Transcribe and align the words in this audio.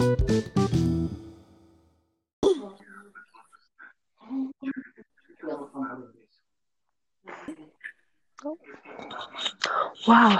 Вау, 0.00 0.08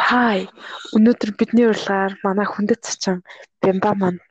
хай. 0.00 0.48
Өнөөдөр 0.96 1.36
бидний 1.36 1.68
урилгаар 1.68 2.16
манай 2.24 2.48
хүндэт 2.48 2.88
цачин 2.88 3.20
Бямба 3.60 3.92
маань 4.00 4.24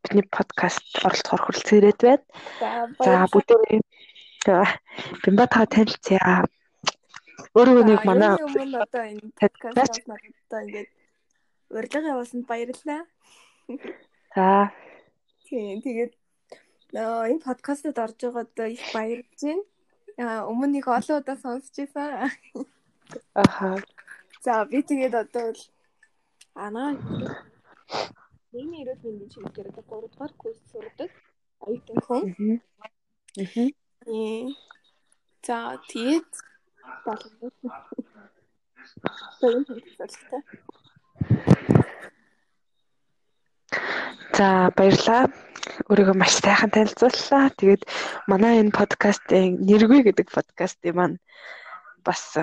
бидний 0.00 0.24
подкаст 0.32 0.80
оролцохоор 1.04 1.42
хүрэлцэн 1.44 1.78
ирээд 1.84 2.00
байна. 2.00 2.24
За 3.04 3.28
бүгдээ 3.28 3.84
Бямба 5.28 5.44
та 5.44 5.68
танилцъя. 5.68 6.48
Өөрөө 7.52 7.84
нэг 7.84 8.00
манай 8.08 8.32
одоо 8.32 9.04
энэ 9.12 9.28
подкаст 9.36 10.00
одоо 10.08 10.60
ингээд 10.64 10.88
урилга 11.68 12.00
явуулсанд 12.16 12.48
баярлалаа. 12.48 13.04
За. 14.34 14.72
Тийм 15.46 15.78
тэгээд 15.84 16.12
энэ 16.90 17.44
подкастад 17.46 17.98
орж 18.04 18.18
байгаад 18.18 18.58
их 18.74 18.82
баярлж 18.94 19.40
байна. 20.18 20.42
Өмнө 20.50 20.66
нэг 20.74 20.86
олон 20.90 21.22
удаа 21.22 21.38
сонсч 21.38 21.74
байсан. 21.78 22.30
Аха. 23.34 23.78
За 24.44 24.64
би 24.66 24.82
тэгээд 24.82 25.14
одоо 25.14 25.54
л 25.54 25.60
анаа 26.54 26.98
Миний 28.54 28.86
миний 29.02 29.28
чигээр 29.30 29.68
одоо 29.70 29.82
3 30.02 30.10
дугаар 30.10 30.32
курс 30.38 30.58
сурдаг. 30.70 31.10
Аюутан 31.66 31.98
хүн. 32.06 32.22
Аа. 34.06 34.46
За 35.46 35.56
тэгээд 35.90 36.30
болов. 37.06 37.32
Тэгвэл 39.40 39.66
хэлчихлээ. 39.98 40.42
За 44.34 44.70
баярлаа. 44.76 45.30
Өөрийгөө 45.88 46.16
маш 46.18 46.36
сайхан 46.42 46.70
танилцууллаа. 46.74 47.54
Тэгээд 47.56 47.82
манай 48.28 48.60
энэ 48.60 48.74
подкастын 48.74 49.62
нэргүй 49.64 50.00
гэдэг 50.10 50.28
подкастын 50.28 50.94
маань 50.96 51.16
бас 52.04 52.36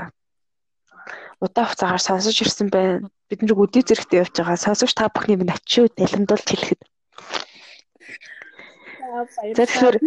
удаан 1.42 1.68
хугацаагаар 1.68 2.02
сонсож 2.02 2.38
ирсэн 2.42 2.70
байна. 2.70 3.10
Бид 3.30 3.42
нэг 3.42 3.58
өдий 3.58 3.84
зэрэгтэй 3.86 4.22
явж 4.24 4.34
байгаа. 4.38 4.58
Сонсогч 4.58 4.94
та 4.96 5.10
бүхний 5.14 5.38
минь 5.38 5.54
ачуу 5.54 5.90
далимдуулж 5.90 6.48
хэлэхэд. 6.50 6.82
За 9.58 9.66
тэгэхээр 9.66 9.98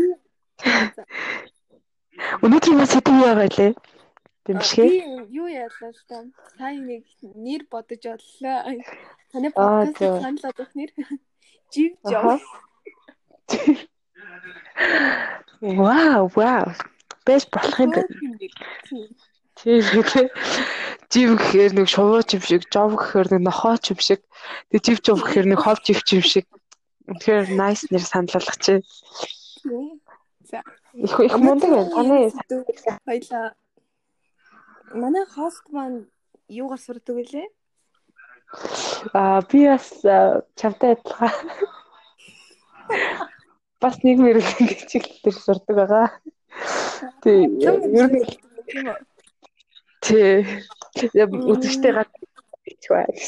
өнөөдөр 2.45 2.73
юу 2.73 2.87
сэдв 2.87 3.13
байгаа 3.13 3.75
лээ? 4.45 4.61
Бэмшгээ. 4.61 4.89
Би 4.89 5.01
юу 5.33 5.49
яалаа 5.49 5.91
л 5.91 6.03
та. 6.09 6.25
Сайн 6.59 6.85
нэг 6.87 7.05
нэр 7.23 7.65
бодож 7.73 8.05
оллоо. 8.05 8.77
Таны 9.33 9.49
подкаст 9.51 9.99
санал 9.99 10.45
одох 10.53 10.71
нэр 10.77 10.91
Жив 11.73 11.93
жоо. 12.05 12.39
Вау, 15.61 16.31
вау. 16.37 16.67
Бэс 17.25 17.49
болох 17.51 17.81
юм 17.81 17.91
байна. 17.91 18.09
Тийм 19.55 19.81
үү. 19.81 20.29
Жив 21.15 21.31
гэхээр 21.39 21.73
нэг 21.79 21.87
шувууч 21.89 22.37
юм 22.37 22.43
шиг, 22.43 22.63
жов 22.69 22.95
гэхээр 22.99 23.29
нэг 23.39 23.43
нохооч 23.49 23.91
юм 23.91 24.01
шиг, 24.03 24.21
тэг 24.71 24.81
жив 24.85 24.99
жов 25.01 25.23
гэхээр 25.23 25.47
нэг 25.47 25.61
хов 25.63 25.79
живч 25.87 26.09
юм 26.15 26.25
шиг. 26.27 26.47
Тэгэхээр 27.07 27.55
nice 27.55 27.87
нэр 27.91 28.03
саналлах 28.03 28.59
чи. 28.59 28.83
За. 30.51 30.61
Их 30.93 31.15
их 31.21 31.35
мундаг 31.39 31.71
байна. 31.71 31.91
Таны 31.91 32.19
баялаа. 33.07 33.55
Манай 35.03 35.27
хост 35.27 35.65
маань 35.75 36.07
юугаар 36.47 36.81
сурдаг 36.83 37.15
вүлээ? 37.19 37.49
Аа 39.19 39.43
би 39.51 39.67
бас 39.67 39.91
чамтай 40.59 40.95
адилхан. 40.95 41.35
Бас 43.83 43.97
нэг 44.07 44.17
мэрэглэн 44.23 44.67
гэж 44.71 44.81
чиглэлээр 44.91 45.37
сурдаг 45.47 45.75
байгаа. 45.77 46.07
Тий. 47.23 47.43
Ер 47.67 47.75
нь 48.07 48.23
Тий. 50.05 50.47
Үзэгчтэй 51.51 51.93
гад 51.99 52.11
бичвэ 52.63 53.03
гэж. 53.11 53.27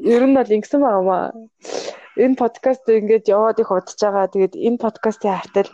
Ер 0.00 0.22
нь 0.26 0.36
бол 0.38 0.54
ингэсэн 0.56 0.80
байгаа 0.80 1.04
маа. 1.04 1.26
Энэ 2.16 2.40
подкаст 2.40 2.88
ингээд 2.88 3.28
яваад 3.28 3.60
их 3.60 3.68
удаж 3.68 4.00
байгаа. 4.00 4.32
Тэгээд 4.32 4.54
энэ 4.56 4.80
подкастын 4.80 5.36
хавтал 5.36 5.70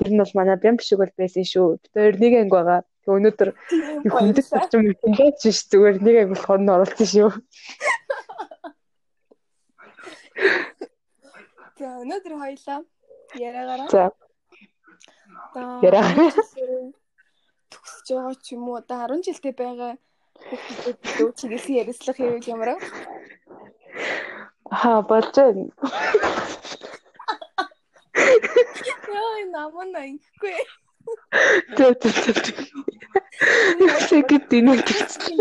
ер 0.00 0.08
нь 0.08 0.20
бол 0.20 0.32
манай 0.32 0.56
бям 0.56 0.80
шиг 0.80 0.98
бол 1.04 1.12
байсан 1.20 1.44
шүү. 1.44 1.76
Бид 1.76 1.92
хоёр 1.92 2.16
нэг 2.16 2.32
анги 2.40 2.56
байгаа. 2.56 2.80
Өнөөдөр 3.08 3.50
их 4.04 4.12
хүндэт 4.12 4.46
зарчим 4.48 4.84
хэмжээч 5.00 5.40
ш 5.48 5.60
зүгээр 5.72 5.96
нэг 6.04 6.16
анги 6.20 6.32
болохоор 6.32 6.60
нь 6.60 6.72
оролцсон 6.74 7.08
шүү. 7.08 7.30
За 11.78 11.88
өнөөдөр 12.02 12.34
хоёлаа 12.42 12.78
яриагаараа. 13.38 13.88
За. 13.88 14.02
Яриагаараа 15.86 16.30
төгсөж 17.72 18.06
байгаа 18.12 18.34
ч 18.44 18.46
юм 18.54 18.68
уу 18.68 18.76
одоо 18.80 18.98
10 19.08 19.24
жилдээ 19.26 19.54
байгаа 19.56 19.92
хүүхдүүд 20.46 21.34
чиглэсэн 21.38 21.78
ярилцлах 21.80 22.16
хэвэл 22.18 22.52
ямар 22.54 22.70
вэ? 22.74 22.78
Аа 24.70 25.00
болж 25.10 25.34
байна. 25.36 25.64
Яа 29.12 29.38
наман 29.54 29.90
аяхгүй. 31.08 31.16
Тэ 31.76 31.94
тэ 31.94 32.08
тэ. 32.12 32.52
Секэнд 34.08 34.44
динэ 34.50 34.72
гэсэн. 34.82 35.36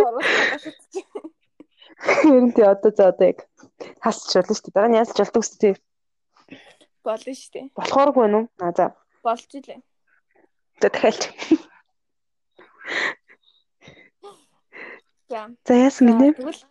Хэрэг 1.97 2.53
тий 2.55 2.65
одоо 2.65 2.91
за 2.93 3.09
одоо 3.11 3.27
яг 3.27 3.39
хасч 4.03 4.31
болно 4.35 4.53
шүү 4.53 4.65
дээ. 4.69 4.75
Дараа 4.75 4.89
нь 4.91 4.97
яаж 4.99 5.09
ч 5.11 5.19
болдог 5.19 5.43
шүү 5.43 5.59
дээ. 5.61 5.75
Болно 7.03 7.33
шүү 7.33 7.51
дээ. 7.53 7.65
Болохооргүй 7.73 8.21
байна 8.21 8.37
уу? 8.37 8.47
А 8.61 8.71
за. 8.77 8.85
Болж 9.25 9.49
илээ. 9.57 9.79
За 10.81 10.87
дахиад. 10.93 11.21
За. 15.27 15.39
За 15.65 15.73
яасан 15.73 16.07
гинэ? 16.13 16.37
Тэгвэл 16.37 16.63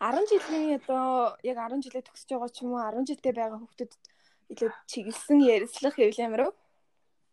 10 0.00 0.28
жилийн 0.30 0.80
одоо 0.80 1.36
яг 1.42 1.56
10 1.56 1.84
жилээ 1.84 2.04
төгсөж 2.04 2.28
байгаа 2.30 2.50
ч 2.52 2.62
юм 2.62 2.76
уу 2.76 2.84
10 2.84 3.08
жилдээ 3.08 3.32
байгаа 3.32 3.58
хүүхдүүд 3.60 3.92
илүү 4.52 4.70
чиглэсэн 4.86 5.38
ярилцлах 5.42 5.96
хэвэл 5.96 6.24
ямар 6.26 6.42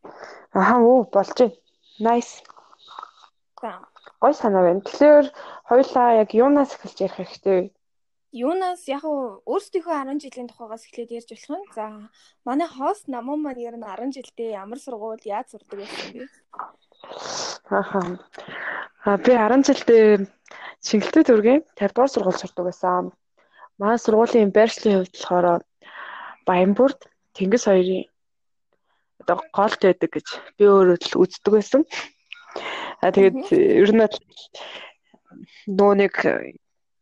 вэ? 0.04 0.12
Аха 0.54 0.76
оо 0.80 1.04
болж 1.04 1.38
байна. 1.40 1.56
Nice. 2.00 2.44
За. 3.62 3.80
Гой 4.22 4.34
санаа 4.34 4.64
байна. 4.64 4.82
Тэгэхээр 4.82 5.26
хоёлаа 5.70 6.10
яг 6.22 6.30
юунаас 6.34 6.76
эхэлж 6.76 6.98
ярих 7.02 7.18
хэрэгтэй 7.18 7.60
вэ? 7.60 7.72
Юунаас 8.34 8.84
яг 8.90 9.04
өөрсдийнхөө 9.06 9.94
10 9.94 10.24
жилийн 10.24 10.50
тухайгаас 10.50 10.84
эхлээд 10.90 11.16
ярьж 11.18 11.30
болох 11.32 11.50
юм. 11.54 11.64
За, 11.78 11.86
манай 12.48 12.68
хост 12.68 13.06
намун 13.08 13.40
маань 13.46 13.62
ер 13.62 13.76
нь 13.78 13.86
10 13.86 14.10
жилдээ 14.16 14.58
ямар 14.58 14.80
сургууль 14.82 15.22
яаж 15.24 15.54
сурдаг 15.54 15.78
байсан 15.80 16.10
бэ? 16.18 16.26
Аха. 17.70 18.02
А 19.06 19.18
би 19.22 19.32
10 19.38 19.62
жилдээ 19.70 20.26
Шингэлтэй 20.88 21.24
дүүргийн 21.26 21.62
50 21.78 21.94
дугаар 21.94 22.12
сургууль 22.12 22.42
сурдаг 22.42 22.66
байсан. 22.68 23.14
Манай 23.80 24.00
сургуулийн 24.02 24.52
байршлын 24.52 24.98
хувьд 24.98 25.16
болохоор 25.16 25.62
Баянбүрд 26.48 27.00
Тэнгис 27.36 27.64
хоёрын 27.70 28.10
одоо 29.24 29.40
голд 29.56 29.80
байдаг 29.80 30.12
гэж 30.12 30.28
би 30.60 30.68
өөрөө 30.68 30.98
л 31.00 31.22
үздэг 31.24 31.52
байсан. 31.56 31.82
А 33.00 33.10
тэгээд 33.16 33.40
ер 33.56 33.92
нь 33.96 34.04
нөө 35.72 35.94
нэг 35.96 36.14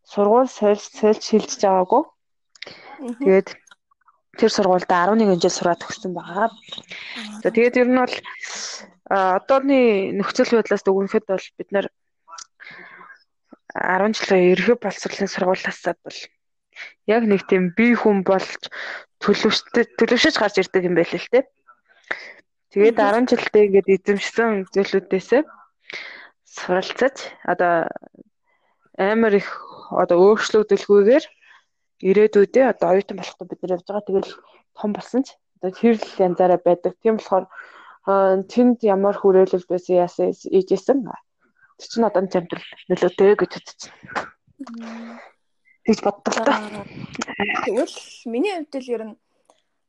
сургууль 0.05 0.49
сольж 0.49 0.85
сольж 0.93 1.21
шилжиж 1.25 1.61
байгаагүй. 1.65 2.03
Тэгээд 3.25 3.49
тэр 4.37 4.51
сургуультай 4.53 4.97
11 5.09 5.41
жил 5.41 5.53
сураад 5.53 5.81
төгссөн 5.81 6.13
байгаа. 6.13 6.49
За 7.43 7.49
тэгээд 7.49 7.79
ер 7.81 7.89
нь 7.89 7.99
бол 7.99 8.15
одооны 9.09 10.15
нөхцөл 10.15 10.55
байдлаас 10.55 10.85
дүгнэхэд 10.85 11.25
бол 11.27 11.45
бид 11.57 11.69
нар 11.75 11.87
10 13.75 14.15
жилийн 14.15 14.51
ерхий 14.55 14.77
боловсролын 14.79 15.31
сургуулиасаа 15.31 15.95
бол 16.03 16.19
яг 17.07 17.23
нэг 17.27 17.47
тийм 17.47 17.71
бие 17.75 17.95
хүн 17.95 18.23
болж 18.23 18.71
төлөвштэй 19.23 19.85
төлөвшөж 19.99 20.35
гарч 20.39 20.55
ирдэг 20.59 20.87
юм 20.87 20.95
байл 20.95 21.13
л 21.15 21.31
те. 21.31 21.47
Тэгээд 22.71 22.97
10 22.97 23.27
жилдээ 23.31 23.63
ингээд 23.67 23.87
эзэмшсэн 23.95 24.51
зүйлүүдээсээ 24.71 25.43
суралцаж 26.47 27.15
одоо 27.43 27.87
амар 28.95 29.33
их 29.35 29.49
одоо 29.91 30.17
өөрчлөгдөлгүйгээр 30.31 31.25
ирээдүйдээ 32.09 32.65
одоо 32.71 32.87
оюутан 32.95 33.17
болоход 33.19 33.49
бид 33.49 33.61
нар 33.61 33.75
явж 33.75 33.85
байгаа. 33.87 34.07
Тэгэл 34.07 34.31
том 34.75 34.91
болсон 34.95 35.21
ч 35.23 35.35
одоо 35.59 35.71
тэр 35.75 35.95
л 35.99 36.15
янзаараа 36.25 36.59
байдаг. 36.63 36.95
Тийм 37.03 37.19
болохоор 37.19 37.45
тэнд 38.51 38.77
ямар 38.87 39.15
хүрээлэл 39.19 39.69
байсан 39.69 39.95
яасан 40.01 40.31
ээжсэн. 40.31 41.05
Тэр 41.77 41.87
чинь 41.91 42.07
одоо 42.07 42.21
амтрал 42.23 42.67
нөлөөтэй 42.89 43.35
гэж 43.35 43.51
үзсэн. 43.59 43.91
Тэгж 45.85 45.99
боддог 46.05 46.33
та. 46.33 46.55
Тэгвэл 47.65 47.95
миний 48.31 48.53
хувьд 48.57 48.75
л 48.79 48.93
ер 48.95 49.03
нь 49.11 49.15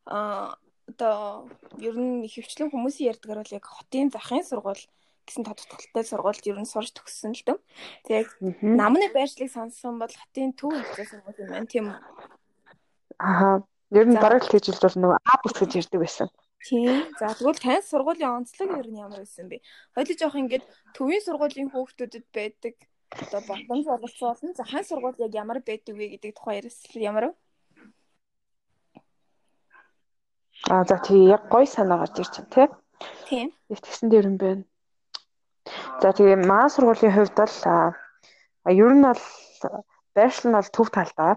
а 0.07 0.59
одоо 0.93 1.49
ер 1.81 1.97
нь 1.97 2.29
хөвчлэн 2.29 2.71
хүмүүсийн 2.71 3.17
ярьдгаар 3.17 3.41
бол 3.43 3.57
яг 3.57 3.65
хотын 3.67 4.13
захын 4.13 4.45
сургууль 4.45 4.85
гэсэн 5.27 5.45
тодтолтой 5.49 6.05
сургуульд 6.05 6.45
ер 6.47 6.59
нь 6.61 6.69
сурч 6.69 6.93
төгссөн 6.95 7.33
л 7.33 7.43
дөө. 7.49 7.59
Тэг 8.07 8.27
намны 8.61 9.09
байршлыг 9.17 9.51
сонссон 9.51 9.99
бол 9.99 10.13
хотын 10.13 10.53
төв 10.53 10.77
хэвчээ 10.77 11.09
сургууль 11.09 11.41
юм 11.43 11.51
байна 11.51 11.69
тийм 11.71 11.85
үү? 11.91 11.99
Аа. 13.19 13.65
Ер 13.93 14.09
нь 14.09 14.17
дараалал 14.17 14.49
хийж 14.49 14.73
бол 14.73 14.97
нөгөө 14.97 15.19
А 15.21 15.35
бус 15.45 15.53
гэж 15.53 15.71
ярьдаг 15.85 16.01
байсан. 16.01 16.29
Тийм. 16.65 17.05
За 17.21 17.37
тэгвэл 17.37 17.61
тань 17.61 17.85
сургуулийн 17.85 18.41
онцлог 18.41 18.71
ер 18.81 18.89
нь 18.89 19.03
ямар 19.05 19.21
байсан 19.21 19.53
бэ? 19.53 19.61
Хоёул 19.93 20.17
жоох 20.17 20.37
ингээд 20.41 20.65
төвийн 20.97 21.21
сургуулийн 21.21 21.69
хүүхдүүдэд 21.69 22.27
байдаг 22.33 22.75
одоо 23.13 23.41
боломж 23.45 23.87
боловсруулсан. 23.93 24.57
За 24.57 24.65
хань 24.65 24.89
сургууль 24.89 25.21
яг 25.21 25.33
ямар 25.37 25.61
байдаг 25.61 25.93
вэ 25.93 26.17
гэдэг 26.17 26.33
тухай 26.33 26.65
ярьсан 26.65 27.03
ямар 27.05 27.25
вэ? 27.29 27.33
Аа 30.71 30.85
за 30.85 30.97
тий 31.03 31.27
яг 31.27 31.49
гой 31.51 31.67
санаа 31.67 31.99
гарч 31.99 32.17
байна 32.19 32.51
тий. 32.55 32.69
Тийм. 33.29 33.49
Тэгсэн 33.69 34.09
дээр 34.11 34.27
юм 34.31 34.37
байна. 34.37 34.65
За 36.03 36.13
тэгээ 36.15 36.47
маа 36.47 36.67
сургуулийн 36.71 37.15
хувьд 37.15 37.35
бол 37.35 37.57
а 37.67 38.71
ер 38.71 38.93
нь 38.95 39.03
бол 39.03 39.23
байршил 40.15 40.51
нь 40.51 40.57
бол 40.59 40.71
төв 40.71 40.89
талдаа. 40.91 41.33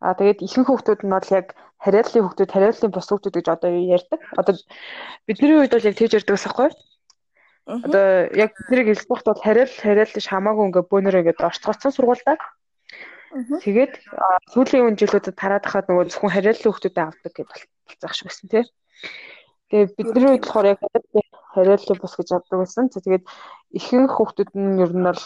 А 0.00 0.14
тэгээд 0.18 0.42
ихэнх 0.42 0.68
хүүхдүүд 0.68 1.00
нь 1.06 1.14
бол 1.14 1.28
яг 1.30 1.46
хариаллын 1.84 2.24
хүүхдүүд, 2.24 2.50
хариаллын 2.52 2.92
бус 2.92 3.08
хүүхдүүд 3.08 3.36
гэж 3.36 3.46
одоо 3.52 3.70
ярьдаг. 3.70 4.20
Одоо 4.40 4.54
бидний 5.26 5.56
үед 5.60 5.72
бол 5.74 5.88
яг 5.88 5.96
тэгж 5.96 6.12
ярьдаг 6.18 6.34
гэсэн 6.34 6.52
хэрэг. 6.56 6.78
Одоо 7.70 8.06
яг 8.34 8.50
тэрийг 8.68 8.88
хэлбэхт 8.90 9.26
бол 9.28 9.44
хариал 9.44 9.70
хариал 9.70 10.10
ш 10.10 10.26
хамаагүй 10.26 10.64
ингээ 10.66 10.90
бөөнөр 10.90 11.18
ингээ 11.20 11.46
орцгоцсон 11.46 11.92
сургуультай. 11.94 12.36
Тэгээд 13.62 13.94
сүүлийн 14.50 14.86
үн 14.90 14.96
жилүүдэд 14.98 15.38
тараад 15.38 15.62
хахад 15.62 15.86
нөгөө 15.86 16.10
зөвхөн 16.10 16.34
хариаллын 16.34 16.66
хүүхдүүдэд 16.66 16.98
авдаг 16.98 17.32
гэж 17.36 17.48
болцох 17.90 18.14
шиг 18.14 18.30
байсан 18.30 18.48
тий. 18.48 18.64
Тэгээд 19.70 19.90
бидний 19.98 20.28
үед 20.30 20.44
болохоор 20.46 20.70
яг 20.72 20.80
хариаллын 21.54 21.98
бус 22.00 22.14
гэж 22.16 22.28
авдаг 22.32 22.58
байсан. 22.62 22.86
Тэгээд 22.90 23.24
ихэнх 23.78 24.14
хүүхдүүд 24.14 24.50
нь 24.54 24.82
ер 24.82 24.92
нь 24.94 25.06
бол 25.06 25.22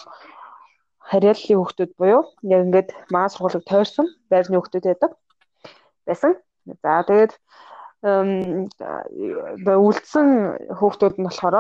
хариаллын 1.08 1.58
хүүхдүүд 1.61 1.93
буюу 2.00 2.22
яг 2.49 2.61
ингээд 2.64 2.90
маа 3.12 3.28
сургуулийг 3.28 3.64
тойрсон 3.69 4.08
байрны 4.32 4.56
хүүхдүүд 4.56 4.84
байдаг 4.88 5.12
байсан. 6.08 6.32
За 6.82 7.05
тэгээд 7.08 7.32
үлдсэн 9.88 10.28
хүүхдүүд 10.78 11.14
нь 11.20 11.26
болохоор 11.28 11.56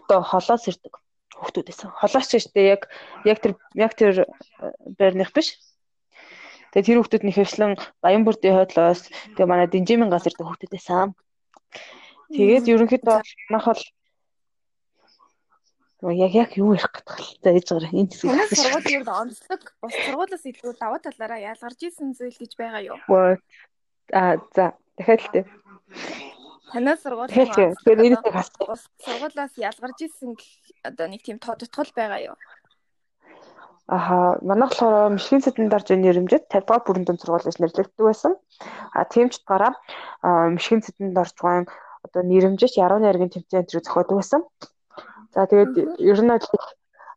одоо 0.00 0.20
холоос 0.20 0.64
ирдэг 0.68 0.94
хүүхдүүд 1.40 1.66
байсан. 1.68 1.88
Холоос 1.96 2.26
ч 2.28 2.32
гэжтэй 2.36 2.64
яг 2.76 2.82
яг 3.24 3.38
тэр 3.40 3.52
яг 3.74 3.92
тэр 3.96 4.14
э, 4.24 4.26
байрных 4.98 5.32
биш. 5.32 5.56
Тэгээд 6.70 6.86
тэр 6.86 6.98
хүүхдүүд 7.02 7.24
нь 7.26 7.34
хэвшлэн 7.34 7.72
Баянбүрдийн 8.02 8.56
хойдлоос 8.56 9.10
тэгээ 9.34 9.50
манай 9.50 9.66
Динжимийн 9.66 10.10
газ 10.10 10.26
ирдэг 10.26 10.46
хүүхдүүд 10.46 10.72
байсан. 10.74 11.18
Тэгээд 12.30 12.70
ерөнхийдөө 12.70 13.16
манайх 13.50 13.66
бол 13.66 13.82
яг 16.08 16.32
яг 16.34 16.50
юу 16.56 16.72
ярих 16.74 17.02
за 17.42 17.50
ээж 17.50 17.68
гараа 17.68 17.92
энэ 17.92 18.08
хэсэг. 18.08 18.30
Манай 18.30 18.48
сургууль 18.48 18.94
ер 18.94 19.02
нь 19.04 19.10
онцлог 19.10 19.62
бос 19.82 19.94
сургуулиас 20.06 20.44
илүү 20.46 20.72
даваа 20.80 21.00
талаараа 21.02 21.40
ялгарч 21.52 21.80
исэн 21.84 22.14
зүйл 22.16 22.38
гэж 22.40 22.52
байгаа 22.56 22.82
юу? 22.86 22.98
Аа 24.14 24.40
за 24.54 24.78
дахиад 24.96 25.20
л 25.20 25.32
тээ. 25.34 25.44
Танай 26.72 26.96
сургууль 26.96 27.28
тэгэхээр 27.28 27.98
нэрээ 28.00 28.32
хасдаг. 28.32 28.78
Сургуулиас 29.04 29.54
ялгарч 29.58 29.98
исэн 30.06 30.38
одоо 30.86 31.06
нэг 31.10 31.20
тийм 31.26 31.36
тодтгол 31.42 31.90
байгаа 31.92 32.32
юу? 32.32 32.36
Аха, 33.90 34.38
манайх 34.48 34.70
болохоор 34.70 35.10
Мишлийн 35.10 35.42
стандарт 35.42 35.90
нэрэмжэд 35.90 36.46
50 36.46 36.62
дугаар 36.62 36.82
бүрэн 36.86 37.04
дүн 37.04 37.18
сургууль 37.18 37.46
гэж 37.46 37.56
нэрлэгддэг 37.58 38.06
байсан. 38.06 38.32
А 38.94 39.02
тийм 39.12 39.26
ч 39.34 39.42
утгаараа 39.42 39.74
Мишлийн 40.54 40.82
стандарт 40.86 41.34
орчгоон 41.34 41.66
одоо 42.06 42.22
нэрэмжэд 42.22 42.78
яруу 42.84 43.02
найргийн 43.02 43.34
тэмцээн 43.34 43.66
энэ 43.66 43.82
зохиодог 43.82 44.16
байсан. 44.22 44.42
За 45.34 45.42
тэгээд 45.50 45.72
ер 45.98 46.20
нь 46.22 46.30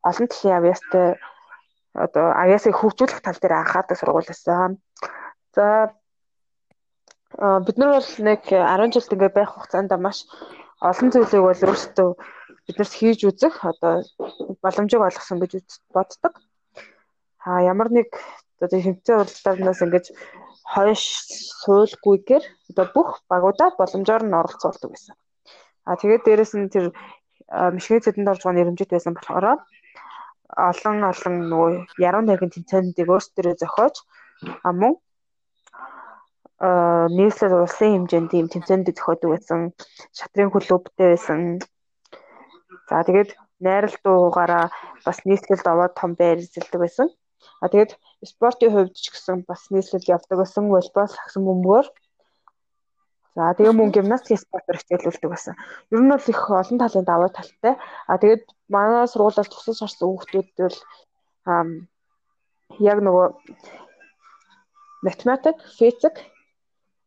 олон 0.09 0.27
талын 0.33 0.57
авьяастай 0.57 1.07
одоо 1.93 2.25
авьяасыг 2.41 2.73
хөгжүүлэх 2.77 3.21
тал 3.21 3.37
дээр 3.37 3.53
анхаардаг 3.61 3.97
сургууль 3.97 4.29
байсан. 4.33 4.81
За 5.53 5.93
бид 7.37 7.77
нар 7.77 8.01
бол 8.01 8.09
нэг 8.17 8.41
10 8.49 8.93
жилд 8.93 9.13
ингээ 9.13 9.31
байх 9.37 9.49
хугацаанд 9.53 9.93
маш 10.01 10.25
олон 10.81 11.09
зүйлийг 11.13 11.43
бол 11.45 11.61
өөрсдөө 11.69 12.09
биднэрт 12.65 12.93
хийж 12.97 13.19
үзэх 13.29 13.55
одоо 13.61 14.01
боломжийг 14.63 15.01
олгосон 15.05 15.37
гэж 15.37 15.53
боддог. 15.93 16.33
А 17.45 17.61
ямар 17.71 17.89
нэг 17.91 18.09
одоо 18.63 18.79
хэмжээ 18.79 19.19
уралдаанаас 19.19 19.79
ингэж 19.83 20.05
хойш 20.73 21.03
суулгүйгээр 21.61 22.43
одоо 22.71 22.85
бүх 22.95 23.09
багуудаа 23.31 23.69
боломжоор 23.79 24.23
нь 24.25 24.37
оролцуулдаг 24.41 24.89
байсан. 24.91 25.15
А 25.87 25.99
тэгээд 25.99 26.23
дээрэс 26.25 26.53
нь 26.55 26.71
тэр 26.73 26.85
мишгээ 27.75 27.99
зэдэнд 28.03 28.31
орж 28.31 28.41
байгаа 28.43 28.57
нэрэмжит 28.57 28.89
байсан 28.91 29.13
болохоор 29.15 29.45
олон 30.69 30.97
олон 31.11 31.35
нөгөө 31.51 31.71
яруу 32.07 32.23
найргийн 32.25 32.53
тэмцээндийг 32.55 33.09
өөрсдөө 33.11 33.53
зохиож 33.61 33.95
а 34.67 34.69
мөн 34.79 34.93
нийслэл 37.17 37.55
улсын 37.65 37.91
хэмжээнд 37.93 38.31
ийм 38.37 38.47
тэмцээнд 38.53 38.87
зохиодог 38.95 39.29
байсан 39.35 39.59
шатрын 40.17 40.49
клубтэй 40.53 41.07
байсан. 41.11 41.39
За 42.89 43.03
тэгээд 43.07 43.29
найралтуугаараа 43.65 44.65
бас 45.05 45.17
нийслэлд 45.27 45.65
овоод 45.73 45.93
том 45.99 46.11
байр 46.19 46.37
эзэлдэг 46.39 46.79
байсан. 46.81 47.07
А 47.63 47.67
тэгээд 47.71 47.97
спортын 48.23 48.71
хувьд 48.73 48.93
ч 48.95 49.11
гэсэн 49.11 49.43
бас 49.47 49.67
нийслэл 49.71 50.11
явдаг 50.15 50.37
байсан. 50.39 50.69
Волейбол, 50.69 51.07
сагсан 51.07 51.43
бөмбөгөөр. 51.47 51.87
За 53.35 53.53
тэгээ 53.57 53.73
мөн 53.73 53.89
гимнастик 53.89 54.37
спортоор 54.37 54.77
хичээлүүлдэг 54.77 55.29
байсан. 55.29 55.55
Ер 55.89 56.01
нь 56.05 56.11
бол 56.11 56.21
их 56.21 56.41
олон 56.49 56.77
талын 56.77 57.05
даваа 57.05 57.29
талтай. 57.33 57.73
А 58.05 58.17
тэгээд 58.21 58.45
манай 58.69 59.09
сургуулиас 59.09 59.49
тусаж 59.49 59.79
харсан 59.81 60.05
хүүхдүүд 60.05 60.47
бол 60.61 60.77
яг 62.79 62.97
нөгөө 63.01 63.27
математик, 65.01 65.57
физик, 65.77 66.15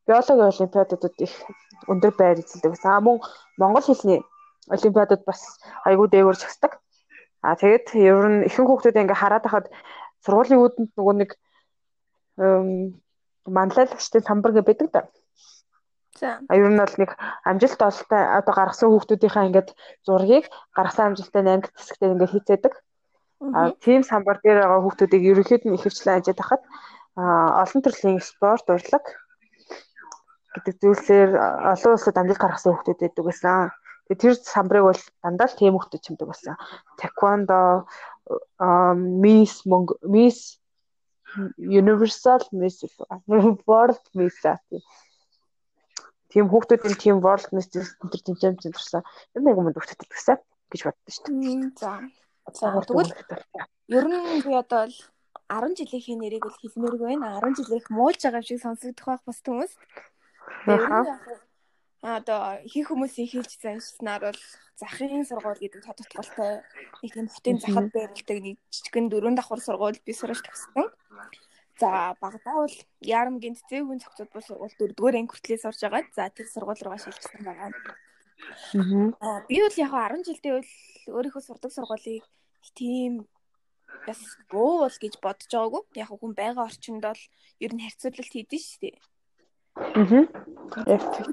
биологи 0.06 0.50
олимпиадуудад 0.50 1.14
их 1.22 1.34
өндөр 1.86 2.12
байр 2.18 2.42
эзэлдэг 2.42 2.74
гэсэн. 2.74 2.90
А 2.90 3.00
мөн 3.00 3.22
монгол 3.58 3.86
хэлний 3.86 4.20
олимпиадад 4.66 5.22
бас 5.24 5.40
айгүй 5.86 6.10
дээгүүр 6.10 6.38
зогсдог. 6.42 6.78
А 7.42 7.54
тэгээд 7.54 7.94
ер 7.94 8.18
нь 8.26 8.46
ихэнх 8.50 8.66
хүүхдүүд 8.66 8.98
ингээ 8.98 9.20
хараад 9.22 9.44
байхад 9.46 9.66
сургуулийн 10.26 10.60
үүдэнд 10.60 10.90
нөгөө 10.98 11.14
нэг 11.22 11.30
манлайлагчдын 13.46 14.26
самбар 14.26 14.52
гэ 14.52 14.62
байдаг 14.66 14.88
да. 14.92 15.00
За. 16.18 16.40
Ер 16.50 16.72
нь 16.72 16.80
бол 16.80 16.96
нэг 16.98 17.10
амжилт 17.44 17.80
ололтой 17.80 18.22
одоо 18.38 18.52
гаргасан 18.56 18.88
хүүхдүүдийнхээ 18.90 19.46
ингээд 19.48 19.68
зургийг 20.06 20.48
гаргасан 20.76 21.12
амжилттай 21.12 21.42
8 21.44 21.68
хэсэгтээ 21.76 22.12
ингээд 22.12 22.32
хийцээдэг. 22.32 22.74
А 23.52 23.76
тийм 23.84 24.00
самбар 24.00 24.40
дээр 24.40 24.64
байгаа 24.64 24.80
хүүхдүүдийг 24.80 25.22
ерөнхийд 25.30 25.64
нь 25.68 25.76
ихэвчлэн 25.76 26.16
ажиж 26.16 26.36
тахад 26.40 26.62
олон 27.16 27.80
төрлийн 27.84 28.20
спорт, 28.20 28.64
урлаг 28.68 29.04
гэдэг 30.56 30.74
зүйлсээр 30.80 31.30
олон 31.72 31.92
улсад 31.92 32.16
амжилт 32.16 32.40
гаргасан 32.40 32.72
хүмүүс 32.72 32.96
байдаг 32.96 33.24
гэсэн. 33.28 33.68
Тэр 34.16 34.34
самбарыг 34.40 34.84
бол 34.88 35.02
дандаа 35.20 35.48
л 35.52 35.58
тийм 35.58 35.76
хүмүүс 35.76 36.00
чимдэг 36.00 36.28
байсан. 36.32 36.56
Taekwondo, 36.96 37.84
Miss 39.22 39.62
Miss 40.02 40.58
Universal 41.58 42.40
Miss 42.52 42.84
World 43.66 44.02
Miss 44.14 44.38
тийм 46.30 46.50
хүмүүсийн 46.52 46.96
тийм 47.00 47.16
World 47.24 47.48
Miss 47.54 47.70
тэр 47.72 47.86
тэмцээнд 48.26 48.60
зорсон. 48.60 49.02
Ер 49.34 49.40
нь 49.40 49.48
яг 49.50 49.56
юм 49.56 49.70
дүүхтэд 49.72 50.04
гэсэн 50.04 50.38
гэж 50.70 50.80
боддоо 50.84 51.12
шүү 51.12 51.24
дээ. 51.32 51.70
За. 51.80 51.92
За 52.52 52.76
тэгвэл 52.84 53.14
ер 53.88 54.04
нь 54.04 54.42
би 54.44 54.52
одоо 54.52 54.84
10 55.48 55.78
жилийнхээ 55.78 56.16
нэрийг 56.18 56.44
бол 56.44 56.58
хэлмээргүй 56.60 57.08
байна. 57.16 57.40
10 57.40 57.56
жилийнх 57.56 57.88
муулж 57.88 58.20
байгаа 58.20 58.42
шиг 58.42 58.60
сонсогдох 58.60 59.06
байх 59.06 59.22
бас 59.24 59.40
хүмүүс. 59.46 59.72
Одоо 62.06 62.62
хийх 62.70 62.86
хүмүүсийн 62.94 63.26
хэлж 63.26 63.58
заншснаар 63.58 64.30
бол 64.30 64.42
захын 64.78 65.26
сургууль 65.26 65.58
гэдэг 65.58 65.82
тодотголтой 65.82 66.62
нэг 67.02 67.12
тийм 67.12 67.26
хотын 67.26 67.58
захад 67.58 67.90
байрладаг 67.90 68.38
нэг 68.46 68.56
жижигэн 68.70 69.10
дөрөв 69.10 69.34
давхар 69.34 69.58
сургууль 69.58 69.98
би 70.06 70.12
сурч 70.14 70.38
төгссөн. 70.46 70.86
За 71.82 72.14
багадаа 72.22 72.62
бол 72.62 72.76
Ярамгийн 73.02 73.58
цэцээгийн 73.58 73.98
цогцод 74.06 74.30
бус 74.30 74.46
сургууль 74.46 74.78
дөрөвдүгээр 74.78 75.18
анги 75.18 75.32
хүртлээс 75.34 75.66
сурж 75.66 75.80
байгаа. 75.82 76.06
За 76.14 76.30
тэр 76.30 76.46
сургууль 76.46 76.78
руугаа 76.78 77.02
шилжсэн 77.02 77.42
байгаа. 77.42 77.74
Аа 79.18 79.42
би 79.50 79.56
бол 79.64 79.76
яг 79.82 79.92
10 79.92 80.28
жилдээ 80.30 80.52
бол 80.56 80.72
өөрийнхөө 81.16 81.42
сурдаг 81.42 81.72
сургуулийг 81.74 82.24
тийм 82.78 83.26
бас 84.06 84.20
буу 84.52 84.86
бол 84.86 84.96
гэж 85.02 85.14
бодож 85.24 85.50
байгаагүй. 85.50 85.82
Яг 85.98 86.08
хүн 86.14 86.32
байгаа 86.38 86.68
орчинд 86.70 87.02
бол 87.02 87.22
ер 87.64 87.72
нь 87.74 87.82
харьцуулалт 87.82 88.32
хийдэж 88.32 88.62
штэ. 88.62 88.94
Аа. 89.76 90.24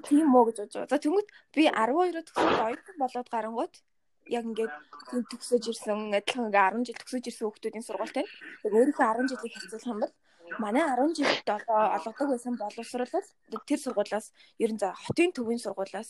Тийм 0.03 0.27
мó 0.27 0.43
гэж 0.43 0.57
бодож 0.59 0.75
байгаа. 0.75 0.91
За 0.91 0.99
тэгвэл 0.99 1.29
би 1.55 1.63
12-оор 1.71 2.23
төгсөж 2.27 2.59
оюутан 2.67 2.97
болоод 2.99 3.29
гарангууд 3.31 3.73
яг 4.27 4.43
ингээд 4.43 4.73
тийм 5.09 5.23
төгсөж 5.31 5.63
ирсэн 5.71 5.99
адилхан 6.11 6.51
ингээ 6.51 6.67
10 6.75 6.87
жил 6.87 6.99
төгсөж 6.99 7.23
ирсэн 7.31 7.47
хүмүүсийн 7.47 7.87
сургуультай. 7.87 8.25
Яг 8.67 8.73
өөрийнхөө 8.75 9.05
10 9.15 9.31
жилийг 9.31 9.53
харьцуулах 9.55 9.91
юм 9.91 9.99
бол 10.03 10.13
манай 10.59 10.83
10 10.83 11.15
жилд 11.17 11.47
одоо 11.55 11.81
олгодог 11.97 12.27
байсан 12.35 12.55
боловсрол 12.59 13.13
бол 13.15 13.63
тэр 13.67 13.79
сургуулиас 13.79 14.27
ер 14.63 14.71
нь 14.75 14.81
за 14.81 14.91
хотын 14.91 15.31
төвийн 15.31 15.63
сургуулиас 15.63 16.09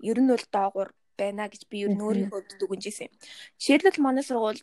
ер 0.00 0.18
нь 0.20 0.30
бол 0.32 0.46
доогуур 0.56 0.90
байна 1.20 1.52
гэж 1.52 1.62
би 1.70 1.84
ер 1.84 1.92
нь 1.92 2.04
өөрийнхөө 2.04 2.40
дүгнжсэн 2.60 3.06
юм. 3.08 3.14
Жишээлбэл 3.60 4.00
манай 4.00 4.24
сургууль 4.24 4.62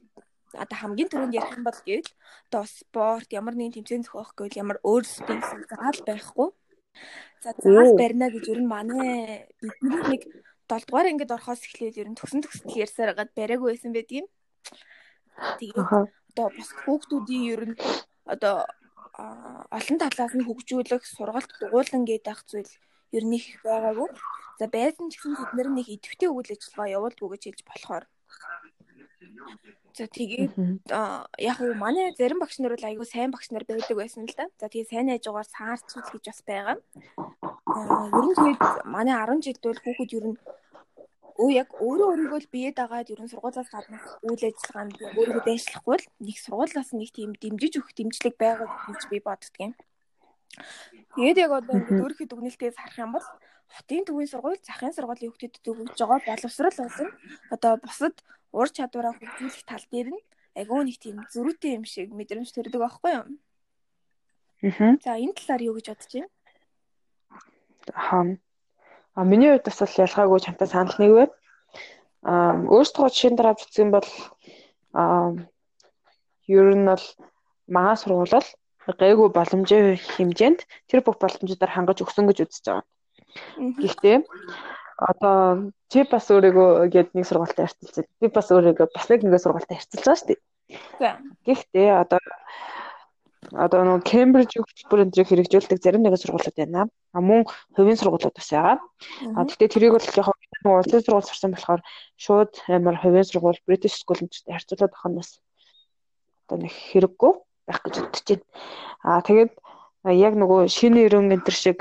одоо 0.54 0.78
хамгийн 0.82 1.10
түрүүнд 1.12 1.38
ярих 1.38 1.58
юм 1.58 1.64
бол 1.68 1.80
гэвэл 1.86 2.12
одоо 2.50 2.64
спорт 2.66 3.30
ямар 3.40 3.56
нэгэн 3.56 3.76
тэмцээн 3.84 4.06
зохиох 4.06 4.32
гэвэл 4.36 4.62
ямар 4.64 4.78
өөрсдийн 4.84 5.42
заал 5.44 6.00
байхгүй. 6.08 6.50
За 7.44 7.54
заал 7.62 7.94
барина 8.00 8.28
гэж 8.34 8.46
ер 8.54 8.60
нь 8.64 8.72
манай 8.72 9.46
бидний 9.62 10.02
нэг 10.10 10.22
7 10.70 10.90
дугаар 10.90 11.08
ангид 11.12 11.32
орохоос 11.36 11.62
эхлээд 11.68 12.02
ер 12.02 12.10
нь 12.10 12.18
төгсөн 12.18 12.42
төгсөл 12.42 12.82
ярьсаар 12.84 13.14
гад 13.14 13.30
бариагүй 13.38 13.76
байсан 13.76 13.94
байдгийг. 13.94 14.26
Тэгээд 15.60 15.78
одоо 16.34 16.48
бас 16.58 16.70
хүүхдүүдийн 16.84 17.44
ер 17.54 17.62
нь 17.70 17.76
одоо 18.26 18.66
олон 19.78 19.98
талаас 20.02 20.34
нь 20.36 20.48
хөгжүүлэх 20.48 21.04
сургалт 21.06 21.52
дугуулan 21.62 22.04
гэдэг 22.10 22.40
зүйл 22.50 22.72
ер 23.18 23.24
нь 23.24 23.38
их 23.40 23.48
байгаагүй. 23.64 24.10
За 24.60 24.66
байсан 24.68 25.08
ч 25.12 25.20
гэсэн 25.20 25.36
бид 25.40 25.52
нар 25.56 25.70
нэг 25.72 25.88
идэвхтэй 25.88 26.30
үйл 26.32 26.50
ажиллагаа 26.52 26.94
явуулдгүй 26.98 27.30
гэж 27.32 27.44
хэлж 27.46 27.62
болохоор. 27.68 28.06
За 29.96 30.06
тэгээд 30.12 30.54
яг 31.40 31.58
уу 31.64 31.74
манай 31.80 32.12
зарим 32.20 32.40
багш 32.44 32.60
нар 32.60 32.76
бол 32.76 32.90
айгүй 32.90 33.08
сайн 33.08 33.32
багш 33.32 33.48
нар 33.52 33.64
байдаг 33.64 33.96
байсан 33.96 34.28
л 34.28 34.36
да. 34.36 34.46
За 34.60 34.68
тэгээд 34.68 34.92
сайн 34.92 35.08
хажуугаар 35.12 35.48
саарч 35.48 35.88
гэж 35.96 36.24
бас 36.28 36.42
байгаа. 36.44 36.78
Аа 37.72 38.12
ер 38.12 38.26
нь 38.28 38.36
тэгээд 38.36 38.62
манай 38.84 39.16
10 39.16 39.46
жилд 39.46 39.64
бол 39.64 39.84
хүүхэд 39.84 40.16
ер 40.20 40.26
нь 40.32 40.38
өө 41.36 41.50
яг 41.52 41.70
өөрөө 41.84 42.08
өөрийгөө 42.12 42.40
л 42.44 42.54
биед 42.54 42.78
агаад 42.80 43.12
ерөн 43.12 43.32
сургуулиас 43.32 43.68
гадна 43.68 44.00
үйл 44.24 44.44
ажиллагаанд 44.48 44.96
өөрийгөө 45.20 45.44
дэвшлахгүй 45.44 45.98
л 46.00 46.08
нэг 46.24 46.38
сургуулиас 46.40 46.90
нэг 46.96 47.10
тийм 47.12 47.32
дэмжиж 47.36 47.74
өгөх 47.80 47.92
дэмжлэг 47.92 48.36
байгаа 48.40 48.68
гэж 48.88 49.02
би 49.12 49.18
боддгийн. 49.20 49.74
Тэгээд 51.16 51.44
яг 51.44 51.52
одоо 51.60 51.76
ингээд 51.76 52.04
өөрийнхөө 52.04 52.28
дүгнэлтээс 52.32 52.80
харах 52.80 53.00
юм 53.04 53.12
бол 53.16 53.28
хотын 53.72 54.06
төвийн 54.06 54.30
сургууль, 54.30 54.62
захын 54.62 54.94
сургуулийн 54.94 55.32
хүүхдэд 55.32 55.66
өгж 55.66 55.98
байгаа 56.00 56.22
боловсрал 56.26 56.78
болон 56.78 57.10
одоо 57.52 57.74
бусад 57.82 58.16
ур 58.52 58.70
чадвараа 58.70 59.14
хөгжүүлэх 59.16 59.66
тал 59.66 59.86
дээр 59.92 60.08
нь 60.14 60.26
агуу 60.56 60.82
нэг 60.84 60.98
тийм 61.02 61.24
зөрүүтэй 61.34 61.76
юм 61.78 61.86
шиг 61.86 62.14
мэдрэмж 62.14 62.50
төрдөг 62.54 62.82
байхгүй 62.82 63.12
юу? 63.18 63.26
Аа. 64.64 64.96
За 65.04 65.20
энэ 65.20 65.36
талаар 65.36 65.62
юу 65.68 65.76
гэж 65.76 65.88
бодож 65.92 66.12
байна? 66.14 66.30
Аа 67.94 68.38
А 69.16 69.24
миний 69.24 69.48
хувьд 69.50 69.64
бас 69.64 69.80
бол 69.80 69.96
ялгаагүй 70.04 70.40
чамтай 70.44 70.68
санал 70.68 70.98
нэг 71.00 71.12
байв. 71.16 71.32
Аа 72.28 72.68
өөртөө 72.68 73.08
жишээн 73.16 73.40
дараа 73.40 73.56
бичсэн 73.56 73.90
бол 73.96 74.10
аа 74.92 75.32
ер 76.52 76.68
нь 76.76 76.84
бол 76.92 77.06
маа 77.72 77.96
сургуулал 77.96 78.48
гайгүй 78.84 79.28
боломжийн 79.32 79.96
хэмжээнд 79.96 80.68
тэр 80.92 81.00
бүх 81.00 81.16
боломжуудаар 81.24 81.72
хангаж 81.72 82.04
өгсөн 82.04 82.28
гэж 82.28 82.38
үзэж 82.44 82.66
байгаа. 82.68 82.84
Гэхдээ 83.58 84.18
одоо 84.98 85.72
чи 85.92 86.04
бас 86.08 86.32
өөрийгөө 86.32 86.88
гээд 86.94 87.10
нэг 87.16 87.26
сургуультай 87.28 87.68
харьцуулж 87.68 87.96
байна. 87.96 88.12
Би 88.22 88.28
бас 88.32 88.48
өөрийгөө 88.52 88.88
бас 88.96 89.06
нэг 89.12 89.20
нэг 89.24 89.42
сургуультай 89.44 89.76
харьцуулж 89.78 90.04
байгаа 90.06 90.20
шүү 90.20 90.30
дээ. 90.32 90.40
Гэхдээ 91.44 91.90
одоо 92.00 92.22
одоо 93.54 93.80
нөгөө 93.86 94.08
Кембриж 94.10 94.52
хөтөлбөр 94.58 95.04
энэ 95.06 95.28
хэрэгжүүлдэг 95.28 95.80
зарим 95.84 96.02
нэгэн 96.02 96.22
сургуулиуд 96.24 96.58
байна. 96.58 96.88
А 97.14 97.20
мөн 97.22 97.46
хувийн 97.76 98.00
сургуулиуд 98.00 98.34
бас 98.34 98.50
байгаа. 98.50 98.80
А 99.36 99.44
гэхдээ 99.46 99.70
тэрийг 99.70 99.94
бол 99.94 100.02
яг 100.02 100.28
нөгөө 100.64 100.80
улсын 100.82 101.04
сургууль 101.04 101.28
сурсан 101.30 101.52
болохоор 101.54 101.82
шууд 102.18 102.52
амар 102.72 102.98
хувийн 102.98 103.28
сургууль 103.28 103.62
British 103.68 104.02
School-тэй 104.02 104.32
харьцуулаад 104.50 104.94
авах 104.96 105.08
нь 105.12 105.20
бас 105.20 105.30
одоо 106.48 106.58
нэг 106.64 106.74
хэрэггүй 106.74 107.32
байх 107.68 107.80
гэж 107.84 107.96
бодож 108.02 108.24
байна. 108.26 108.46
А 109.06 109.22
тэгээд 109.22 109.52
яг 110.26 110.34
нөгөө 110.40 110.60
шинэ 110.72 111.06
ерөн 111.06 111.34
энэ 111.36 111.46
төр 111.46 111.58
шиг 111.58 111.80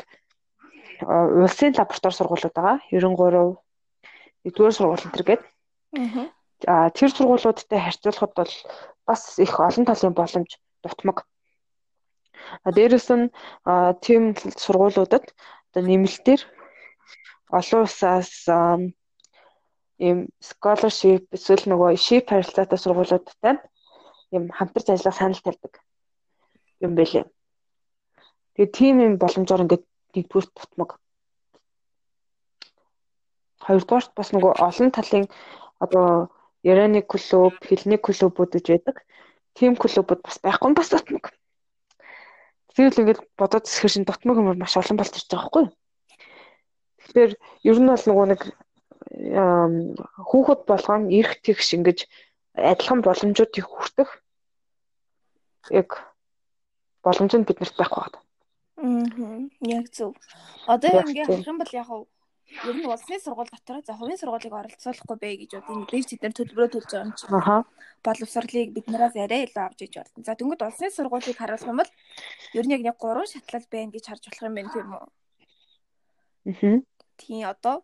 улсын 1.03 1.73
лаборатори 1.79 2.15
сургуулиуд 2.17 2.55
байгаа. 2.55 2.79
93 2.91 3.59
нэгдүгээр 4.45 4.77
сургууль 4.77 5.05
энэ 5.05 5.17
гэдэг. 5.19 5.41
Аа 6.71 6.89
тэр 6.97 7.11
сургуулиудтай 7.13 7.81
харьцуулахад 7.83 8.33
бол 8.39 8.53
бас 9.09 9.23
их 9.39 9.53
олон 9.61 9.85
талын 9.87 10.15
боломж 10.15 10.51
дутмаг 10.83 11.27
Дээрээс 12.77 13.09
нь 13.19 13.27
тийм 14.05 14.23
сургуулиудад 14.63 15.25
одоо 15.69 15.83
нэмэлтээр 15.89 16.41
олон 17.59 17.81
улсаас 17.85 18.33
ийм 20.07 20.19
scholarship 20.49 21.25
эсвэл 21.37 21.65
нөгөө 21.71 21.91
ship 22.05 22.25
харилцаатай 22.29 22.79
сургуулиудтай 22.81 23.55
ийм 24.35 24.45
хамтарч 24.57 24.87
ажиллах 24.91 25.17
санал 25.19 25.41
тавьдаг 25.45 25.73
юм 26.85 26.93
байлээ. 26.99 27.25
Тэгээ 28.55 28.77
тийм 28.79 28.97
юм 29.07 29.15
боломжоор 29.23 29.65
ингээд 29.65 29.85
нэгдүгээр 30.14 30.47
тутмаг. 30.54 30.90
Хоёрдугаарт 33.64 34.12
бас 34.14 34.30
нөгөө 34.33 34.52
олон 34.61 34.90
талын 34.94 35.26
одоо 35.85 36.30
Ираны 36.64 37.02
клуб, 37.04 37.54
хэлний 37.61 38.00
клубүүд 38.00 38.50
гэж 38.56 38.66
байдаг. 38.73 38.97
Тим 39.52 39.76
клубүүд 39.76 40.21
бас 40.25 40.40
байхгүй 40.40 40.73
бас 40.73 40.88
тутмаг. 40.88 41.35
Тэгэл 42.75 43.00
ингээд 43.04 43.21
бодоод 43.38 43.68
зэхэр 43.68 43.92
шин 43.92 44.04
дотмог 44.09 44.40
хүмүүс 44.40 44.59
маш 44.59 44.75
олон 44.80 44.99
болж 44.99 45.14
ирж 45.14 45.28
байгаа 45.30 45.44
байхгүй 45.47 45.62
юу? 45.62 45.73
Тэгэхээр 47.04 47.33
ер 47.71 47.78
нь 47.78 47.90
бол 47.92 48.06
нөгөө 48.09 48.26
нэг 48.33 48.40
хүүхэд 49.14 50.61
болгон 50.66 51.02
эрх 51.12 51.38
тэгш 51.44 51.68
ингэж 51.78 51.99
адилхан 52.59 53.00
боломжуудыг 53.06 53.62
хүртэх 53.68 54.11
яг 55.71 55.90
боломж 57.04 57.33
нь 57.37 57.47
биднэрт 57.47 57.76
байхгүй 57.78 58.00
байна. 58.02 58.18
Аа. 58.85 59.49
Яг 59.64 59.88
зөв. 59.97 60.12
Одоо 60.69 61.00
ингээд 61.00 61.29
харах 61.29 61.49
юм 61.49 61.59
бол 61.59 61.73
яг 61.73 61.88
ер 62.69 62.76
нь 62.76 62.87
улсын 62.87 63.21
сургууль 63.21 63.49
дотор 63.49 63.81
за 63.81 63.97
хувийн 63.97 64.21
сургуулийг 64.21 64.53
оролцуулахгүй 64.53 65.17
бай 65.19 65.35
гэж 65.41 65.50
одоо 65.59 65.75
мэдээж 65.81 66.07
тэд 66.12 66.23
нар 66.23 66.35
төлбөрөө 66.37 66.71
төлж 66.71 66.91
байгаа 66.93 67.07
юм 67.09 67.17
чинь. 67.17 67.33
Аха. 67.33 67.57
Боловсролыг 68.05 68.69
биднээс 68.76 69.17
арай 69.17 69.49
илүү 69.49 69.64
авч 69.64 69.81
иж 69.88 69.95
болно. 69.97 70.21
За 70.23 70.37
тэнгууд 70.37 70.62
улсын 70.62 70.93
сургуулийг 70.93 71.38
харуулах 71.41 71.71
юм 71.73 71.81
бол 71.81 71.93
ер 72.59 72.64
нь 72.69 72.75
яг 72.76 72.83
нэг 72.85 72.97
гурван 73.00 73.26
шатлал 73.26 73.67
байна 73.73 73.95
гэж 73.95 74.05
харж 74.07 74.23
болох 74.29 74.45
юм 74.45 74.55
байна 74.55 74.71
тийм 74.76 74.88
үү? 74.93 75.07
Аха. 76.53 76.71
Тийм 77.17 77.43
одоо 77.49 77.76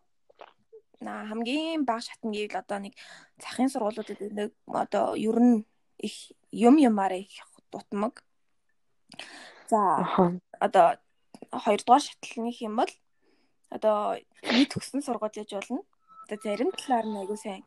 на 1.01 1.25
хамгийн 1.25 1.83
бага 1.83 2.05
шатн 2.05 2.29
гэвэл 2.29 2.61
одоо 2.61 2.79
нэг 2.85 2.93
захын 3.41 3.69
сургуулиудад 3.73 4.21
нэг 4.21 4.53
одоо 4.69 5.17
ер 5.17 5.37
нь 5.41 5.65
их 5.97 6.31
юм 6.53 6.77
юмараа 6.77 7.17
их 7.17 7.33
дутмаг. 7.73 8.23
За 9.67 10.05
одоо 10.65 10.87
хоёрдугаар 11.49 12.03
шатлалных 12.05 12.57
юм 12.61 12.75
бол 12.77 12.91
одоо 13.73 14.21
нийт 14.45 14.69
төгсөн 14.71 15.01
сургууль 15.01 15.33
гэж 15.33 15.49
болно. 15.57 15.81
Одоо 16.29 16.37
зарим 16.45 16.69
талаар 16.71 17.05
нь 17.09 17.19
айгуу 17.21 17.39
сайн 17.39 17.63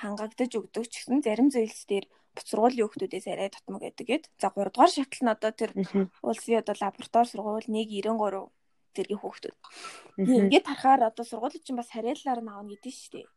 хангагдаж 0.00 0.50
өгдөг 0.56 0.84
ч 0.88 1.04
гэсэн 1.04 1.20
зарим 1.20 1.48
зүйлс 1.52 1.84
дээр 1.86 2.06
буцургуулийн 2.34 2.88
хүмүүсээс 2.88 3.26
арай 3.28 3.50
тутмаг 3.52 3.82
байдаг 3.84 4.06
гэд. 4.06 4.24
За 4.40 4.48
3 4.50 4.72
дугаар 4.72 4.90
шатлал 4.90 5.22
нь 5.26 5.34
одоо 5.34 5.52
тэр 5.52 5.70
улсын 6.24 6.62
одоо 6.62 6.74
лаборатори 6.80 7.28
сургууль 7.28 7.68
193 7.68 8.48
зэргийн 8.94 9.20
хүүхдүүд. 9.20 9.56
Ингээд 10.18 10.66
харахаар 10.66 11.02
одоо 11.10 11.24
сургуулийн 11.26 11.62
чинь 11.62 11.78
бас 11.78 11.90
харьяалаар 11.92 12.40
нь 12.42 12.50
аавна 12.50 12.70
гэдэг 12.72 12.94
шүү 12.94 13.12
дээ. 13.14 13.28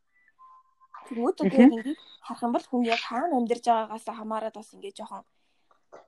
Тэгмүүд 1.10 1.38
одоо 1.43 1.60
ингээд 1.67 2.00
харах 2.25 2.43
юм 2.45 2.53
бол 2.55 2.65
хүн 2.69 2.83
яг 2.88 3.01
хаана 3.03 3.36
амьдарч 3.38 3.65
байгаагаас 3.67 4.05
хамаарат 4.07 4.55
бас 4.57 4.69
ингээд 4.74 4.98
жоохон 4.98 5.24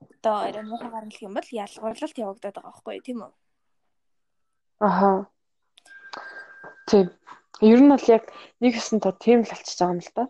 одоо 0.01 0.35
арай 0.47 0.63
муухай 0.63 0.89
гаргах 0.89 1.21
юм 1.21 1.33
бол 1.37 1.49
ялгуурлалт 1.51 2.17
явагдаад 2.17 2.55
байгаа 2.55 2.71
байхгүй 2.71 2.99
тийм 3.05 3.19
үү? 3.25 3.31
Аха. 4.79 5.27
Тийм. 6.87 7.07
Ер 7.61 7.79
нь 7.81 7.91
бол 7.93 8.07
яг 8.07 8.23
нэг 8.59 8.73
хэсэн 8.75 8.99
тоо 8.99 9.13
тийм 9.15 9.43
л 9.43 9.51
болчихж 9.51 9.79
байгаа 9.79 9.95
юм 9.95 10.01
л 10.03 10.11
да. 10.15 10.25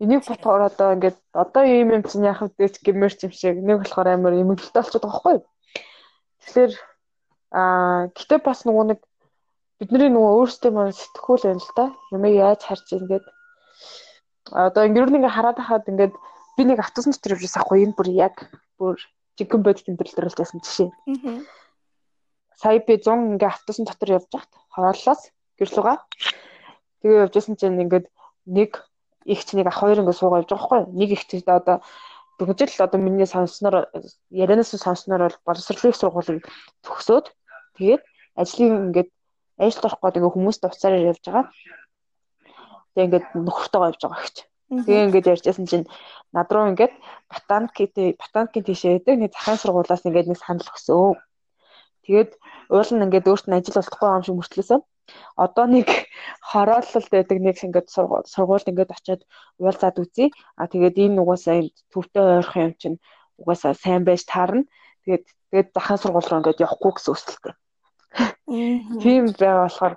Энийг 0.00 0.22
бодохоор 0.24 0.62
одоо 0.70 0.88
ингээд 0.94 1.18
одоо 1.32 1.64
ийм 1.64 1.88
юм 1.96 2.02
чинь 2.06 2.24
яах 2.24 2.40
вэ 2.46 2.66
гэмээр 2.86 3.12
ч 3.18 3.20
юм 3.26 3.32
шиг 3.34 3.56
нэг 3.58 3.82
болохоор 3.82 4.08
амар 4.08 4.38
эмгэлтэй 4.38 4.80
болчиход 4.80 5.02
байгаа 5.02 5.12
байхгүй 5.12 5.34
юу? 5.36 5.44
Тэгэхээр 6.40 6.72
аа 7.52 8.00
гэтээ 8.16 8.40
бас 8.46 8.60
нөгөө 8.64 8.84
нэг 8.94 9.00
бидний 9.80 10.10
нөгөө 10.12 10.32
өөрсдөө 10.38 10.70
маань 10.72 10.94
сэтгүүл 10.94 11.44
байна 11.44 11.60
л 11.60 11.72
да. 11.76 11.86
Юмыг 12.14 12.34
яаж 12.36 12.60
харж 12.64 12.86
ингээд 12.96 13.26
одоо 14.52 14.82
ингээд 14.86 15.10
нэг 15.10 15.24
хараад 15.28 15.58
хахад 15.58 15.90
ингээд 15.90 16.14
би 16.56 16.62
нэг 16.64 16.78
автобусны 16.80 17.12
дотор 17.12 17.34
явж 17.36 17.44
байгаа 17.50 17.66
хгүй 17.66 17.80
энэ 17.84 17.96
бүр 17.96 18.08
яг 18.14 18.34
бүр 18.80 18.96
жигэн 19.36 19.60
бодит 19.62 19.84
тэмдэглэлээр 19.84 20.32
л 20.32 20.40
байсан 20.40 20.60
жишээ. 20.64 20.88
Сая 22.56 22.80
би 22.80 22.96
100 22.96 23.36
ингээд 23.36 23.52
автобусны 23.52 23.84
дотор 23.84 24.10
явж 24.16 24.28
байхад 24.32 24.52
хорооллоос 24.72 25.22
гэрлүүгээ. 25.60 25.96
Тэгээ 27.00 27.22
явжсэн 27.24 27.56
чинь 27.60 27.80
ингээд 27.84 28.06
нэг 28.48 28.70
их 29.24 29.40
ч 29.44 29.48
нэг 29.56 29.68
хоёр 29.68 30.00
ингээд 30.00 30.16
суугаа 30.16 30.40
явж 30.40 30.50
байгаа 30.52 30.68
байхгүй. 30.68 30.80
Нэг 30.96 31.10
их 31.12 31.24
ч 31.28 31.44
одоо 31.44 31.80
бүгдэл 32.40 32.84
одоо 32.84 33.00
миний 33.00 33.28
сонсноор 33.28 33.88
ярианаас 34.32 34.72
сонсноор 34.72 35.28
бол 35.28 35.38
боловсролын 35.44 35.92
сургуулийг 35.92 36.44
төгсөөд 36.84 37.26
тэгээд 37.76 38.02
ажлыг 38.40 38.72
ингээд 38.92 39.10
ажил 39.60 39.84
орох 39.84 40.00
ингээд 40.00 40.34
хүмүүст 40.36 40.64
уцаараар 40.64 41.08
явж 41.12 41.22
байгаа. 41.24 41.44
Тэгээ 42.92 43.06
ингээд 43.06 43.26
нөхөртөөгөө 43.44 43.88
явж 43.92 44.00
байгаа 44.04 44.20
гэж. 44.24 44.36
Тэгээ 44.70 45.04
ингээд 45.10 45.30
ярьжсэн 45.34 45.66
чинь 45.66 45.86
над 46.30 46.46
руу 46.54 46.70
ингээд 46.70 46.94
ботаник 47.26 47.74
ботаникийн 48.22 48.66
тийшээ 48.66 48.92
байдаг 49.02 49.16
нэг 49.18 49.32
захын 49.34 49.58
сургуулиас 49.58 50.06
ингээд 50.06 50.30
нэг 50.30 50.38
санал 50.38 50.70
өгсөө. 50.70 51.18
Тэгээд 52.06 52.30
уул 52.70 52.90
нь 52.94 53.04
ингээд 53.06 53.26
өөрт 53.30 53.46
нь 53.50 53.56
ажил 53.58 53.80
олдохгүй 53.82 54.08
юм 54.14 54.22
шиг 54.22 54.36
мөртлөөсөн. 54.38 54.80
одоо 55.34 55.66
нэг 55.66 55.88
хороололт 56.50 57.08
байдаг 57.10 57.38
нэг 57.42 57.56
ингээд 57.66 57.88
сургуульд 58.30 58.70
ингээд 58.70 58.94
очиод 58.94 59.22
уулзаад 59.58 59.96
үзье. 59.98 60.30
А 60.54 60.70
тэгээд 60.70 61.02
энэ 61.02 61.18
угаасаа 61.18 61.54
энэ 61.66 61.74
төвтэй 61.90 62.22
ойрох 62.22 62.54
юм 62.54 62.74
чинь 62.78 62.98
угаасаа 63.42 63.74
сайн 63.74 64.06
байж 64.06 64.22
таарна. 64.22 64.70
Тэгээд 65.02 65.24
тэгээд 65.50 65.68
дахин 65.74 65.98
сургууль 65.98 66.28
руу 66.30 66.40
ингээд 66.40 66.62
явахгүй 66.62 66.92
гэсэн 66.94 67.10
үсэлтэй. 67.14 67.54
Тийм 69.02 69.22
байгаа 69.34 69.66
болохоор 69.66 69.94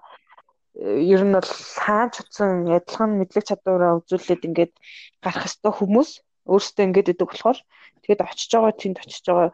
ер 0.75 1.21
нь 1.21 1.35
бол 1.37 1.51
хаанч 1.85 2.13
утсан 2.21 2.65
адилхан 2.77 3.11
мэдлэг 3.21 3.45
чадвараа 3.45 4.01
үзүүлээд 4.01 4.47
ингээд 4.47 4.73
гарах 5.21 5.45
ёстой 5.49 5.73
хүмүүс 5.75 6.09
өөрсдөө 6.49 6.83
ингээд 6.87 7.11
идэг 7.13 7.29
болохоор 7.29 7.59
тэгээд 8.01 8.25
очиж 8.25 8.49
байгаа 8.53 8.73
тэнд 8.81 8.97
очиж 8.99 9.23
байгаа 9.27 9.49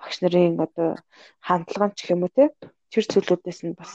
багш 0.00 0.16
нарын 0.20 0.56
одоо 0.66 0.88
хандлага 1.46 1.94
ч 1.98 2.00
юм 2.12 2.24
уу 2.24 2.32
те 2.32 2.44
тэр 2.90 3.04
зүйлүүдээс 3.12 3.60
нь 3.64 3.76
бас 3.78 3.92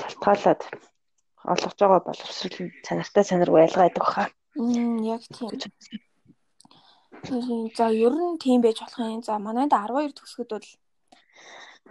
шалтгаалаад 0.00 0.60
олгож 1.52 1.76
байгаа 1.80 2.00
боловсрол 2.08 2.58
нь 2.64 2.74
санартай 2.86 3.24
санаргүй 3.28 3.60
ялгаа 3.66 3.84
байдаг 3.84 4.04
хаа. 4.08 4.28
Яг 5.14 5.22
тийм. 5.36 5.50
За 7.76 7.86
ер 8.06 8.14
нь 8.24 8.40
тийм 8.42 8.60
байж 8.64 8.78
болох 8.80 8.98
юм. 8.98 9.22
За 9.22 9.38
манайд 9.38 9.72
12 9.72 10.16
төгсгöd 10.16 10.50
бол 10.54 10.68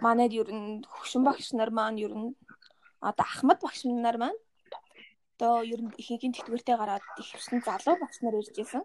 манайд 0.04 0.32
ер 0.40 0.48
нь 0.50 0.82
хөгшин 0.92 1.22
багш 1.24 1.46
нар 1.54 1.70
маань 1.70 2.02
ер 2.06 2.12
нь 2.20 2.34
одоо 3.10 3.24
ахмад 3.28 3.58
багш 3.64 3.80
нар 3.84 4.16
маань 4.22 4.40
одоо 5.34 5.62
ер 5.74 5.80
нь 5.82 5.92
ихэнх 6.00 6.24
нь 6.28 6.36
тэтгэвэртэй 6.36 6.76
гараад 6.78 7.04
ихвсэн 7.22 7.58
залуу 7.66 7.96
багш 8.00 8.16
нар 8.22 8.34
ирж 8.40 8.54
исэн. 8.62 8.84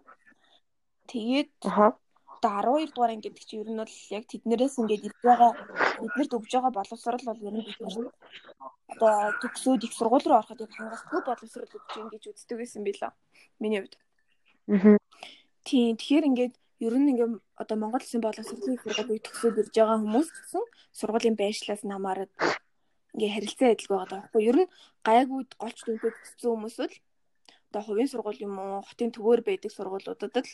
Тэгээд 1.10 1.50
одоо 1.64 1.94
12 2.40 2.94
дугаар 2.94 3.12
анги 3.14 3.28
гэдэг 3.28 3.44
чинь 3.46 3.62
ер 3.62 3.70
нь 3.70 3.80
бол 3.80 3.96
яг 4.16 4.24
тэднэрээс 4.26 4.80
ингээд 4.80 5.06
ирж 5.08 5.18
байгаа 5.22 5.52
биднэрт 6.00 6.32
өгж 6.36 6.50
байгаа 6.54 6.72
боловсрал 6.74 7.24
бол 7.28 7.46
ер 7.48 7.54
нь 7.54 7.66
биднэрт 7.68 8.12
одоо 8.92 9.14
төгсөөд 9.42 9.82
их 9.86 9.94
сургууль 9.94 10.26
руу 10.26 10.38
ороход 10.40 10.64
яг 10.64 10.72
хангалтгүй 10.74 11.20
боловсрал 11.28 11.76
өгч 11.78 11.90
юм 12.00 12.08
гэж 12.10 12.22
үздэг 12.32 12.56
байсан 12.58 12.82
билээ. 12.84 13.12
Миний 13.60 13.80
хувьд. 13.80 13.94
Аа. 14.72 14.98
Тийм 15.66 15.96
тэгэхээр 16.00 16.28
ингээд 16.30 16.54
ер 16.86 16.94
нь 16.96 17.10
ингээд 17.12 17.32
одоо 17.62 17.76
Монгол 17.76 18.00
Улсын 18.00 18.24
боловсролын 18.24 18.80
сургуулийг 18.80 19.22
төгсөөд 19.22 19.60
ирж 19.60 19.74
байгаа 19.76 20.00
хүмүүс 20.00 20.28
гэсэн 20.32 20.64
сургуулийн 20.98 21.36
байршлаас 21.36 21.82
намаарад 21.84 22.32
ингээ 23.14 23.34
харилцаа 23.34 23.70
адил 23.74 23.90
байгаа 23.90 24.08
даахгүй. 24.10 24.42
Ер 24.50 24.56
нь 24.64 24.72
гайгууд 25.06 25.50
голч 25.58 25.78
дүнтэй 25.82 26.12
төгссөн 26.14 26.50
хүмүүс 26.54 26.76
л 26.84 26.94
одоо 27.70 27.82
хувийн 27.86 28.10
сургууль 28.10 28.42
юм 28.42 28.58
уу, 28.58 28.82
хотын 28.82 29.10
төвөөр 29.14 29.40
байдаг 29.46 29.70
сургуулиудад 29.72 30.34
л 30.42 30.50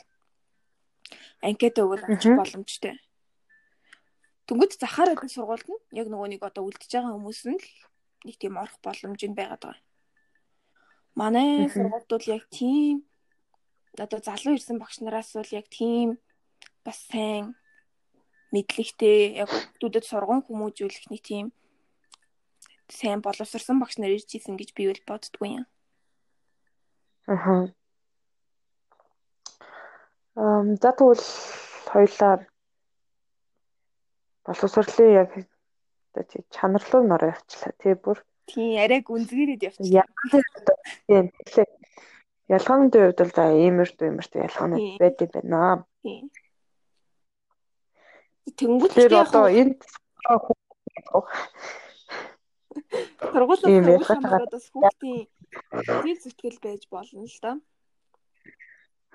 анкета 1.42 1.82
авчих 1.84 2.36
боломжтой. 2.36 2.94
Тэнгүүд 4.46 4.72
захаар 4.78 5.10
гэдэг 5.16 5.32
сургуульд 5.32 5.66
нь 5.66 5.82
яг 6.00 6.06
нөгөө 6.08 6.28
нэг 6.30 6.42
одоо 6.46 6.62
үлдчихэж 6.68 6.92
байгаа 6.92 7.16
хүмүүс 7.18 7.40
нь 7.50 7.58
л 7.58 7.68
нэг 8.26 8.36
тийм 8.38 8.54
орох 8.62 8.78
боломж 8.84 9.20
нь 9.26 9.38
байгаад 9.38 9.62
байгаа. 9.64 9.84
Манай 11.18 11.66
сургуульд 11.72 12.10
бол 12.10 12.26
яг 12.36 12.44
тийм 12.52 13.02
одоо 13.98 14.20
залуу 14.20 14.54
ирсэн 14.54 14.78
багш 14.78 15.00
нараас 15.00 15.34
бол 15.34 15.50
яг 15.50 15.66
тийм 15.66 16.20
бас 16.86 16.98
сайн 17.10 17.56
мэдлэгтэй 18.54 19.42
яг 19.42 19.50
хүүхдүүдэд 19.50 20.04
сургуун 20.06 20.46
хүмүүжүүлэх 20.46 21.10
нэг 21.10 21.22
тийм 21.26 21.46
сайн 22.88 23.20
боловсрсан 23.22 23.80
багш 23.80 23.98
нар 23.98 24.14
ирж 24.14 24.36
исэн 24.38 24.56
гэж 24.56 24.74
би 24.74 24.88
бол 24.90 25.02
боддгүй 25.08 25.50
юм. 25.62 25.66
Аха. 27.26 27.72
Ам 30.36 30.76
за 30.76 30.92
тэгвэл 30.92 31.24
хоёлаа 31.90 32.46
боловсролын 34.46 35.10
яг 35.22 35.30
одоо 36.14 36.44
чанарлуу 36.54 37.02
нор 37.02 37.22
явчлаа 37.34 37.72
тий 37.82 37.94
бүр. 37.94 38.22
Тий 38.46 38.78
арай 38.78 39.02
гүнзгийрээд 39.02 39.66
явчихлаа. 39.66 40.06
Тийм 41.06 41.32
тэгэхээр 41.34 41.70
ялгааны 42.48 42.90
хувьд 42.90 43.18
бол 43.18 43.32
за 43.34 43.44
иймэрт 43.50 43.98
иймэрт 44.02 44.32
ялгааны 44.38 44.76
байд 45.00 45.18
юм 45.18 45.30
байна. 45.34 45.84
Тэнгүүд 48.54 48.92
тэр 48.94 49.12
одоо 49.18 49.50
энэ 49.50 49.74
сургуулиас 53.32 54.06
сургуулиас 54.08 54.50
бас 54.54 54.66
хүүхдийн 54.72 55.20
зээл 56.02 56.20
зүтгэл 56.22 56.58
байж 56.64 56.82
болно 56.92 57.24
л 57.26 57.38
доо. 57.44 57.56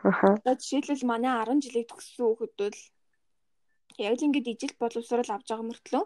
Аха. 0.09 0.27
Жишээлбэл 0.45 1.09
манай 1.11 1.33
10 1.45 1.61
жилийг 1.63 1.87
төгссөн 1.89 2.25
хүүхэд 2.25 2.53
бол 2.57 2.79
яг 4.05 4.13
л 4.17 4.25
ингэж 4.25 4.45
ижил 4.53 4.75
боловсрал 4.81 5.29
авч 5.29 5.47
байгаа 5.49 5.67
мөртлөө 5.69 6.03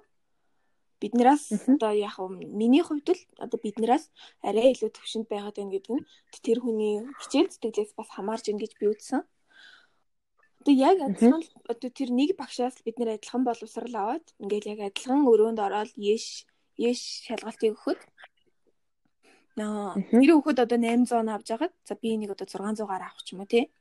биднээс 1.02 1.70
одоо 1.76 1.92
яг 1.92 2.16
миний 2.62 2.84
хувьд 2.84 3.08
л 3.12 3.22
одоо 3.44 3.60
биднээс 3.60 4.10
арай 4.48 4.72
илүү 4.74 4.92
төвшөнд 4.96 5.28
байгаад 5.30 5.56
байна 5.60 5.74
гэдэг 5.76 5.94
нь 5.96 6.06
тэр 6.46 6.60
хүний 6.64 7.04
хичээл 7.22 7.52
зүтгэлээс 7.52 7.92
бас 8.00 8.10
хамаарж 8.16 8.46
ийн 8.48 8.60
гэж 8.60 8.72
би 8.80 8.86
үзсэн. 8.90 9.22
Одоо 10.64 10.74
яг 10.74 10.98
адилхан 11.04 11.44
одоо 11.72 11.90
тэр 11.92 12.10
нэг 12.16 12.30
багшаас 12.40 12.80
бид 12.86 12.98
нэр 12.98 13.20
адилхан 13.20 13.44
боловсрал 13.44 13.96
аваад 13.96 14.26
ингээл 14.40 14.72
яг 14.74 14.80
адилхан 14.88 15.28
өрөөнд 15.28 15.60
ороод 15.60 15.92
яш 16.00 16.48
яш 16.78 17.00
шалгалтыг 17.28 17.74
өгөхөд. 17.74 18.02
Наа 19.56 19.96
тэр 19.96 20.32
хүүхэд 20.36 20.60
одоо 20.68 20.78
800 20.80 21.32
авч 21.32 21.48
агаад 21.56 21.74
за 21.88 21.96
би 21.96 22.16
энийг 22.16 22.36
одоо 22.36 22.48
600 22.48 22.84
гараа 22.84 23.10
авах 23.12 23.24
ч 23.24 23.34
юм 23.34 23.42
уу 23.44 23.48
тий. 23.48 23.72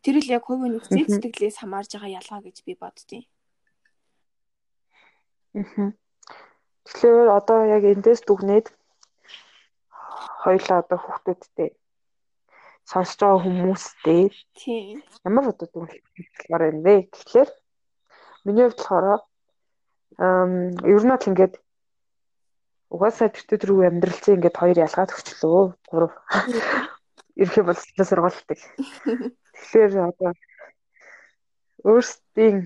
Тэр 0.00 0.16
л 0.24 0.32
яг 0.32 0.48
хувийн 0.48 0.80
нөхцөл 0.80 1.04
сэтгэлээс 1.04 1.60
хамаарж 1.60 1.90
байгаа 1.92 2.16
ялгаа 2.20 2.40
гэж 2.40 2.56
би 2.64 2.72
боддیں۔ 2.80 3.24
Тэгэхээр 6.88 7.28
одоо 7.28 7.58
яг 7.76 7.84
эндээс 7.84 8.24
дүгнээд 8.24 8.66
хоёлаа 10.42 10.78
одоо 10.80 10.98
хүүхдүүдтэй 11.00 11.70
сонсож 12.90 13.20
байгаа 13.20 13.44
хүмүүстэй 13.44 14.22
ямар 15.26 15.44
одоо 15.52 15.68
дүгнэлтээр 15.68 16.62
юм 16.72 16.80
бэ? 16.86 16.94
Гэхлээр 17.12 17.50
миний 18.44 18.64
хувьд 18.64 18.78
болохоор 18.80 19.06
ам 20.18 20.52
ер 20.94 21.02
нь 21.04 21.14
л 21.14 21.28
ингээд 21.30 21.54
угаасаа 22.90 23.28
тэр 23.30 23.58
төрөв 23.62 23.78
амьдралцсан 23.88 24.34
ингээд 24.36 24.60
хоёр 24.60 24.78
ялгаад 24.86 25.14
өгчлөө 25.14 25.62
гурав 25.90 26.12
ерхий 27.42 27.64
боловсрол 27.64 28.08
сургалтыг 28.10 28.58
Тэгэхээр 29.60 29.92
одоо 30.10 30.32
өөрсдийн 31.84 32.56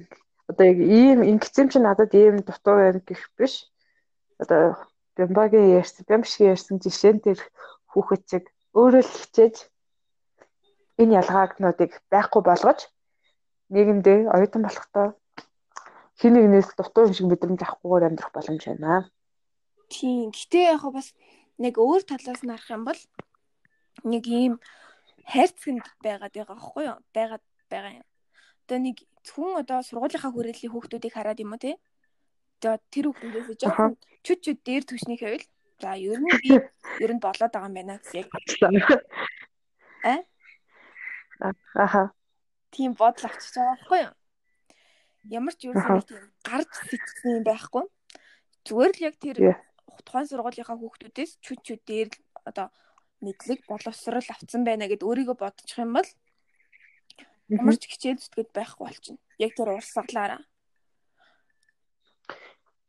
одоо 0.50 0.64
яг 0.72 0.78
ийм 0.78 1.18
ингэсэн 1.30 1.66
чинь 1.70 1.86
надад 1.86 2.12
ийм 2.14 2.36
дутуу 2.46 2.76
байна 2.78 3.00
гэх 3.08 3.22
биш. 3.38 3.54
Одоо 4.42 4.62
Бямбагийн 5.16 5.74
ярьсан, 5.80 6.06
Бямшгийн 6.08 6.52
ярьсан 6.54 6.76
жишээн 6.82 7.18
тэр 7.22 7.38
хүүхэд 7.90 8.22
чиг 8.30 8.44
өөрөө 8.78 9.02
л 9.04 9.14
хичээж 9.20 9.56
энэ 11.00 11.16
ялгаагнуудыг 11.20 11.92
байхгүй 12.12 12.42
болгож 12.46 12.80
нийгэмдээ 13.74 14.18
оюутан 14.34 14.62
болохдоо 14.64 15.06
хин 16.18 16.32
нэгнээс 16.34 16.68
дутуу 16.78 17.06
юм 17.06 17.14
шиг 17.14 17.26
мэдрэмж 17.28 17.60
авахгүйгээр 17.62 18.06
амьдрах 18.08 18.30
боломж 18.34 18.62
байна. 18.66 19.10
Тийм. 19.88 20.30
Гэтэ 20.30 20.74
яг 20.74 20.84
бас 20.92 21.12
нэг 21.58 21.78
өөр 21.78 22.02
талаас 22.02 22.42
нь 22.42 22.50
харах 22.50 22.70
юм 22.70 22.84
бол 22.84 23.00
нэг 24.04 24.24
ийм 24.26 24.54
хайрцагт 25.24 25.98
байгаад 26.02 26.34
байгаа 26.34 26.56
байхгүй 26.56 26.84
юу? 26.88 26.98
Байгаад 27.14 27.44
байгаа 27.70 27.92
юм. 28.02 28.06
Одоо 28.64 28.78
нэг 28.80 28.96
зөвхөн 29.24 29.60
одоо 29.62 29.78
сургуулийнхаа 29.84 30.32
хүрээллийн 30.34 30.72
хүүхдүүдийг 30.72 31.14
хараад 31.14 31.40
юм 31.40 31.54
уу 31.54 31.62
те? 31.62 31.78
Одоо 32.60 32.74
тэр 32.92 33.04
хүүхдүүдээс 33.12 33.60
жоохон 33.60 33.96
чүт 34.24 34.40
чүт 34.44 34.60
дээр 34.64 34.84
түвшний 34.84 35.18
хэвэл 35.20 35.46
за 35.80 35.96
ер 36.00 36.18
нь 36.20 36.28
би 36.42 36.48
ер 37.04 37.12
нь 37.12 37.22
болоод 37.22 37.52
байгаа 37.52 37.68
юм 37.68 37.76
байна 37.76 38.00
гэсэн 38.00 38.24
яг. 38.24 38.28
А? 40.04 40.20
Аха. 41.74 42.02
Тийм 42.70 42.92
бодол 42.98 43.28
авчиж 43.28 43.54
байгаа 43.56 43.76
байхгүй 43.76 44.00
юу? 44.04 44.14
Ямар 45.38 45.54
ч 45.56 45.60
юу 45.68 45.74
тийм 45.74 46.00
гарч 46.44 46.70
сэтгсэн 46.88 47.30
юм 47.40 47.44
байхгүй. 47.44 47.84
Зүгээр 48.64 48.92
л 48.92 49.04
яг 49.08 49.16
тэр 49.20 49.36
тухайн 50.02 50.26
сургуулийнхаа 50.28 50.78
хүүхдүүдээс 50.80 51.38
чүт 51.44 51.60
чүт 51.62 51.82
дээр 51.86 52.10
одоо 52.48 52.68
мэдлэг 53.22 53.60
боловсрал 53.70 54.28
авцсан 54.34 54.62
байна 54.66 54.90
гэд 54.90 55.06
өөрийгөө 55.06 55.36
бодчих 55.38 55.78
юм 55.78 55.94
бол 55.96 56.08
ямар 57.48 57.76
ч 57.78 57.86
хичээл 57.88 58.20
зүтгэд 58.20 58.50
байхгүй 58.56 58.84
болчихно. 58.84 59.20
Яг 59.38 59.52
тэр 59.54 59.76
урсгалаараа. 59.76 60.42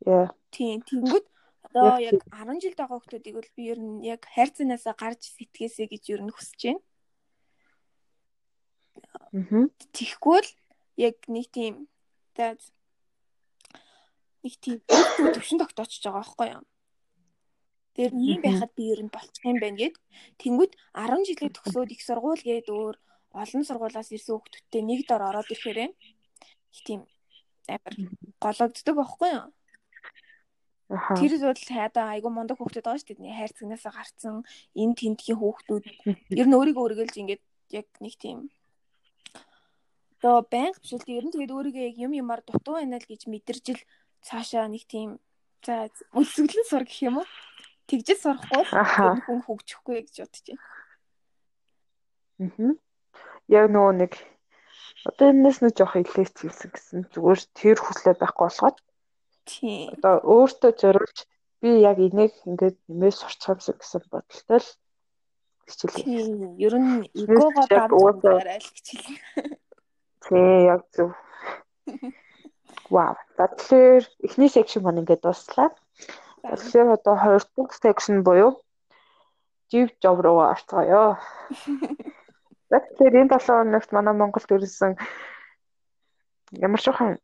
Яа. 0.06 0.28
Тийм, 0.50 0.80
тэнгүүд 0.82 1.26
одоо 1.66 1.98
яг 2.00 2.20
10 2.30 2.62
жил 2.62 2.76
байгаа 2.78 2.98
хүмүүсийг 3.00 3.36
бол 3.36 3.50
би 3.56 3.62
ер 3.72 3.80
нь 3.80 4.04
яг 4.06 4.22
хайрцанаасаа 4.34 4.94
гарч 4.96 5.22
сэтгээсэй 5.36 5.86
гэж 5.90 6.04
ер 6.14 6.22
нь 6.24 6.32
хүсэж 6.32 6.60
байна. 6.62 6.82
Аа. 9.34 9.66
Тэгэхгүй 9.92 10.40
л 10.40 10.50
яг 10.96 11.16
нэг 11.28 11.46
тийм 11.52 11.88
нэг 14.46 14.54
тийм 14.62 14.78
төвшин 15.34 15.60
тогтоочж 15.60 16.00
байгаа 16.00 16.22
байхгүй 16.22 16.48
юу? 16.54 16.62
Тэр 17.96 18.12
ийм 18.12 18.44
байхад 18.44 18.72
би 18.76 18.92
ер 18.92 19.00
нь 19.00 19.08
болчих 19.08 19.44
юм 19.48 19.56
байна 19.56 19.80
гэд. 19.80 19.96
Тэнгүүд 20.36 20.72
10 20.92 21.28
жилийн 21.28 21.52
төгсөөд 21.56 21.90
их 21.96 22.02
сургууль 22.04 22.44
гээд 22.44 22.68
өөр 22.68 22.96
олон 23.32 23.62
сургуулаас 23.64 24.12
ирсэн 24.12 24.36
хүүхдүүдтэй 24.36 24.82
нэг 24.84 25.00
дор 25.08 25.22
ороод 25.24 25.48
ирэхээр 25.48 25.96
тийм 26.84 27.00
амар 27.68 27.94
гологддог 28.40 28.94
байхгүй 28.96 29.30
юу? 29.32 29.48
Тэр 31.18 31.32
бол 31.42 31.62
хайдаа 31.66 32.06
айгу 32.14 32.28
мундаг 32.30 32.60
хүүхдүүд 32.60 32.86
байгаа 32.86 33.00
шүү 33.02 33.18
дээ. 33.18 33.38
Хайр 33.38 33.52
цэгнээсээ 33.58 33.92
гарцсан 33.96 34.34
энэ 34.76 34.94
тентгийн 34.94 35.38
хүүхдүүд. 35.40 35.84
Ер 36.40 36.46
нь 36.46 36.56
өөрийгөө 36.56 36.84
өргөлж 36.86 37.14
ингээд 37.18 37.42
яг 37.74 37.88
нэг 37.98 38.14
тийм. 38.22 38.38
Одоо 40.20 40.46
байнга 40.46 40.78
биш 40.78 40.94
л 40.94 41.10
ер 41.10 41.26
нь 41.26 41.34
тэгээд 41.34 41.56
өөрийгөө 41.56 41.84
яг 41.90 41.96
юм 41.98 42.12
юмар 42.14 42.40
дутуу 42.46 42.78
байна 42.78 43.02
л 43.02 43.10
гэж 43.10 43.26
мэдэрч 43.26 43.66
л 43.74 43.82
цаашаа 44.22 44.70
нэг 44.70 44.86
тийм. 44.86 45.18
За 45.66 45.90
үлсгэлэн 46.14 46.66
сур 46.70 46.86
гэх 46.86 47.02
юм 47.02 47.18
уу? 47.18 47.26
Тэгжэл 47.86 48.20
сурахгүй 48.22 48.62
хүн 48.66 49.40
хөгжихгүй 49.46 49.96
гэж 50.02 50.14
бодож 50.26 50.44
байна. 50.46 50.64
Аа. 52.42 52.74
Яг 53.46 53.66
нөгөө 53.70 53.94
нэг 54.02 54.12
одоо 55.06 55.30
энэс 55.30 55.62
нэг 55.62 55.72
жоох 55.78 55.94
илээч 55.94 56.34
хэлсэн 56.34 56.70
гэсэн 56.74 57.00
зүгээр 57.14 57.40
тэр 57.54 57.78
хүслээ 57.78 58.14
байхгүй 58.18 58.46
болгоод 58.50 58.78
тийм 59.46 59.94
одоо 59.94 60.14
өөртөө 60.34 60.72
зориулж 60.82 61.18
би 61.62 61.70
яг 61.86 61.98
энийг 62.02 62.34
ингээд 62.48 62.76
нэмээс 62.90 63.16
сурчих 63.22 63.54
юмсан 63.54 63.74
гэсэн 63.78 64.02
бодолтой 64.10 64.58
л 64.58 64.68
хичээлээ. 65.70 66.58
Ер 66.66 66.74
нь 66.74 67.06
эгогоо 67.14 67.64
давж 67.70 67.94
л 68.26 68.70
хичээл. 68.74 69.14
Тийм 70.26 70.58
яг 70.74 70.82
зөв. 70.90 71.10
Вау. 72.90 73.14
Тэгэхээр 73.38 74.04
эхний 74.26 74.50
секшн 74.50 74.82
маань 74.82 75.02
ингээд 75.02 75.22
дуслаа. 75.22 75.70
Тэгэхээр 76.46 76.88
одоо 76.96 77.14
хоёр 77.16 77.42
дахь 77.56 77.74
секшн 77.82 78.22
буюу 78.26 78.62
жив 79.70 79.90
жоб 80.02 80.18
руу 80.24 80.38
орцгоё. 80.52 81.18
Тэгэхээр 82.70 83.14
энэ 83.20 83.38
7 83.38 83.46
хоногт 83.46 83.90
манай 83.92 84.14
Монголд 84.14 84.50
ирсэн 84.50 84.92
ямар 86.66 86.80
хан 86.80 87.18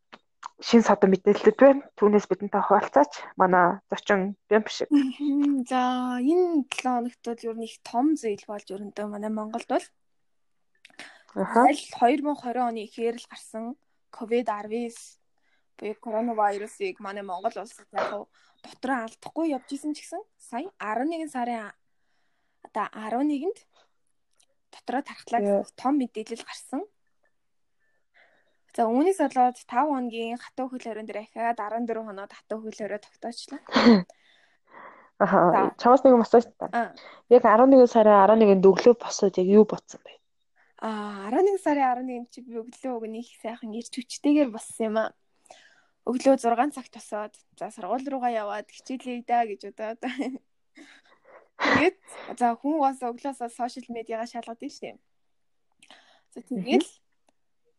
шин 0.67 0.81
садан 0.83 1.09
мэдээлэлд 1.11 1.59
байна. 1.59 1.81
Түүнээс 1.97 2.27
бидэнтэй 2.27 2.63
хуваалцаач. 2.63 3.11
Манай 3.39 3.79
зочин 3.89 4.35
бям 4.49 4.63
шиг. 4.67 4.87
За 5.71 6.19
энэ 6.19 6.67
7 6.67 6.83
хоногт 6.83 7.23
бол 7.23 7.45
ер 7.47 7.55
нь 7.57 7.67
их 7.67 7.79
том 7.83 8.05
зүйл 8.19 8.43
болж 8.47 8.67
өрөндөө 8.75 9.07
манай 9.07 9.31
Монголд 9.31 9.67
бол 9.71 9.85
аль 11.35 11.81
2020 11.97 12.59
оны 12.67 12.79
ихээр 12.85 13.15
л 13.17 13.29
гарсан 13.31 13.75
COVID-19 14.13 14.93
буюу 15.77 15.95
коронавирусыг 16.03 16.99
манай 16.99 17.23
Монгол 17.23 17.55
улсад 17.57 17.87
яг 17.91 18.29
дотроо 18.63 18.97
алдахгүй 19.05 19.51
явж 19.51 19.69
исэн 19.75 19.93
ч 19.93 20.07
гэсэн 20.07 20.23
сая 20.39 20.71
11 20.79 21.29
сарын 21.35 21.75
одоо 22.63 22.87
11-нд 22.95 23.59
дотроо 24.73 25.01
тархлаад 25.03 25.67
том 25.75 25.99
мэдээлэл 25.99 26.47
гарсан. 26.47 26.81
За 28.73 28.89
үүнээс 28.89 29.19
болоод 29.21 29.57
5 29.59 29.69
хоногийн 29.69 30.41
хатуу 30.41 30.71
хөл 30.71 30.81
хорин 30.81 31.05
дээр 31.05 31.27
ахаад 31.27 31.59
14 31.61 32.07
хоноод 32.07 32.31
хатуу 32.33 32.59
хөл 32.63 32.79
хороо 32.79 32.99
тогтоочлаа. 33.03 33.61
Аха. 35.19 35.75
Чамаас 35.77 36.01
нэг 36.01 36.17
юм 36.17 36.25
асууж 36.25 36.49
та. 36.57 36.95
Яг 37.29 37.43
11 37.45 37.85
сарын 37.85 38.17
11-нд 38.25 38.65
өглөө 38.65 38.95
босоод 38.97 39.37
яг 39.37 39.47
юу 39.47 39.67
бодсон 39.69 40.01
бэ? 40.01 40.17
Аа 40.81 41.29
11 41.29 41.61
сарын 41.61 41.85
11-нд 42.01 42.27
чи 42.33 42.41
би 42.41 42.57
өглөө 42.57 42.97
өг 42.97 43.05
нэг 43.13 43.27
сайхан 43.43 43.77
ирч 43.77 43.93
хүчтэйгээр 43.93 44.49
боссон 44.49 44.85
юм 44.89 44.97
аа 44.97 45.13
өглөө 46.03 46.35
6 46.35 46.75
цагт 46.75 46.93
босоод 46.97 47.33
за 47.59 47.71
сургууль 47.71 48.07
руугаа 48.11 48.31
яваад 48.43 48.67
хичээлээ 48.67 49.23
даа 49.23 49.43
гэж 49.47 49.61
удаад. 49.71 49.99
Тэгээд 51.63 51.97
за 52.39 52.47
хүн 52.59 52.75
бас 52.83 52.99
өглөөсөө 52.99 53.49
сошиал 53.49 53.87
медиагаа 53.87 54.27
шалгадаг 54.27 54.67
шүү 54.67 54.83
дээ. 54.83 54.97
За 56.35 56.39
тэгээд 56.43 56.87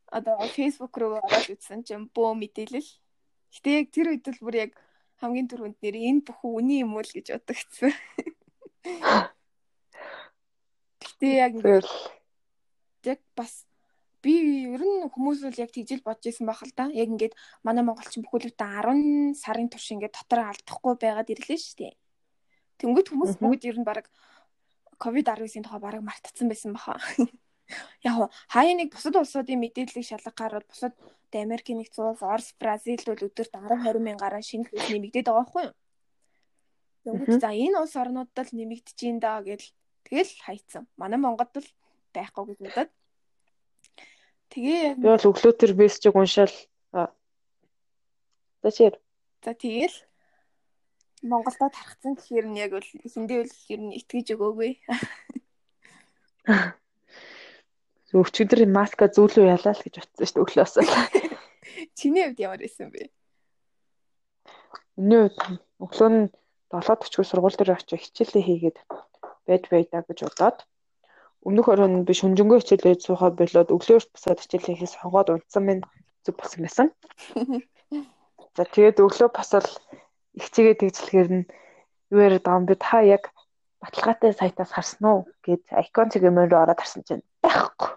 одоо 0.09 0.37
Facebook 0.57 0.97
руу 0.97 1.21
ороод 1.21 1.53
үзсэн 1.53 1.85
чинь 1.85 2.09
бөө 2.17 2.33
мэдээлэл. 2.41 2.91
Гэтэ 3.53 3.71
яг 3.77 3.87
тэр 3.93 4.07
үед 4.17 4.25
л 4.25 4.41
бүр 4.41 4.57
яг 4.65 4.73
хамгийн 5.21 5.51
түрүүнд 5.51 5.79
нэр 5.85 5.97
энэ 6.01 6.25
бүх 6.25 6.41
үний 6.49 6.81
юм 6.81 6.97
уу 6.97 7.05
л 7.05 7.13
гэж 7.13 7.27
бодогдсон. 7.35 7.93
Гэтэ 11.05 11.29
яг 11.45 11.53
яг 13.05 13.21
бас 13.37 13.69
би 14.25 14.65
ер 14.73 14.81
нь 14.81 15.05
хүмүүс 15.13 15.45
бол 15.45 15.61
яг 15.61 15.71
тэгжэл 15.71 16.01
бодож 16.01 16.33
исэн 16.33 16.49
байх 16.49 16.65
л 16.65 16.73
да. 16.73 16.89
Яг 16.89 17.13
ингээд 17.13 17.37
манай 17.61 17.85
монголчин 17.85 18.25
бүхүүлдээ 18.25 18.57
10 18.57 19.37
сарын 19.37 19.69
турш 19.69 19.93
ингээд 19.93 20.17
дотор 20.17 20.49
алдахгүй 20.49 20.95
байгаад 20.97 21.29
ирлээ 21.29 21.61
шүү 21.61 21.77
дээ. 21.85 21.95
Тэнгүүд 22.81 23.09
хүмүүс 23.13 23.37
бүгд 23.45 23.69
ер 23.69 23.77
нь 23.77 23.85
баг 23.85 24.09
ковид-19-ийн 24.97 25.65
тухай 25.69 25.81
бараг 25.85 26.03
мартцсан 26.03 26.49
байсан 26.49 26.73
баха. 26.73 26.97
Яг 28.05 28.33
хаяа 28.49 28.77
нэг 28.77 28.93
бусад 28.93 29.17
улсуудын 29.17 29.61
мэдээллийг 29.61 30.05
шалгахаар 30.05 30.61
бол 30.61 30.69
бусад 30.69 30.95
Америкийн 31.35 31.83
нэгдсэн 31.83 32.15
улс, 32.15 32.23
Орос, 32.23 32.55
Бразил 32.61 33.03
бол 33.07 33.19
өдөрт 33.19 33.53
10 33.59 33.83
20 33.83 33.99
мянгаар 34.07 34.39
шинэ 34.39 34.71
кейс 34.71 34.87
нэмэгдээд 34.87 35.27
байгаа 35.27 35.43
байхгүй 35.43 35.63
юу? 35.67 35.75
Тэнгүүд 37.05 37.41
за 37.43 37.51
энэ 37.51 37.81
улс 37.83 37.95
орнуудад 37.99 38.47
л 38.47 38.55
нэмэгдэж 38.55 38.99
ин 39.11 39.19
даа 39.19 39.43
гэл 39.43 39.67
тэгэл 40.07 40.31
хайцсан. 40.47 40.87
Манай 40.95 41.19
Монголд 41.19 41.59
л 41.59 41.69
байхгүй 42.15 42.55
гэж 42.55 42.59
бодоод 42.63 42.91
Тэгээ 44.55 44.95
би 45.03 45.07
бол 45.11 45.29
өглөө 45.35 45.53
төр 45.59 45.73
мессежийг 45.75 46.15
уншаал. 46.15 46.55
За 46.95 48.71
чир. 48.71 48.95
За 49.43 49.51
тэгэл 49.51 49.99
Монголдо 51.27 51.75
тархсан 51.75 52.15
гэхээр 52.15 52.47
нь 52.47 52.61
яг 52.63 52.71
бол 52.79 52.87
эхэндээ 52.87 53.39
бол 53.43 53.55
ер 53.75 53.81
нь 53.83 53.97
итгэж 53.99 54.27
өгөөгүй. 54.39 54.73
Өчигдөр 58.15 58.61
маска 58.71 59.11
зүүлүү 59.11 59.51
ялаа 59.51 59.75
л 59.75 59.83
гэж 59.83 59.95
утсан 59.99 60.23
шүү 60.23 60.37
дээ 60.39 60.45
өглөөс. 60.47 60.75
Чиний 61.99 62.23
хувьд 62.31 62.45
ямар 62.47 62.63
байсан 62.63 62.95
бэ? 62.95 63.11
Миний 64.95 65.35
хувьд 65.35 65.67
өглөө 65.83 66.11
нь 66.15 66.21
7:40-г 66.71 67.27
сургууль 67.27 67.59
дээр 67.59 67.75
очиж 67.75 67.99
хичээлээ 67.99 68.45
хийгээд 68.47 68.79
байж 69.51 69.63
байдаа 69.67 70.07
гэж 70.07 70.19
бодоод 70.31 70.59
өмнөх 71.45 71.67
оройн 71.69 72.05
би 72.09 72.13
шүнжэнгөө 72.17 72.59
хичээлээд 72.61 73.05
суухаа 73.05 73.31
болоод 73.37 73.69
өглөөрт 73.77 74.09
босоод 74.17 74.41
хичээл 74.41 74.69
хийхээс 74.69 74.95
хонгоод 75.01 75.29
унтсан 75.31 75.63
минь 75.69 75.83
зүг 76.25 76.35
болсон 76.41 76.61
байсан. 76.65 76.89
За 78.57 78.63
тэгээд 78.65 79.03
өглөө 79.05 79.29
босол 79.29 79.67
ихчигээ 80.41 80.75
тэгжлэхээр 80.81 81.29
нь 81.37 81.45
юу 82.13 82.21
яриад 82.27 82.45
байгаа 82.47 82.61
юм 82.61 82.67
бэ? 82.67 82.75
Та 82.81 83.05
яг 83.05 83.25
баталгаатай 83.83 84.33
сайтаас 84.33 84.71
харсан 84.73 85.05
уу 85.05 85.21
гэж 85.45 85.63
icon 85.85 86.09
цэгийн 86.09 86.49
руу 86.49 86.63
ороод 86.65 86.81
харсан 86.81 87.03
чинь 87.05 87.27
байхгүй. 87.45 87.93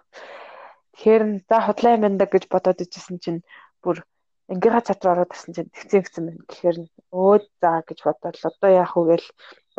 Тэгэхээр 0.98 1.24
за 1.48 1.58
худлаа 1.64 1.96
юм 1.96 2.04
байна 2.04 2.26
гэж 2.28 2.44
бодоод 2.52 2.84
ижсэн 2.84 3.18
чинь 3.24 3.40
бүр 3.80 4.04
ангийнхаа 4.52 4.84
чат 4.84 5.00
руу 5.06 5.14
ороод 5.16 5.32
харсан 5.32 5.54
чинь 5.56 5.72
тэгцэн 5.72 6.02
гисэн 6.04 6.24
байна. 6.28 6.44
Тэгэхээр 6.52 6.78
өө 7.16 7.36
за 7.62 7.72
гэж 7.88 8.00
бодоод 8.04 8.36
одоо 8.50 8.70
яах 8.82 8.94
вэ 8.98 9.04
гээл 9.08 9.28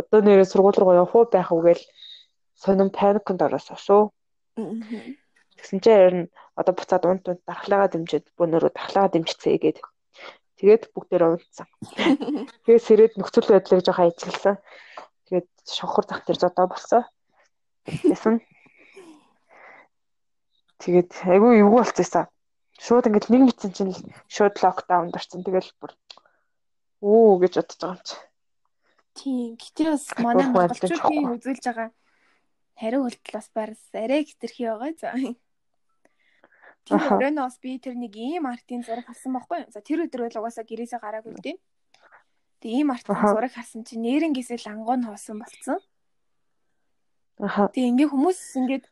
одоо 0.01 0.21
нэрээ 0.25 0.49
сургууль 0.49 0.79
руу 0.79 0.95
явах 0.97 1.15
уу 1.15 1.27
байх 1.29 1.51
уу 1.53 1.63
гээл 1.67 1.85
сонин 2.59 2.91
паникнд 2.91 3.41
оросоо. 3.47 4.11
Тэгсэн 5.59 5.79
чинь 5.83 6.03
ер 6.07 6.15
нь 6.19 6.31
одоо 6.59 6.75
буцаад 6.75 7.05
унт 7.07 7.25
унт 7.31 7.43
дархлаагаа 7.47 7.91
дэмжиж 7.95 8.25
бөөнөрөө 8.35 8.71
дархлаагаа 8.75 9.15
дэмжицээ 9.15 9.57
гээд 9.63 9.79
тэгээд 10.59 10.83
бүгдээр 10.95 11.39
унтсан. 11.39 11.67
Тэгээд 12.67 12.87
сэрээд 12.87 13.15
нөхцөл 13.15 13.47
байдлыг 13.47 13.83
жоохон 13.87 14.11
ажигласан. 14.11 14.57
Тэгээд 15.31 15.49
шонхор 15.63 16.05
зах 16.07 16.27
дээр 16.27 16.39
зодоо 16.43 16.67
болсон. 16.67 17.03
Тэсэн. 17.87 18.43
Тэгээд 20.83 21.11
айгүй 21.31 21.63
эвгүй 21.63 21.79
болчихсон. 21.79 22.27
Шууд 22.83 23.07
ингээд 23.07 23.31
нэг 23.31 23.43
мэдсэн 23.47 23.71
чинь 23.75 23.95
шууд 24.27 24.59
локдаунд 24.59 25.15
орсон. 25.15 25.47
Тэгэл 25.47 25.71
бүр 25.79 25.95
оо 27.07 27.39
гэж 27.39 27.55
бодож 27.63 27.79
байгаа 27.79 27.95
юм 27.95 28.03
чи. 28.03 28.17
Тийм. 29.19 29.51
Гэтэл 29.59 29.95
бас 29.95 30.07
манай 30.19 30.47
монголчуудын 30.51 31.39
үзүүлж 31.39 31.65
байгаа 31.67 31.91
хариу 32.79 33.03
hulтлаас 33.05 33.51
барс 33.55 33.83
арай 33.93 34.25
хэтэрхий 34.25 34.71
байгаа 34.71 34.95
за. 34.95 35.11
Тэр 36.87 37.03
өрөөнд 37.05 37.39
бас 37.43 37.59
би 37.59 37.77
тэр 37.83 37.99
нэг 37.99 38.15
ийм 38.17 38.47
артын 38.47 38.87
зураг 38.87 39.11
харсан 39.11 39.35
байхгүй 39.35 39.67
юу? 39.67 39.71
За 39.75 39.83
тэр 39.83 40.07
өдөр 40.07 40.31
бол 40.31 40.39
угаасаа 40.41 40.65
гэрээсээ 40.65 41.03
гараагүй 41.03 41.35
дээ. 41.43 41.57
Тэг 42.63 42.71
ийм 42.71 42.95
артын 42.95 43.19
зураг 43.29 43.53
харсан 43.53 43.83
чинь 43.85 44.07
нэрнгээсээ 44.07 44.65
лангуун 44.65 45.05
хоосон 45.05 45.43
болцсон. 45.43 45.83
Аха. 47.43 47.69
Тэг 47.75 47.93
ингээ 47.93 48.09
хүмүүс 48.09 48.41
ингээд 48.63 48.87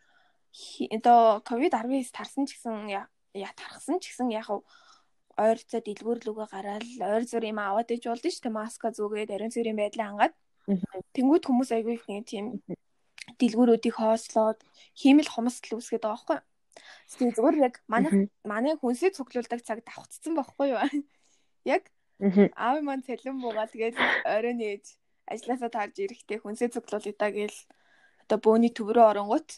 одоо 0.98 1.40
ковид-19 1.46 2.10
тарсан 2.12 2.44
ч 2.44 2.58
гэсэн 2.58 2.90
яа 2.90 3.52
тархсан 3.56 4.02
ч 4.02 4.12
гэсэн 4.12 4.28
яг 4.34 4.50
ойрцоо 5.36 5.80
дэлгүүрлүгөө 5.84 6.46
гараад 6.48 6.84
ойр 6.84 7.24
зүр 7.28 7.44
юм 7.44 7.60
аваад 7.60 7.92
иж 7.92 8.08
болдсон 8.08 8.32
шүү 8.32 8.44
дээ 8.48 8.56
маска 8.56 8.88
зүгээд 8.92 9.34
ариун 9.34 9.52
цэврийн 9.52 9.76
байдлаа 9.76 10.08
хангаад. 10.08 10.34
Тэнгүүд 11.12 11.44
хүмүүс 11.44 11.70
айгүй 11.76 12.00
их 12.00 12.06
тийм 12.24 12.60
дэлгүүрүүдийг 13.40 13.94
хоослоод 13.96 14.58
хиймэл 14.96 15.30
хомсдол 15.32 15.78
үүсгээд 15.78 16.04
байгаа 16.04 16.16
байхгүй. 16.16 16.40
Тэгээ 17.16 17.36
зүгээр 17.36 17.56
яг 17.62 17.74
манай 17.88 18.12
манай 18.44 18.74
хүнсээ 18.76 19.14
цуглуулдаг 19.16 19.60
цаг 19.62 19.78
давхцсан 19.86 20.34
байхгүй 20.36 20.66
юу? 20.74 20.80
Яг 21.76 21.82
аав 22.56 22.78
маань 22.82 23.06
цалин 23.06 23.38
буугаа 23.42 23.66
тэгээд 23.70 23.96
оройн 24.24 24.60
ээж 24.60 24.84
ажилласаа 25.30 25.70
таарж 25.70 25.96
ирэхдээ 26.02 26.38
хүнсээ 26.40 26.74
цуглуулъя 26.74 27.30
гээл 27.30 27.58
одоо 28.26 28.38
бөөний 28.42 28.72
төв 28.74 28.90
рүү 28.90 29.06
оронгууд 29.10 29.48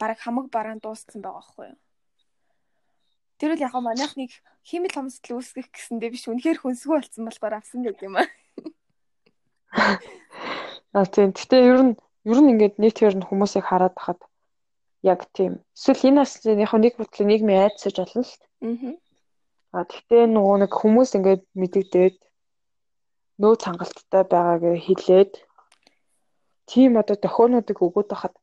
бараг 0.00 0.18
хамаг 0.22 0.46
бараан 0.50 0.82
дууссан 0.82 1.22
байгаа 1.22 1.38
байхгүй 1.38 1.66
юу? 1.70 1.78
Тэр 3.38 3.54
үл 3.54 3.62
яг 3.62 3.74
манайх 3.78 4.18
нэг 4.18 4.34
химэл 4.66 4.94
хомсдол 4.94 5.38
үүсгэх 5.38 5.70
гэсэндээ 5.70 6.10
биш 6.10 6.26
үнэхээр 6.26 6.58
хүнсгүй 6.58 6.98
болсон 6.98 7.22
болохоор 7.30 7.54
авсан 7.54 7.86
гэдэг 7.86 8.06
юм 8.10 8.18
аа. 8.18 8.26
А 10.92 11.06
тийм. 11.06 11.30
Гэтэ 11.30 11.56
ер 11.62 11.80
нь 11.86 11.94
ер 12.30 12.38
нь 12.40 12.50
ингээд 12.52 12.74
нийтээр 12.82 13.14
нь 13.16 13.28
хүмүүсийг 13.28 13.64
хараад 13.66 13.94
тахад 13.96 14.20
яг 15.02 15.20
тийм. 15.36 15.52
Эсвэл 15.76 16.08
энэ 16.08 16.18
насныхоо 16.20 16.78
нэг 16.80 16.94
бодлоо 16.98 17.26
нийгмийн 17.26 17.62
айдсаж 17.64 17.96
болно 17.98 18.22
л. 18.26 18.34
Аа. 19.72 19.84
Тэгтээ 19.90 20.24
нөгөө 20.32 20.56
нэг 20.64 20.72
хүмүүс 20.80 21.10
ингээд 21.16 21.42
мэдэгдээд 21.60 22.16
нөө 23.40 23.54
цангалттай 23.62 24.24
байгааг 24.32 24.62
хэлээд 24.86 25.32
тийм 26.70 26.90
одоо 27.00 27.16
тохионуудыг 27.16 27.78
өгөөд 27.86 28.08
байхад 28.10 28.34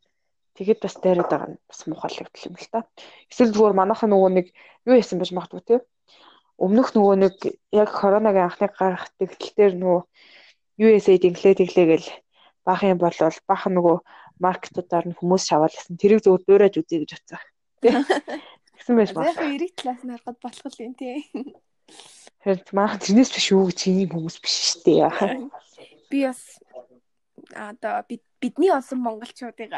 тэгэд 0.55 0.79
бас 0.81 0.95
дайраад 1.03 1.29
байгаа 1.29 1.49
нь 1.51 1.59
бас 1.67 1.79
мухалагдл 1.89 2.47
юм 2.47 2.55
л 2.55 2.69
та. 2.71 2.79
Эсвэл 3.29 3.53
зүгээр 3.53 3.75
манайхан 3.75 4.09
нөгөө 4.13 4.31
нэг 4.37 4.47
юу 4.87 4.95
яасан 4.95 5.19
байж 5.19 5.31
магадгүй 5.35 5.63
те. 5.67 5.75
Өмнөх 6.55 6.95
нөгөө 6.95 7.15
нэг 7.19 7.35
яг 7.75 7.89
коронагийн 7.91 8.47
анхны 8.47 8.67
гарах 8.71 9.11
тэгтэл 9.19 9.75
нөгөө 9.75 10.01
USA 10.85 11.15
тэглээ 11.19 11.53
тэглээ 11.59 11.87
гэл 11.91 12.07
баах 12.65 12.81
юм 12.83 12.97
бол 12.97 13.13
баах 13.47 13.63
нөгөө 13.69 13.97
маркетуудаар 14.41 15.05
нь 15.07 15.17
хүмүүс 15.17 15.43
шаваалсан. 15.47 15.95
Тэрийг 16.01 16.25
зөв 16.25 16.41
дуурайж 16.43 16.81
үзье 16.81 17.05
гэж 17.05 17.11
утсаа. 17.15 17.41
Тэгсэн 17.81 18.95
байж 18.97 19.09
байна. 19.13 19.31
Яг 19.31 19.39
эрэг 19.45 19.71
талаас 19.77 20.01
нь 20.03 20.11
харахад 20.11 20.37
болох 20.41 20.75
юм 20.81 20.93
тий. 20.97 21.23
Хэрэг 22.43 22.67
маа 22.75 22.97
тэрнээс 22.99 23.31
биш 23.31 23.47
үү 23.53 23.69
гэж 23.71 23.79
ийм 23.87 24.09
хүмүүс 24.11 24.37
биш 24.41 24.55
шүү 24.75 24.81
дээ. 24.85 25.49
Би 26.09 26.19
бас 26.27 26.41
одоо 27.53 28.03
бидний 28.41 28.71
олсон 28.73 28.99
монголчуудыг 29.05 29.71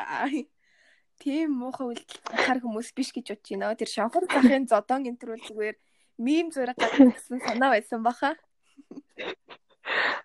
тийм 1.22 1.50
муухай 1.58 1.86
үйлдэл 1.94 2.22
хар 2.46 2.60
хүмүүс 2.62 2.94
биш 2.98 3.12
гэж 3.14 3.36
бодож 3.36 3.48
байна. 3.52 3.78
Тэр 3.78 3.90
шанхур 3.90 4.26
захын 4.26 4.66
зодон 4.70 5.04
бол 5.06 5.42
зүгээр 5.42 5.76
мим 6.18 6.50
зураг 6.52 6.78
гадагсан 6.78 7.42
санаа 7.42 7.74
байсан 7.74 8.02
баха. 8.04 8.36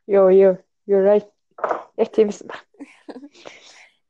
Йоо 0.07 0.31
ёо, 0.31 0.55
you're 0.89 1.05
right. 1.05 1.29
Яг 2.03 2.11
тиймсэн 2.11 2.51
ба. 2.51 2.57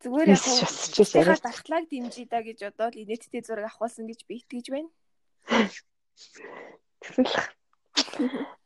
Зүгээр 0.02 0.35
яг 0.35 0.40
хаа 0.40 1.38
дархлааг 1.44 1.85
дэмжиж 1.92 2.26
да 2.33 2.40
гэж 2.40 2.59
бодоод 2.72 2.96
инээдтэй 2.96 3.44
зураг 3.44 3.68
авахулсан 3.68 4.09
гэж 4.09 4.24
би 4.26 4.40
итгэж 4.40 4.66
байна. 4.72 4.90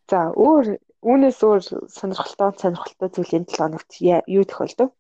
За 0.07 0.31
өөр 0.33 0.79
үүнээс 1.03 1.39
өөр 1.43 1.61
сонирхолтой 1.91 2.55
сонирхолтой 2.57 3.09
зүйлийн 3.11 3.45
7 3.45 3.59
хоногт 3.59 3.91
юу 4.01 4.45
тохиолдов? 4.47 4.95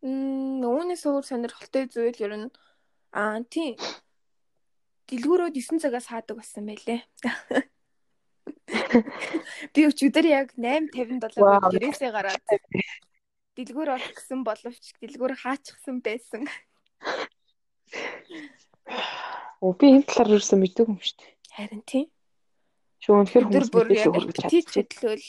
Мм 0.00 0.62
үүнээс 0.62 1.02
өөр 1.10 1.24
сонирхолтой 1.26 1.84
зүйл 1.90 2.18
ер 2.24 2.32
нь 2.40 2.48
аа 3.12 3.42
тийм 3.52 3.76
дэлгүүрөө 5.10 5.50
9 5.52 5.82
цагаас 5.82 6.08
хаадаг 6.08 6.40
болсон 6.40 6.64
байлээ. 6.70 7.00
Би 9.74 9.80
өчигдөр 9.88 10.26
яг 10.30 10.46
8:57 10.56 11.36
гэрээсээ 11.74 12.10
гараад 12.16 12.40
дэлгүүр 13.56 13.90
олох 13.96 14.12
гэсэн 14.16 14.40
боловч 14.46 14.84
дэлгүүр 15.00 15.34
хаачихсан 15.42 16.00
байсан. 16.00 16.48
Оо 19.60 19.72
би 19.78 19.86
энэ 19.92 20.08
талаар 20.08 20.40
юусэн 20.40 20.58
мэддэг 20.60 20.88
юм 20.88 20.98
шүү 20.98 21.16
дээ. 21.20 21.32
Харин 21.56 21.82
тийм. 21.84 22.06
Шүү 23.02 23.12
үнэхээр 23.20 23.44
хүмүүс 23.46 23.70
мэдээж 23.74 24.06
өгөх 24.08 24.32
чадчих. 24.38 24.72
Хөдлөөл 24.72 25.26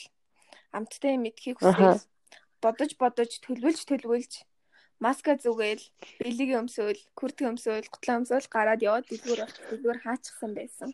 амттай 0.74 1.14
мэдхийг 1.20 1.58
хүсвэл 1.60 2.02
бодож 2.64 2.90
бодож 2.96 3.30
төлөвлөж 3.44 3.84
төлөвлөж 3.84 4.32
маска 5.04 5.36
зүгээл, 5.36 5.84
бэлэг 6.22 6.50
өмсөөл, 6.64 7.00
күрт 7.18 7.44
өмсөөл, 7.44 7.86
гутлаа 7.92 8.22
өмсөөл 8.22 8.46
гараад 8.48 8.80
яваад 8.80 9.06
дэлгүүр 9.10 9.44
олох 9.44 9.60
дэлгүүр 9.68 9.98
хаачихсан 10.00 10.50
байсан. 10.56 10.90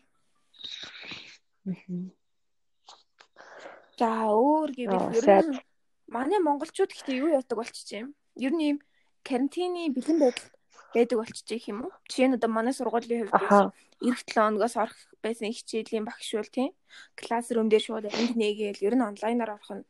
За 3.95 4.11
өөр 4.27 4.69
гэвэл 4.75 5.15
ер 5.15 5.47
нь 5.47 5.70
манай 6.11 6.39
монголчууд 6.43 6.91
гэхдээ 6.91 7.21
юу 7.23 7.29
яадаг 7.39 7.57
болчих 7.57 7.87
юм? 7.95 8.07
Ер 8.35 8.51
нь 8.51 8.63
ийм 8.67 8.77
карантины 9.23 9.87
бэлэн 9.95 10.19
байдал 10.19 10.51
байдаг 10.93 11.17
болчих 11.23 11.63
юм 11.71 11.87
уу? 11.87 11.91
Жишээ 12.11 12.27
нь 12.27 12.35
одоо 12.35 12.49
манай 12.51 12.75
сургуулийн 12.75 13.31
хувьд 13.31 13.71
эх 14.03 14.19
7 14.27 14.59
өнөөс 14.59 14.75
орох 14.75 14.99
байсан 15.23 15.55
хичээлийн 15.55 16.05
багш 16.05 16.29
бол 16.35 16.51
тийм 16.51 16.71
классрум 17.15 17.71
дээр 17.71 17.83
шууд 17.85 18.05
амд 18.11 18.35
нээгээл 18.35 18.85
ер 18.87 18.95
нь 18.99 19.07
онлайнаар 19.09 19.55
орох 19.55 19.71
нь 19.71 19.85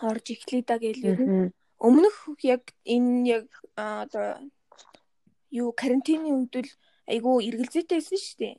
орж 0.00 0.26
эхлэе 0.32 0.64
да 0.64 0.80
гээл 0.80 1.04
ер 1.12 1.20
нь 1.20 1.52
өмнөх 1.76 2.16
яг 2.40 2.62
энэ 2.88 3.28
яг 3.36 3.46
одоо 3.76 4.40
юу 5.52 5.76
карантины 5.76 6.32
үед 6.32 6.54
л 6.64 6.72
айгүй 7.12 7.52
эргэлзээтэй 7.52 8.00
байсан 8.00 8.18
шүү 8.18 8.38
дээ. 8.40 8.56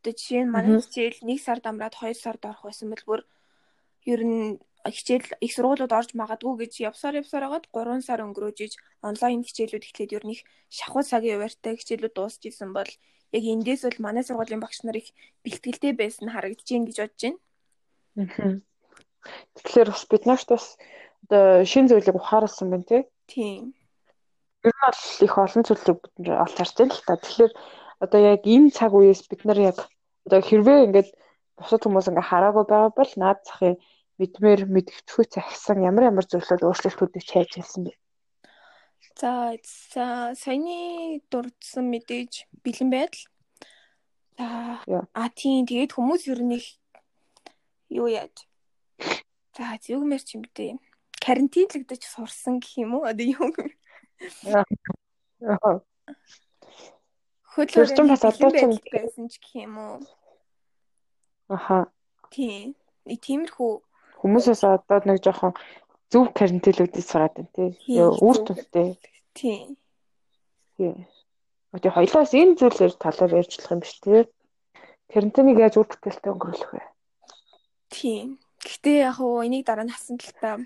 Одоо 0.00 0.12
жишээ 0.16 0.42
нь 0.46 0.54
манай 0.54 0.80
хичээл 0.80 1.20
1 1.20 1.44
сард 1.44 1.64
амраад 1.68 1.94
2 1.98 2.14
сард 2.16 2.42
орох 2.48 2.64
байсан 2.64 2.88
бол 2.88 3.04
бүр 3.04 3.20
ер 4.06 4.22
нь 4.24 4.56
хичээл 4.92 5.28
их 5.40 5.52
сургуулиуд 5.54 5.92
орж 5.92 6.10
магадгүй 6.14 6.54
гэж 6.66 6.72
явсаар 6.90 7.20
явсаар 7.22 7.44
хагаад 7.46 7.66
3 7.74 8.06
сар 8.06 8.20
өнгөрөөж 8.26 8.58
иж 8.66 8.72
онлайн 9.02 9.42
хичээлүүд 9.46 9.86
эхлээд 9.86 10.16
ер 10.16 10.24
нь 10.26 10.34
их 10.36 10.42
шахуу 10.70 11.02
цагийн 11.02 11.38
хуваартай 11.38 11.74
хичээлүүд 11.76 12.14
дуусчихсан 12.14 12.70
бол 12.76 12.90
яг 13.36 13.44
эндээс 13.52 13.82
бол 13.86 13.98
манай 14.06 14.24
сургуулийн 14.24 14.62
багш 14.62 14.78
нар 14.84 14.96
их 15.02 15.10
бэлтгэлтэй 15.44 15.92
байсан 15.96 16.28
харагдаж 16.30 16.68
байна 16.70 16.86
гэж 16.86 16.98
бодож 17.02 17.22
байна. 17.24 18.62
Тэгэхээр 19.58 19.88
бас 19.90 20.04
бид 20.06 20.24
нарт 20.26 20.48
бас 20.54 20.66
одоо 21.26 21.64
шин 21.66 21.88
зүйлийг 21.88 22.16
ухааруулсан 22.16 22.70
байна 22.70 22.86
тий. 22.86 23.02
Тийм. 23.26 23.74
Ер 24.62 24.74
нь 24.74 24.82
бол 24.86 25.02
их 25.26 25.34
олон 25.34 25.62
зүйлийг 25.66 25.98
бид 26.16 26.28
олж 26.30 26.54
харж 26.56 26.74
байна 26.78 26.94
л 26.94 27.06
та. 27.06 27.14
Тэгэхээр 27.18 27.52
одоо 28.04 28.20
яг 28.20 28.42
энэ 28.46 28.70
цаг 28.70 28.92
үеэс 28.94 29.26
бид 29.26 29.42
нар 29.44 29.58
яг 29.58 29.78
одоо 30.26 30.40
хэрвээ 30.40 30.86
ингээд 30.86 31.08
бусад 31.58 31.82
хүмүүс 31.82 32.08
ингээ 32.10 32.30
хараагүй 32.30 32.64
байгаа 32.68 32.92
бол 32.94 33.12
наад 33.16 33.40
захын 33.48 33.74
мэдмээр 34.20 34.60
мэдгэцгүй 34.66 35.24
захисан 35.28 35.84
ямар 35.84 36.10
ямар 36.10 36.26
зүйлүүд 36.26 36.66
өөрчлөлтүүдийг 36.66 37.24
хайж 37.26 37.50
хэлсэн 37.56 37.82
бэ? 37.86 37.92
За 39.16 39.32
саяны 40.36 41.20
дурдсан 41.30 41.88
мэдээж 41.88 42.48
бэлэн 42.64 42.90
байдал. 42.92 43.24
За 44.36 45.04
а 45.12 45.24
тийм 45.32 45.64
тэгээд 45.68 45.96
хүмүүс 45.96 46.28
ер 46.32 46.40
нь 46.44 46.56
их 46.60 46.66
юу 47.88 48.08
яаж 48.12 48.46
За 49.56 49.72
зүгмэр 49.80 50.20
ч 50.20 50.36
юм 50.36 50.44
бэ? 50.52 50.76
Карантинлэгдэж 51.24 52.02
сурсан 52.04 52.60
гэх 52.60 52.76
юм 52.76 53.00
уу? 53.00 53.08
Одоо 53.08 53.24
юу 53.24 53.48
юм? 53.48 53.72
Хөдөлгөөн 57.56 58.08
бас 58.12 58.20
одоо 58.20 58.52
ч 58.52 58.84
байсан 58.92 59.32
ч 59.32 59.40
гэх 59.40 59.64
юм 59.64 59.80
уу? 59.80 59.96
Аха. 61.48 61.88
Тийм. 62.28 62.76
Тиймэрхүү 63.08 63.72
хүмүүсээс 64.26 64.62
одоо 64.66 64.98
нэг 65.06 65.22
жоохон 65.22 65.54
зөв 66.10 66.34
карантинлэгдэж 66.34 67.04
сураад 67.06 67.34
байна 67.38 67.54
тий. 67.54 67.70
Үр 68.02 68.36
дүнтэй. 68.42 68.98
Тийм. 69.38 69.78
Тийм. 70.74 71.06
Одоо 71.70 71.90
хоёлоос 71.94 72.34
энэ 72.34 72.58
зүйлээр 72.58 72.94
талаар 72.98 73.38
ярьжлах 73.38 73.70
юм 73.70 73.80
биш 73.86 73.94
тий. 74.02 74.26
Карантиныг 75.14 75.62
яаж 75.62 75.78
үр 75.78 75.86
бүтээлтэй 75.86 76.30
өнгөрүүлэх 76.34 76.72
вэ? 76.74 76.82
Тийм. 77.94 78.42
Гэхдээ 78.66 78.98
яг 79.06 79.22
уу 79.22 79.46
энийг 79.46 79.62
дараа 79.62 79.86
нь 79.86 79.94
хасан 79.94 80.18
л 80.18 80.34
та 80.42 80.58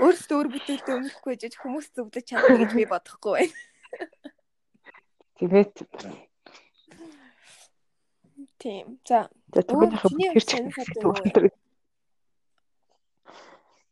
өөрсдөө 0.00 0.36
өөр 0.40 0.48
бүтээлтэй 0.56 0.94
өнгөрөхгүй 0.96 1.34
гэж 1.36 1.52
хүмүүс 1.60 1.86
зөвлөж 1.92 2.24
чадна 2.24 2.56
гэж 2.56 2.70
би 2.72 2.84
бодохгүй 2.88 3.32
байна. 3.36 3.56
Тэгээд 5.36 5.74
Тийм. 8.56 8.98
За. 9.04 9.28
Тэгээд 9.52 9.92
тэр 10.32 10.44
чинь 10.48 10.72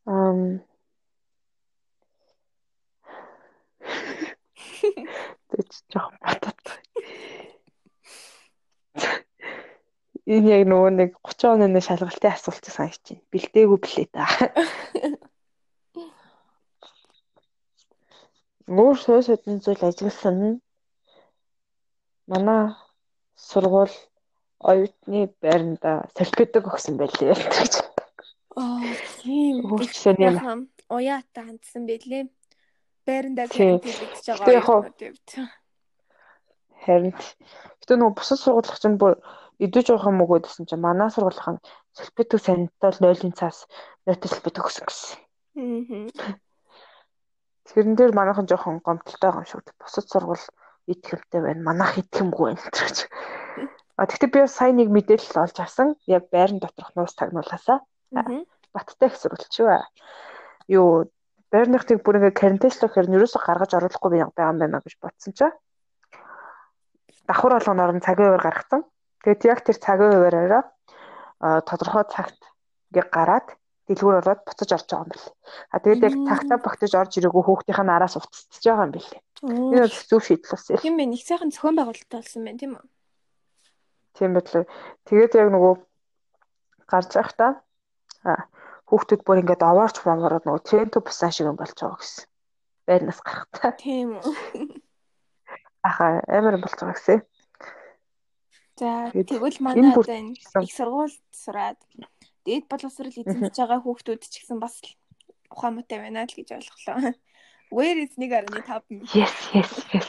Ам 0.06 0.60
Тэч 5.48 5.70
жоох 5.92 6.12
батат. 6.20 6.60
Энэ 10.24 10.48
яг 10.56 10.62
нөгөө 10.68 10.90
нэг 10.98 11.10
30 11.24 11.64
оны 11.64 11.80
шалгалтын 11.84 12.32
асуулт 12.36 12.64
санагч 12.68 13.00
байна. 13.08 13.24
Бэлдээгүй 13.32 13.78
блээ 13.84 14.08
та. 14.12 14.24
Өөр 18.68 18.96
суу 19.00 19.20
судны 19.24 19.60
зүйл 19.64 19.84
ажигласан 19.88 20.36
нь 20.40 20.60
манай 22.28 22.72
сургууль 23.36 23.96
оюутны 24.70 25.20
байранда 25.44 26.08
сертификат 26.16 26.64
өгсөн 26.72 26.96
байлээ 27.00 27.36
гэж. 27.36 27.93
Аа 28.54 28.94
тийм. 29.22 29.66
Хөөцсөн 29.66 30.18
юм. 30.22 30.36
Уяата 30.90 31.40
хандсан 31.42 31.86
байлээ. 31.90 32.30
Байрандаа 33.06 33.46
карантинлэгдэж 33.50 34.26
байгаа. 34.30 34.80
Харин 36.84 37.12
гэтээ 37.80 37.96
нөгөө 37.98 38.16
бусад 38.16 38.38
сургуулах 38.40 38.78
чинь 38.78 39.00
бүр 39.00 39.18
идэж 39.64 39.90
явах 39.90 40.06
юм 40.12 40.22
уу 40.22 40.38
гэсэн 40.38 40.68
чинь 40.68 40.84
манай 40.84 41.08
сургуулах 41.10 41.48
нь 41.56 41.64
сэлбэтүү 41.96 42.38
санитал 42.40 42.96
0-ын 43.00 43.32
цаас 43.38 43.66
нойтол 44.06 44.30
сэлбэт 44.32 44.60
өгсөн 44.60 44.86
гэсэн. 44.86 45.18
Аа. 45.58 46.36
Тэрэн 47.64 47.94
дээр 47.96 48.12
манайхан 48.12 48.46
жоохон 48.46 48.84
гомдолтой 48.84 49.30
байгаа 49.30 49.42
юм 49.42 49.50
шүү. 49.50 49.60
Бусад 49.80 50.06
сургууль 50.12 50.44
идэхэмтэй 50.92 51.40
байна. 51.40 51.66
Манайх 51.68 51.98
идэхэмгүй 52.02 52.44
байна 52.52 52.70
гэж. 52.70 52.98
А 53.94 54.10
тэгтээ 54.10 54.30
би 54.34 54.40
сайн 54.50 54.74
нэг 54.76 54.90
мэдээлэл 54.90 55.42
олж 55.46 55.56
авсан. 55.62 55.94
Яг 56.10 56.26
байран 56.34 56.58
доторх 56.58 56.90
нуус 56.98 57.14
тагнуулаасаа. 57.14 57.78
Баттай 58.74 59.08
их 59.08 59.16
шүү. 59.18 59.82
юу 60.68 61.10
байрныхтыг 61.52 62.02
бүр 62.02 62.18
ингээ 62.18 62.34
карантинчлах 62.34 62.94
хэрэг 62.94 63.14
юусоо 63.14 63.42
гаргаж 63.42 63.72
оруулахгүй 63.78 64.10
байгаа 64.10 64.50
юм 64.50 64.58
байна 64.58 64.80
гэж 64.82 64.94
бодсон 64.98 65.32
чинь 65.36 65.54
давхар 67.28 67.52
болгоноор 67.54 67.92
нь 67.94 68.04
цагийн 68.04 68.34
хуваар 68.34 68.44
гаргацсан. 68.44 68.82
Тэгээд 69.22 69.44
яг 69.44 69.60
тэр 69.62 69.78
цагийн 69.78 70.12
хуваараараа 70.18 70.62
тодорхой 71.68 72.04
цагт 72.10 72.40
ингээ 72.90 73.06
гараад 73.12 73.48
дэлгүүр 73.86 74.18
ороод 74.24 74.40
буцаж 74.48 74.70
орж 74.72 74.88
байгаа 74.88 75.04
юм 75.04 75.10
байна. 75.12 75.30
А 75.70 75.76
тэгээд 75.78 76.04
яг 76.08 76.14
цагтаа 76.24 76.58
багтаж 76.58 76.92
орж 76.96 77.12
ирээгүй 77.20 77.42
хүүхдийнх 77.44 77.82
нь 77.84 77.94
араас 77.94 78.16
уцтсаж 78.16 78.64
байгаа 78.64 78.86
юм 78.88 78.92
байна. 78.96 79.20
Энэ 79.44 79.84
бол 79.84 79.98
зөв 80.08 80.20
шийдэл 80.24 80.52
бас. 80.56 80.64
Тийм 80.80 80.96
байх. 80.96 81.12
Их 81.12 81.24
сайхан 81.28 81.52
зохион 81.52 81.76
байгуулалттай 81.76 82.18
болсон 82.18 82.42
байна 82.44 82.60
тийм 82.60 82.72
үү? 82.80 82.86
Тийм 84.16 84.30
байлаа. 84.32 84.64
Тэгээд 85.04 85.32
яг 85.36 85.48
нөгөө 85.52 85.74
гарч 86.88 87.10
байхдаа 87.12 87.50
хүүхдүүд 88.88 89.22
бүр 89.24 89.40
ингээд 89.42 89.62
овоорч 89.64 89.96
мамороод 90.04 90.44
нөгөө 90.44 90.64
тренто 90.64 91.00
бусан 91.04 91.30
шиг 91.32 91.48
юм 91.48 91.56
болж 91.56 91.76
байгаа 91.76 92.00
гэсэн. 92.00 92.24
Байрнаас 92.88 93.20
гарахтаа. 93.24 93.72
Тийм 93.80 94.20
үү. 94.20 94.32
Аха 95.88 96.20
амар 96.28 96.60
болж 96.60 96.76
байгаа 96.76 96.96
гэсэн. 96.96 97.20
За 98.76 99.12
тэгвэл 99.14 99.58
манай 99.62 99.94
одоо 99.94 100.08
энэ 100.08 100.34
их 100.34 100.72
сургуульд 100.74 101.22
сураад 101.30 101.78
дээд 102.44 102.66
боловсрол 102.68 103.14
эзэмшиж 103.14 103.56
байгаа 103.56 103.80
хүүхдүүд 103.80 104.22
ч 104.26 104.42
гэсэн 104.42 104.58
бас 104.60 104.82
ухаан 105.48 105.78
муутай 105.78 106.02
байна 106.02 106.26
л 106.26 106.34
гэж 106.34 106.48
ойлголоо. 106.58 107.14
Where 107.70 107.98
is 107.98 108.12
1.5 108.18 109.14
Yes, 109.14 109.34
yes, 109.54 109.72
yes. 109.94 110.06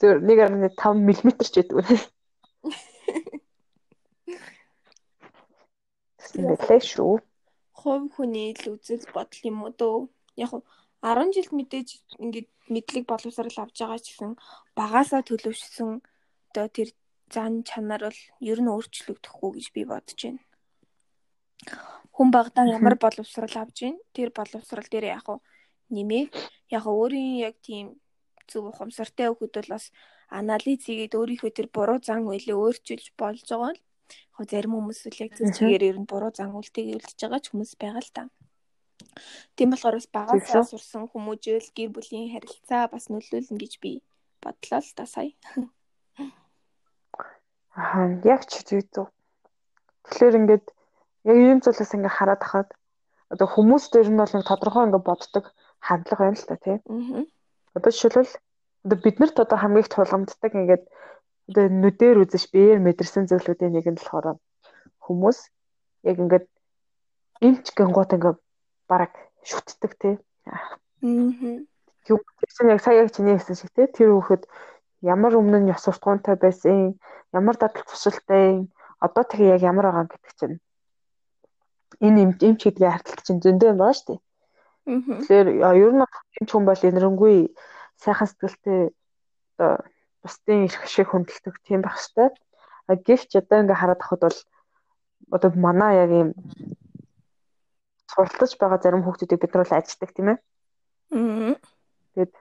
Тэр 0.00 0.18
1.5 0.18 0.74
мм 0.98 1.30
ч 1.38 1.48
гэдэг 1.54 1.76
үү. 1.76 1.86
Тэгсэн 6.30 6.80
шүү. 6.80 7.18
Хувь 7.74 8.06
хүний 8.14 8.54
л 8.54 8.78
үзэл 8.78 9.10
бодол 9.10 9.42
юм 9.42 9.56
уу 9.66 9.72
дөө. 9.74 9.98
Яг 10.38 10.54
10 11.02 11.34
жил 11.34 11.50
мэдээж 11.50 11.88
ингээд 12.22 12.48
мэдлэг 12.70 13.04
боловсрал 13.10 13.58
авч 13.58 13.76
байгаа 13.82 13.98
ч 13.98 14.06
гэсэн 14.14 14.32
багаасаа 14.78 15.22
төлөвшсөн 15.26 15.98
одоо 16.54 16.66
тэр 16.70 16.88
зан 17.34 17.66
чанар 17.66 18.06
бол 18.06 18.20
ер 18.38 18.58
нь 18.62 18.70
өөрчлөгдөхгүй 18.70 19.50
гэж 19.58 19.66
би 19.74 19.82
бодож 19.82 20.20
байна. 20.22 20.42
Хүн 22.14 22.28
багадаа 22.30 22.70
ямар 22.70 22.96
боловсрал 23.02 23.56
авж 23.58 23.76
байна 23.82 23.98
тэр 24.14 24.30
боловсрал 24.30 24.88
дээр 24.90 25.06
яг 25.18 25.26
нэмээ 25.90 26.24
яг 26.76 26.84
өөрийн 26.86 27.34
яг 27.48 27.56
тийм 27.66 27.98
зөв 28.46 28.70
ухамсартай 28.70 29.26
хөхөд 29.26 29.52
бол 29.58 29.70
бас 29.74 29.90
анализ 30.30 30.80
хийгээд 30.86 31.18
өөрийнхөө 31.18 31.50
тэр 31.50 31.68
буруу 31.74 31.98
зан 31.98 32.30
үйлээ 32.30 32.56
өөрчилж 32.56 33.06
болж 33.18 33.42
байгаа 33.50 33.72
нь 33.74 33.82
яг 34.38 34.46
зарим 34.50 34.74
хүмүүс 34.76 35.00
л 35.10 35.22
яг 35.24 35.32
зөв 35.38 35.48
чигээр 35.56 35.82
ер 35.90 35.98
нь 36.00 36.10
буруу 36.10 36.32
зан 36.34 36.52
үйлтэйг 36.56 36.98
үлдэж 36.98 37.18
байгаа 37.20 37.40
ч 37.42 37.46
хүмүүс 37.50 37.72
байгаа 37.82 38.02
л 38.02 38.12
та. 38.16 38.22
Тийм 39.56 39.68
болохоор 39.70 39.96
бас 39.98 40.08
багасаа 40.16 40.64
сурсан 40.64 41.04
хүмүүжэл 41.10 41.68
гэр 41.76 41.90
бүлийн 41.94 42.32
харилцаа 42.32 42.88
бас 42.92 43.04
нөлөөлнө 43.12 43.60
гэж 43.62 43.72
би 43.82 43.92
бодлоо 44.42 44.80
л 44.80 44.92
та 44.98 45.04
сая. 45.06 45.32
Аа 47.72 48.20
яг 48.26 48.42
ч 48.50 48.52
зөв. 48.68 49.08
Тэгэхээр 50.04 50.38
ингээд 50.40 50.66
яг 51.30 51.36
ийм 51.38 51.58
зүйлээс 51.62 51.94
ингээд 51.96 52.16
хараад 52.18 52.42
хахад 52.44 52.70
одоо 53.32 53.48
хүмүүс 53.48 53.84
дээр 53.92 54.08
нь 54.12 54.20
бол 54.20 54.34
нэг 54.34 54.44
тодорхой 54.44 54.84
ингээд 54.86 55.08
боддог 55.08 55.44
хандлага 55.80 56.22
байна 56.26 56.40
л 56.40 56.48
та 56.50 56.56
тийм. 56.60 56.80
Аа. 56.90 57.24
Одоо 57.76 57.90
жишээлбэл 57.92 58.34
одоо 58.84 58.98
биднэрт 59.04 59.36
одоо 59.40 59.58
хамгийн 59.58 59.84
их 59.84 59.90
тулгамддаг 59.94 60.52
ингээд 60.52 60.84
одоо 61.48 61.64
нүдээр 61.68 62.22
үзэж 62.22 62.44
биеэр 62.52 62.78
мэдэрсэн 62.82 63.26
зүйлүүдийн 63.30 63.72
нэг 63.74 63.86
нь 63.90 63.98
болохоор 63.98 64.38
хүмүүс 65.04 65.38
яг 66.08 66.16
ингээд 66.22 66.46
эмч 67.46 67.66
гингууд 67.76 68.14
ингээд 68.14 68.38
бараг 68.90 69.12
шүтдэг 69.42 69.92
тий. 69.98 70.14
Аа. 70.46 70.78
Юу 72.10 72.18
гэсэн 72.38 72.70
яг 72.74 72.80
сая 72.82 73.02
яг 73.02 73.10
чиний 73.14 73.34
хэлсэн 73.34 73.58
шиг 73.58 73.70
тий 73.74 73.86
тэр 73.86 74.14
хүүхэд 74.14 74.46
ямар 75.02 75.34
өмнө 75.34 75.58
нь 75.62 75.72
ёс 75.74 75.82
суртахуунтай 75.82 76.36
байсан, 76.38 76.98
ямар 77.34 77.56
дадал 77.58 77.82
тушаалтай, 77.86 78.70
одоо 79.02 79.24
тэгээ 79.26 79.54
яг 79.58 79.62
ямар 79.66 79.86
байгаа 79.90 80.06
гэдэг 80.10 80.32
чинь 80.38 80.56
энэ 82.06 82.38
эмч 82.38 82.60
гэдгийг 82.62 82.92
харталт 82.92 83.22
чинь 83.26 83.42
зөндөө 83.42 83.70
юм 83.74 83.78
байна 83.82 83.98
шүү 83.98 84.06
дээ. 84.08 84.20
Тэгэхээр 84.86 85.48
ер 85.82 85.92
нь 85.94 86.02
эмч 86.38 86.50
хүн 86.50 86.64
бол 86.66 86.86
энэрэнгүй 86.88 87.36
сайхан 88.02 88.28
сэтгэлтэй 88.30 88.80
одоо 89.58 89.72
бусдын 90.22 90.66
их 90.66 90.74
шиг 90.86 91.10
хүндэлдэг 91.10 91.54
тийм 91.66 91.82
байх 91.82 91.98
хэвээр. 91.98 92.32
Гэвч 93.06 93.30
одоо 93.38 93.58
ингээ 93.62 93.78
хараад 93.78 94.00
ахад 94.02 94.22
бол 94.22 94.38
одоо 95.34 95.50
манай 95.54 95.94
яг 96.04 96.10
юм 96.10 96.30
суралцж 98.10 98.54
байгаа 98.58 98.78
зарим 98.82 99.02
хүүхдүүдийг 99.04 99.40
бид 99.40 99.52
нар 99.52 99.62
бол 99.64 99.78
аждаг 99.78 100.10
тийм 100.12 100.28
ээ. 100.32 100.38
Аа. 101.16 101.54
Тэгэд 102.14 102.32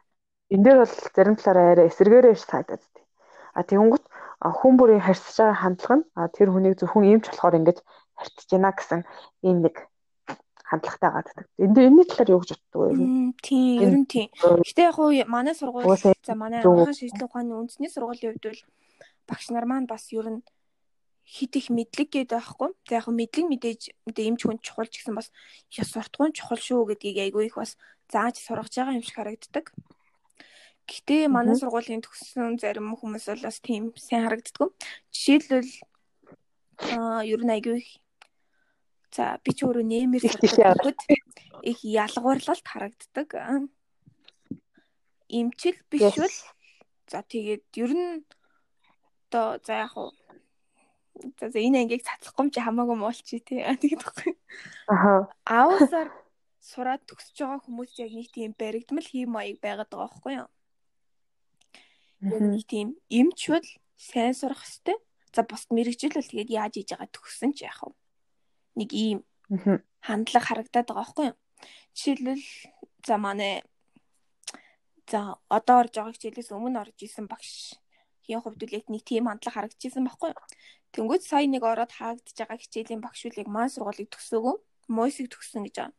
энэ 0.54 0.64
дээр 0.64 0.78
бол 0.84 0.96
зарим 1.16 1.36
талаараа 1.36 1.72
арай 1.72 1.88
эсэргээрээ 1.88 2.36
санагдаад 2.36 2.84
тий. 2.94 3.06
А 3.58 3.62
тэгэнгүүт 3.64 4.06
хүн 4.60 4.74
бүрийн 4.78 5.06
харьцаж 5.06 5.36
байгаа 5.38 5.62
хандлага 5.62 5.96
нь 5.98 6.06
тэр 6.36 6.50
хүнийг 6.52 6.76
зөвхөн 6.78 7.10
эмч 7.14 7.26
болохоор 7.30 7.60
ингэж 7.60 7.78
харьцаж 8.18 8.48
байна 8.52 8.72
гэсэн 8.76 9.02
ийм 9.48 9.58
нэг 9.66 9.76
хандлагатай 10.72 11.12
гаддаг. 11.12 11.48
Энд 11.60 11.76
энэний 11.78 12.08
талаар 12.08 12.32
юу 12.32 12.40
гэж 12.40 12.56
боддог 12.56 12.80
вэ? 12.80 13.36
Тийм, 13.44 13.82
ер 13.84 13.96
нь 14.00 14.08
тийм. 14.08 14.28
Гэтэ 14.40 14.88
яг 14.88 14.98
уу 15.00 15.12
манай 15.28 15.52
сургууль 15.52 15.84
за 16.00 16.34
манай 16.40 16.64
анхны 16.64 16.96
шийдэл 16.96 17.28
ухааны 17.28 17.60
үндэсний 17.60 17.92
сургуулийн 17.92 18.40
хувьд 18.40 18.48
бол 18.48 18.62
багш 19.28 19.46
нар 19.52 19.68
маань 19.68 19.92
бас 19.92 20.08
ер 20.16 20.28
нь 20.32 20.42
хит 21.28 21.56
их 21.60 21.68
мэдлэг 21.70 22.10
гэдэг 22.12 22.40
байхгүй. 22.40 22.70
За 22.88 23.04
яг 23.04 23.08
мэдлэг 23.12 23.46
мэдээж 23.52 23.82
мэдээ 24.08 24.28
эмч 24.32 24.42
хүн 24.48 24.60
чухал 24.64 24.88
ч 24.88 25.04
гэсэн 25.04 25.16
бас 25.16 25.28
ёс 25.76 25.90
суртахуун 25.92 26.32
чухал 26.32 26.60
шүү 26.60 26.96
гэдгийг 26.96 27.20
айгүй 27.32 27.52
их 27.52 27.60
бас 27.60 27.76
зааж 28.08 28.40
сургаж 28.40 28.72
байгаа 28.72 28.96
юм 28.96 29.04
шиг 29.04 29.16
харагддаг. 29.20 29.76
Гэтэ 30.88 31.32
манай 31.32 31.56
сургуулийн 31.56 32.04
төгссөн 32.04 32.60
зарим 32.60 32.96
хүмүүс 32.96 33.28
бол 33.32 33.44
бас 33.48 33.60
тийм 33.64 33.92
сайн 33.96 34.28
харагддаг. 34.28 34.76
Жишээлбэл 35.14 35.72
аа 36.96 37.24
ер 37.24 37.42
нь 37.46 37.54
айгүй 37.54 37.76
их 37.80 38.01
за 39.12 39.38
би 39.44 39.52
ч 39.54 39.68
өөрөө 39.68 39.86
нэмэр 39.86 40.24
сурдаг 40.24 40.98
их 41.62 41.80
ялгуурлалт 41.84 42.66
харагддаг. 42.66 43.30
Имчил 45.30 45.78
биш 45.92 46.16
бол 46.18 46.38
за 47.12 47.20
тэгээд 47.22 47.66
ер 47.76 47.92
нь 47.92 48.24
одоо 49.32 49.60
за 49.64 49.86
яг 49.86 49.92
хуу 49.94 50.12
За 51.40 51.54
энэ 51.54 51.86
ангийг 51.86 52.02
цацлахгүй 52.08 52.50
чи 52.50 52.60
хамаагүй 52.64 52.98
муулчи 52.98 53.38
тий. 53.44 53.62
Тэгээд 53.62 54.02
баггүй. 54.02 54.34
Аха. 54.90 55.30
Аавсаар 55.46 56.10
сураад 56.64 57.04
төгсөж 57.06 57.36
байгаа 57.38 57.62
хүмүүс 57.62 57.92
яг 58.02 58.12
нэг 58.16 58.28
тийм 58.34 58.52
баригдмал 58.58 59.06
хий 59.06 59.28
маяг 59.30 59.62
байгаад 59.62 59.92
байгаа 59.92 60.10
байхгүй 60.10 60.34
юу? 60.42 60.50
Яг 62.26 62.42
нэг 62.42 62.64
тийм 62.66 62.88
эмчвэл 63.12 63.70
сайн 63.98 64.34
сурах 64.34 64.64
хэвээр. 64.66 65.00
За 65.36 65.42
бус 65.46 65.68
мэрэгжил 65.70 66.16
бол 66.16 66.26
тэгээд 66.26 66.50
яаж 66.50 66.74
хийж 66.80 66.90
байгаа 66.96 67.10
төгссөн 67.14 67.52
ч 67.54 67.70
яах 67.70 67.86
вэ? 67.86 67.94
Нэг 68.80 68.90
ийм 68.94 69.20
хандлага 70.08 70.46
харагдаад 70.48 70.88
байгаа 70.88 71.04
байхгүй 71.04 71.26
юу? 71.32 71.38
Жишээлбэл 71.96 72.46
за 73.08 73.16
манай 73.18 73.64
за 75.12 75.38
одоо 75.50 75.78
орж 75.84 75.94
байгаа 75.96 76.16
хичээлээс 76.16 76.56
өмнө 76.56 76.82
орж 76.84 76.98
исэн 77.04 77.28
багш 77.28 77.76
хийн 78.26 78.42
хувьд 78.42 78.64
л 78.64 78.76
яг 78.80 78.86
нэг 78.88 79.04
тийм 79.04 79.28
хандлага 79.28 79.56
харагдчихсан 79.58 80.08
байхгүй 80.08 80.30
юу? 80.32 80.42
Тэнгүүд 80.96 81.24
сая 81.24 81.48
нэг 81.48 81.64
ороод 81.64 81.92
хаагдж 81.92 82.36
байгаа 82.38 82.58
хичээлийн 82.60 83.02
багш 83.04 83.28
үлийг 83.28 83.48
маань 83.52 83.72
сургуулийг 83.72 84.10
төгсөөгөө 84.12 84.56
мойсыг 84.92 85.28
төгссөн 85.32 85.64
гэж 85.68 85.76
байгаа. 85.80 85.96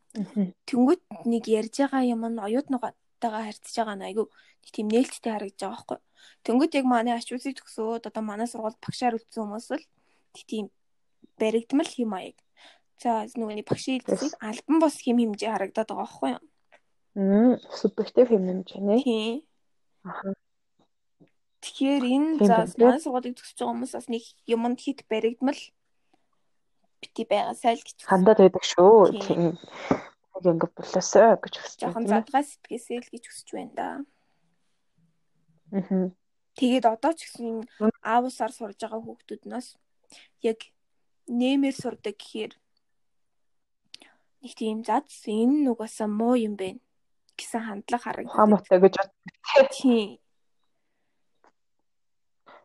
Тэнгүүд 0.69 1.01
нэг 1.29 1.43
ярьж 1.49 1.75
байгаа 1.81 2.03
юм 2.13 2.21
нь 2.29 2.43
оюутнуудаагаа 2.45 3.43
харьцаж 3.49 3.75
байгаа 3.77 3.97
нь 3.97 4.07
айгүй 4.09 4.27
тийм 4.73 4.87
нээлттэй 4.89 5.31
харагдаж 5.33 5.61
байгаа 5.61 5.73
байхгүй. 5.73 5.99
Тэнгүүд 6.45 6.71
яг 6.79 6.85
манай 6.85 7.13
ачуусыг 7.17 7.57
төгсөөд 7.57 8.07
одоо 8.09 8.23
манай 8.23 8.47
сургуульд 8.47 8.79
багшаар 8.79 9.17
үлдсэн 9.17 9.43
хүмүүс 9.43 9.67
л 9.73 9.85
тийм 10.49 10.65
баригдмал 11.39 11.89
хэм 11.89 12.09
маяг. 12.09 12.37
За 13.01 13.25
нүгний 13.35 13.65
багшийн 13.65 14.01
хэлцгийг 14.01 14.35
альбан 14.39 14.77
бос 14.79 14.95
хэм 15.01 15.17
хэмжээ 15.19 15.51
харагдаад 15.51 15.89
байгаа 15.89 16.03
байхгүй 16.03 16.29
юу? 16.35 16.43
Мм 17.15 17.53
субъектив 17.69 18.27
хэм 18.29 18.43
хэмжээ 18.47 18.81
нэ. 18.81 18.95
Тийм. 19.03 19.35
Аха. 20.03 20.33
Тэгэхээр 21.63 22.03
энэ 22.03 22.31
за 22.43 22.55
маань 22.79 23.03
сургуулийг 23.03 23.35
төгсөж 23.39 23.57
байгаа 23.57 23.73
хүмүүс 23.73 23.93
бас 23.95 24.07
нэг 24.11 24.23
юмд 24.45 24.79
хит 24.83 24.99
баригдмал 25.07 25.59
бити 26.99 27.23
байгаа 27.27 27.55
сайл 27.55 27.79
гэж 27.79 27.97
хандаад 28.03 28.39
байдаг 28.39 28.63
шүү. 28.63 29.15
Тийм. 29.23 29.55
Яг 30.35 30.43
ингэ 30.43 30.67
болоосоо 30.75 31.39
гэж 31.39 31.53
хүсэж 31.59 31.79
байна. 31.79 31.91
Жохон 31.91 32.07
задгай 32.07 32.43
сэтгээсэй 32.43 32.99
л 32.99 33.11
гэж 33.11 33.23
хүсэж 33.27 33.47
байна 33.55 33.73
да. 33.79 33.87
Аа. 35.71 36.11
Тэгээд 36.59 36.85
одоо 36.85 37.13
ч 37.17 37.19
гэсэн 37.25 37.65
аавсаар 38.03 38.51
сурж 38.53 38.77
байгаа 38.77 39.01
хүүхдүүднээс 39.01 39.67
яг 40.45 40.59
нэмэр 41.27 41.75
сурдаг 41.75 42.15
гэхээр 42.19 42.53
нэг 44.43 44.53
тийм 44.59 44.83
зад 44.83 45.07
энэ 45.25 45.63
нугасаа 45.65 46.11
муу 46.11 46.35
юм 46.35 46.59
бэ 46.59 46.75
гэсэн 47.39 47.63
хандлага 47.63 48.03
харагдав. 48.03 48.35
Хамаатай 48.35 48.77
гэж 48.83 48.93
бодсон. 48.99 49.67
Тийм 49.71 50.19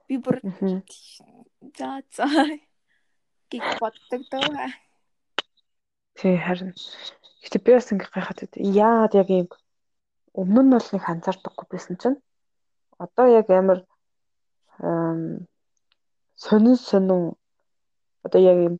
би 0.08 0.16
бүр 0.24 0.40
за 1.78 2.02
за 2.16 2.26
гэж 3.52 3.64
боддог 3.80 4.22
дөө. 4.32 4.68
Тий 6.18 6.36
харин 6.40 6.72
Гэтэ 7.44 7.58
би 7.62 7.70
бас 7.76 7.92
ингээ 7.92 8.10
гайхаад 8.12 8.38
байд. 8.40 8.54
Яагаад 8.58 9.14
яг 9.20 9.28
юм 9.30 9.48
өмнө 10.34 10.62
нь 10.64 10.72
бол 10.74 10.88
нэг 10.92 11.04
анзаардаггүй 11.12 11.66
байсан 11.70 11.96
чинь 12.00 12.18
одоо 12.98 13.26
яг 13.30 13.46
амар 13.52 13.84
сонин 16.34 16.76
сонин 16.76 17.36
одоо 18.26 18.40
яг 18.42 18.58
юм 18.68 18.74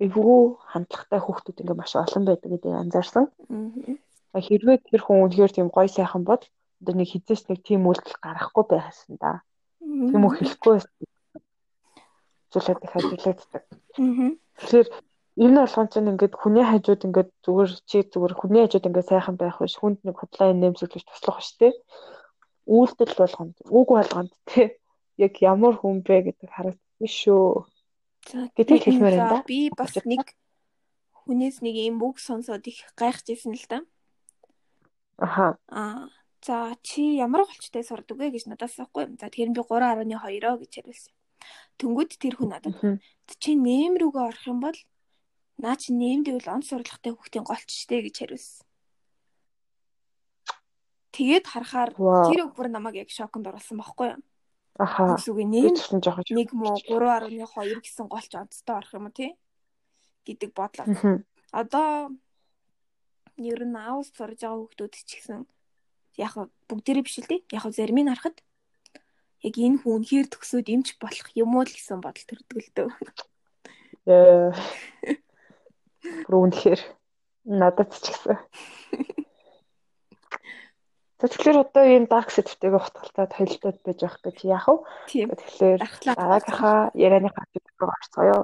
эвгүй 0.00 0.40
хандлагатай 0.72 1.20
хүүхдүүд 1.22 1.60
ингээ 1.60 1.78
маш 1.80 1.92
олон 1.96 2.24
байдаг 2.24 2.48
гэдгийг 2.50 2.76
анзаарсан. 2.80 3.24
Хэрвээ 4.32 4.78
тэр 4.88 5.02
хүн 5.04 5.22
үнэхээр 5.28 5.52
тийм 5.52 5.68
гоё 5.68 5.88
сайхан 5.92 6.24
бол 6.24 6.42
одоо 6.80 6.94
нэг 6.96 7.08
хизээч 7.12 7.42
нэг 7.48 7.60
тийм 7.60 7.84
үйлдэл 7.84 8.16
гарахгүй 8.24 8.64
байхсан 8.64 9.16
да. 9.20 9.44
Тийм 9.80 10.22
үү 10.24 10.32
хэлэхгүй 10.36 10.76
зүйлээд 12.52 12.80
их 12.86 12.94
ажиглагддаг. 12.96 13.64
Тэгэхээр 14.56 14.88
энэ 15.44 15.60
болгон 15.60 15.88
чинь 15.92 16.10
ингээд 16.12 16.34
хүний 16.40 16.64
хажууд 16.66 17.06
ингээд 17.06 17.30
зүгээр 17.44 17.70
чи 17.88 17.98
зүгээр 18.08 18.34
хүний 18.36 18.62
хажууд 18.64 18.88
ингээд 18.88 19.10
сайхан 19.10 19.36
байх 19.36 19.56
биш 19.60 19.76
хүнд 19.78 19.98
нэг 20.02 20.16
худлаа 20.18 20.50
нэмсэглэж 20.56 21.04
туслах 21.04 21.38
биш 21.38 21.50
те. 21.60 21.68
Үйлдэл 22.64 23.14
болгонд 23.20 23.56
үг 23.68 23.88
болгонд 23.92 24.32
те. 24.48 24.76
Яг 25.24 25.36
ямар 25.44 25.76
хүн 25.76 26.00
бэ 26.00 26.32
гэдэг 26.32 26.48
харагдсан 26.48 27.08
шүү. 27.08 27.68
Гэтэл 28.28 28.84
хэлмээр 28.84 29.16
байна 29.16 29.40
да. 29.40 29.44
Би 29.46 29.70
бас 29.72 29.96
нэг 30.04 30.36
хүнээс 31.24 31.64
нэг 31.64 31.74
юм 31.76 32.02
үг 32.04 32.20
сонсоод 32.20 32.66
их 32.68 32.84
гайхажсэн 32.96 33.56
л 33.56 33.66
да. 33.68 33.78
Аха. 35.16 35.56
Аа 35.68 36.08
За 36.40 36.74
чи 36.82 37.20
ямар 37.20 37.44
голчтой 37.44 37.84
сурдаг 37.84 38.16
вэ 38.16 38.32
гэж 38.32 38.48
надаас 38.48 38.72
асуухгүй. 38.72 39.20
За 39.20 39.28
тэгэхээр 39.28 39.52
би 39.52 39.60
3.2-оо 39.60 40.56
гэж 40.56 40.72
хариулсан. 40.72 41.12
Тэнгүүд 41.76 42.16
тэр 42.16 42.34
хүн 42.40 42.48
надад 42.56 42.76
чи 43.36 43.52
нэм 43.52 44.00
рүүгээ 44.00 44.24
орох 44.24 44.44
юм 44.48 44.64
бол 44.64 44.78
наа 45.60 45.76
чи 45.76 45.92
нэмдэг 45.92 46.40
бол 46.40 46.54
он 46.56 46.64
сурлагатай 46.64 47.12
хүүхдийн 47.12 47.44
голч 47.44 47.68
штэ 47.68 48.08
гэж 48.08 48.16
хариулсан. 48.24 48.64
Тэгээд 51.12 51.44
харахаар 51.44 51.92
тэр 51.92 52.48
бүр 52.56 52.72
намайг 52.72 53.04
яг 53.04 53.12
шоконд 53.12 53.44
оруулсан 53.44 53.76
байхгүй 53.76 54.16
юу? 54.16 54.20
Аха. 54.80 55.20
Үгүй 55.20 55.44
нэм 55.44 55.76
нэг 56.32 56.48
муу 56.56 56.80
3.2 56.80 57.84
гэсэн 57.84 58.08
голч 58.08 58.32
онцтой 58.32 58.80
орох 58.80 58.96
юм 58.96 59.12
уу 59.12 59.12
тий? 59.12 59.36
гэдэг 60.24 60.50
бодлоо. 60.54 60.86
Одоо 61.52 62.14
ер 63.36 63.60
нь 63.64 63.76
аус 63.76 64.12
сурж 64.14 64.40
байгаа 64.40 64.60
хүүхдүүд 64.60 64.94
ч 64.94 65.10
гэсэн 65.18 65.40
яг 66.20 66.34
бүгдээрээ 66.68 67.04
биш 67.04 67.18
л 67.18 67.30
дээ. 67.30 67.40
Яг 67.56 67.64
зарим 67.72 67.98
нь 68.04 68.10
харахад 68.10 68.38
яг 69.42 69.54
энэ 69.56 69.80
хүн 69.82 70.04
хэр 70.06 70.26
төгсөөд 70.30 70.68
эмч 70.70 70.88
болох 71.02 71.28
юм 71.34 71.56
уу 71.56 71.64
гэсэн 71.66 71.98
бодол 72.04 72.26
төрдөг 72.28 72.58
л 72.60 72.70
дөө. 72.76 72.90
Яа. 74.06 74.52
Бүр 76.24 76.34
үнэхээр 76.46 76.80
надад 77.44 77.90
ч 77.96 78.14
гэсэн. 78.14 78.38
Тэгэхээр 81.20 81.58
одоо 81.60 81.84
энэ 81.84 82.08
dark 82.08 82.32
set-тэйг 82.32 82.72
утгалтад 82.80 83.36
хоёлтууд 83.36 83.78
байж 83.84 84.00
байх 84.00 84.16
гэж 84.24 84.38
яах 84.48 84.66
вэ? 84.72 85.36
Тэгэхээр 85.36 85.80
дараагийнхаа 86.16 86.96
ярианыхаа 86.96 87.44
төлөв 87.52 87.92
орцгоё. 87.92 88.38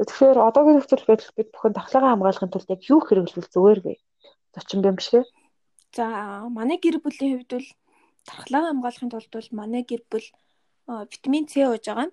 Тэгэхээр 0.00 0.38
одоогийн 0.48 0.80
нөхцөл 0.80 1.04
байдал 1.04 1.32
бид 1.36 1.48
бүхэн 1.52 1.76
тахлагаа 1.76 2.10
хамгаалахын 2.16 2.48
тулд 2.48 2.72
яг 2.72 2.82
юу 2.88 3.04
хэрэглэвэл 3.04 3.52
зүгээр 3.52 3.80
вэ? 3.84 3.94
Зочин 4.56 4.80
юм 4.80 4.96
биш 4.96 5.12
үү? 5.12 5.24
За 5.92 6.48
манай 6.48 6.80
гэр 6.80 7.04
бүлийн 7.04 7.44
хувьд 7.44 7.52
бол 7.52 7.68
тархлаа 8.24 8.62
хамгаалахын 8.72 9.12
тулд 9.12 9.28
бол 9.28 9.50
манай 9.52 9.82
гэр 9.84 10.02
бүл 10.08 10.26
витамин 10.88 11.44
С 11.52 11.54
ууж 11.60 11.84
байгаа. 11.84 12.08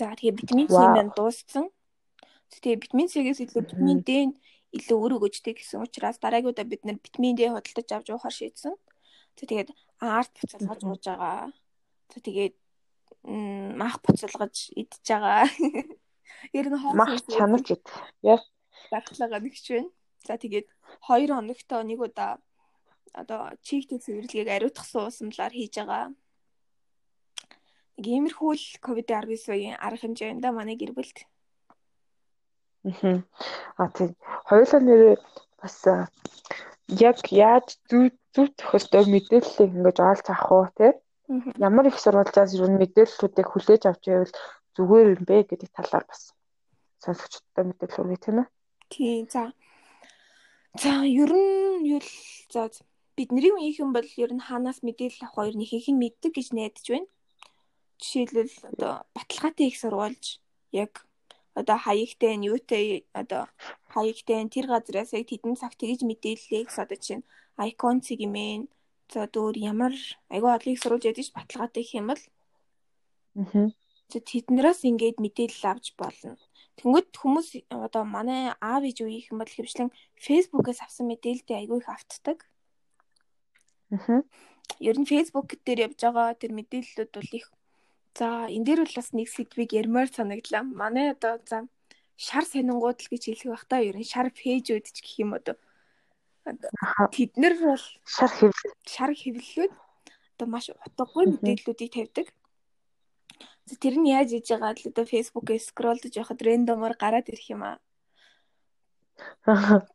За 0.00 0.16
тэгээ 0.16 0.38
витамин 0.40 0.68
С 0.70 0.78
маань 0.80 1.12
дууссан. 1.12 1.68
Тэгээ 2.48 2.88
витамин 2.88 3.08
С-гээс 3.12 3.40
илүү 3.44 3.62
витамин 3.68 4.00
D 4.00 4.10
нь 4.30 4.34
илүү 4.76 4.98
өөр 4.98 5.12
өгөөжтэй 5.18 5.54
гэсэн 5.58 5.82
учраас 5.82 6.18
дараагиудаа 6.22 6.66
бид 6.66 6.86
нэр 6.86 6.98
витамин 7.02 7.34
D 7.36 7.50
худалдаж 7.50 7.88
авч 7.90 8.08
уухаар 8.14 8.34
шийдсэн. 8.34 8.74
Тэгээд 9.38 9.68
арт 9.98 10.32
буцалгаж 10.38 10.80
ууж 10.86 11.04
байгаа. 11.06 11.50
Тэгээд 12.14 12.54
мах 13.80 13.98
буцалгаж 14.04 14.54
идж 14.76 14.94
байгаа. 15.02 15.44
Ер 16.58 16.66
нь 16.70 16.78
хоол 16.78 16.96
мах 16.96 17.18
чанарч 17.26 17.74
ид. 17.74 17.84
Яа. 18.22 18.38
Дархлаагаа 18.90 19.40
нэгч 19.42 19.66
байна. 19.74 19.90
За 20.26 20.38
тэгээд 20.38 20.68
2 21.08 21.34
хоногт 21.34 21.70
нэг 21.84 22.00
удаа 22.00 22.38
одоо 23.12 23.50
чигтэй 23.66 23.98
цэвэрлэгийг 23.98 24.48
ариутгах 24.48 24.86
суусамлаар 24.86 25.52
хийж 25.52 25.74
байгаа. 25.78 26.14
Нэг 27.98 28.06
иймэрхүү 28.06 28.52
л 28.54 28.66
ковид-19-ийн 28.84 29.76
арга 29.76 30.00
хэмжээ 30.00 30.32
энэ 30.32 30.42
да 30.44 30.50
манай 30.54 30.76
гэр 30.78 30.92
бүлд. 30.94 31.18
Аа 32.84 33.88
тийм. 33.92 34.16
Хоёулаа 34.48 34.80
нэрээ 34.80 35.16
бас 35.60 35.76
яг 36.88 37.18
яаж 37.28 37.76
зүв 37.88 38.16
зүв 38.34 38.48
төхөстэй 38.56 39.04
мэдээллийг 39.04 39.70
ингэж 39.76 39.98
олж 40.00 40.26
авах 40.30 40.50
уу 40.52 40.66
те? 40.78 40.96
Ямар 41.60 41.86
их 41.86 42.00
сурвалжаас 42.00 42.56
юу 42.56 42.72
мэдээллүүдийг 42.80 43.48
хүлээж 43.50 43.82
авч 43.86 44.04
байвал 44.08 44.34
зүгээр 44.74 45.08
юм 45.14 45.22
бэ 45.28 45.36
гэдэг 45.46 45.70
талаар 45.76 46.04
бас 46.08 46.32
сонсогчдод 47.04 47.66
мэдээлэл 47.68 48.02
өгье 48.02 48.18
тийм 48.24 48.36
ээ. 48.42 48.48
Тийм. 48.88 49.22
За. 49.28 49.52
За 50.80 51.04
ер 51.04 51.30
нь 51.30 51.84
юу 51.84 52.00
л 52.00 52.10
за 52.48 52.70
бидний 53.16 53.52
үеийнхэн 53.52 53.92
бол 53.92 54.08
ер 54.16 54.32
нь 54.32 54.46
хаанаас 54.46 54.80
мэдээлэл 54.80 55.28
авах 55.28 55.36
хоёр 55.36 55.54
нэг 55.54 55.70
их 55.76 55.88
мэддэг 55.92 56.32
гэж 56.32 56.48
найдаж 56.56 56.86
байна. 56.88 57.08
Жишээлбэл 58.00 58.54
одоо 58.72 58.92
баталгаатай 59.12 59.66
их 59.68 59.76
сурвалж 59.76 60.40
яг 60.72 61.04
одоо 61.54 61.76
хаягтай 61.76 62.36
нь 62.36 62.46
юутай 62.50 63.06
одоо 63.12 63.42
хаягтай 63.94 64.38
нь 64.44 64.52
тэр 64.54 64.66
газраас 64.72 65.12
яг 65.12 65.26
тэдэн 65.28 65.56
цаг 65.60 65.72
тэгж 65.80 66.00
мэдээллийг 66.06 66.68
одоо 66.82 66.98
чинь 67.06 67.26
айкон 67.56 68.00
цэг 68.06 68.18
юмэн 68.28 68.68
за 69.12 69.26
дөөр 69.34 69.56
ямар 69.72 69.94
айгүй 70.34 70.50
их 70.72 70.82
сурвалж 70.82 71.04
ядчих 71.10 71.34
баталгаатай 71.34 71.84
юм 71.98 72.06
бол 72.10 72.22
аа 74.10 74.18
тэднээс 74.18 74.80
ингээд 74.90 75.22
мэдээлэл 75.22 75.70
авч 75.70 75.94
болно. 75.94 76.34
Тэнгөт 76.78 77.14
хүмүүс 77.14 77.70
одоо 77.70 78.02
манай 78.02 78.50
аав 78.58 78.82
ээж 78.82 78.98
үеийнх 79.06 79.30
юм 79.30 79.38
бол 79.38 79.52
хэвшлэн 79.54 79.94
фэйсбүүкээс 80.18 80.80
авсан 80.82 81.06
мэдээлэлтэй 81.06 81.56
айгүй 81.62 81.78
их 81.78 81.88
автдаг. 81.88 82.38
Аа. 83.94 84.22
Ер 84.82 84.96
нь 84.98 85.06
Facebook 85.06 85.48
дээр 85.62 85.92
явж 85.92 85.98
байгаа 86.02 86.34
тэр 86.34 86.52
мэдээллүүд 86.58 87.10
бол 87.14 87.30
их 87.38 87.46
за 88.18 88.48
энэ 88.50 88.64
дээр 88.66 88.80
бол 88.84 88.96
бас 88.98 89.10
нэг 89.12 89.28
сэдвийг 89.30 89.70
ярмаар 89.72 90.08
санагдлаа. 90.10 90.62
Манай 90.62 91.14
одоо 91.14 91.38
за 91.46 91.66
шар 92.16 92.44
сонингууд 92.44 92.98
л 93.00 93.10
гэж 93.12 93.22
хэлэх 93.26 93.50
байх 93.52 93.64
та 93.70 93.76
ер 93.80 93.96
нь 93.96 94.10
шар 94.12 94.28
пэйжүүд 94.28 94.86
ч 94.92 94.98
гэх 95.00 95.24
юм 95.24 95.32
одоо 95.38 95.56
тэд 97.14 97.32
нар 97.40 97.54
бол 97.60 97.84
шар 98.04 98.30
хэвлэл 98.38 98.74
шар 98.84 99.10
хэвлэлүүд 99.14 99.72
одоо 100.36 100.46
маш 100.48 100.66
утгагүй 100.72 101.24
мэдээллүүдийг 101.28 101.90
тавьдаг. 101.92 102.26
Тэр 103.80 103.94
нь 104.02 104.10
яаж 104.10 104.34
иж 104.34 104.46
байгаа 104.50 104.74
л 104.74 104.90
одоо 104.90 105.06
Facebook-ээ 105.06 105.60
скроллдож 105.68 106.12
явахад 106.16 106.42
рандомор 106.42 106.94
гараад 106.98 107.30
ирэх 107.30 107.46
юм 107.54 107.62
аа. 107.62 107.78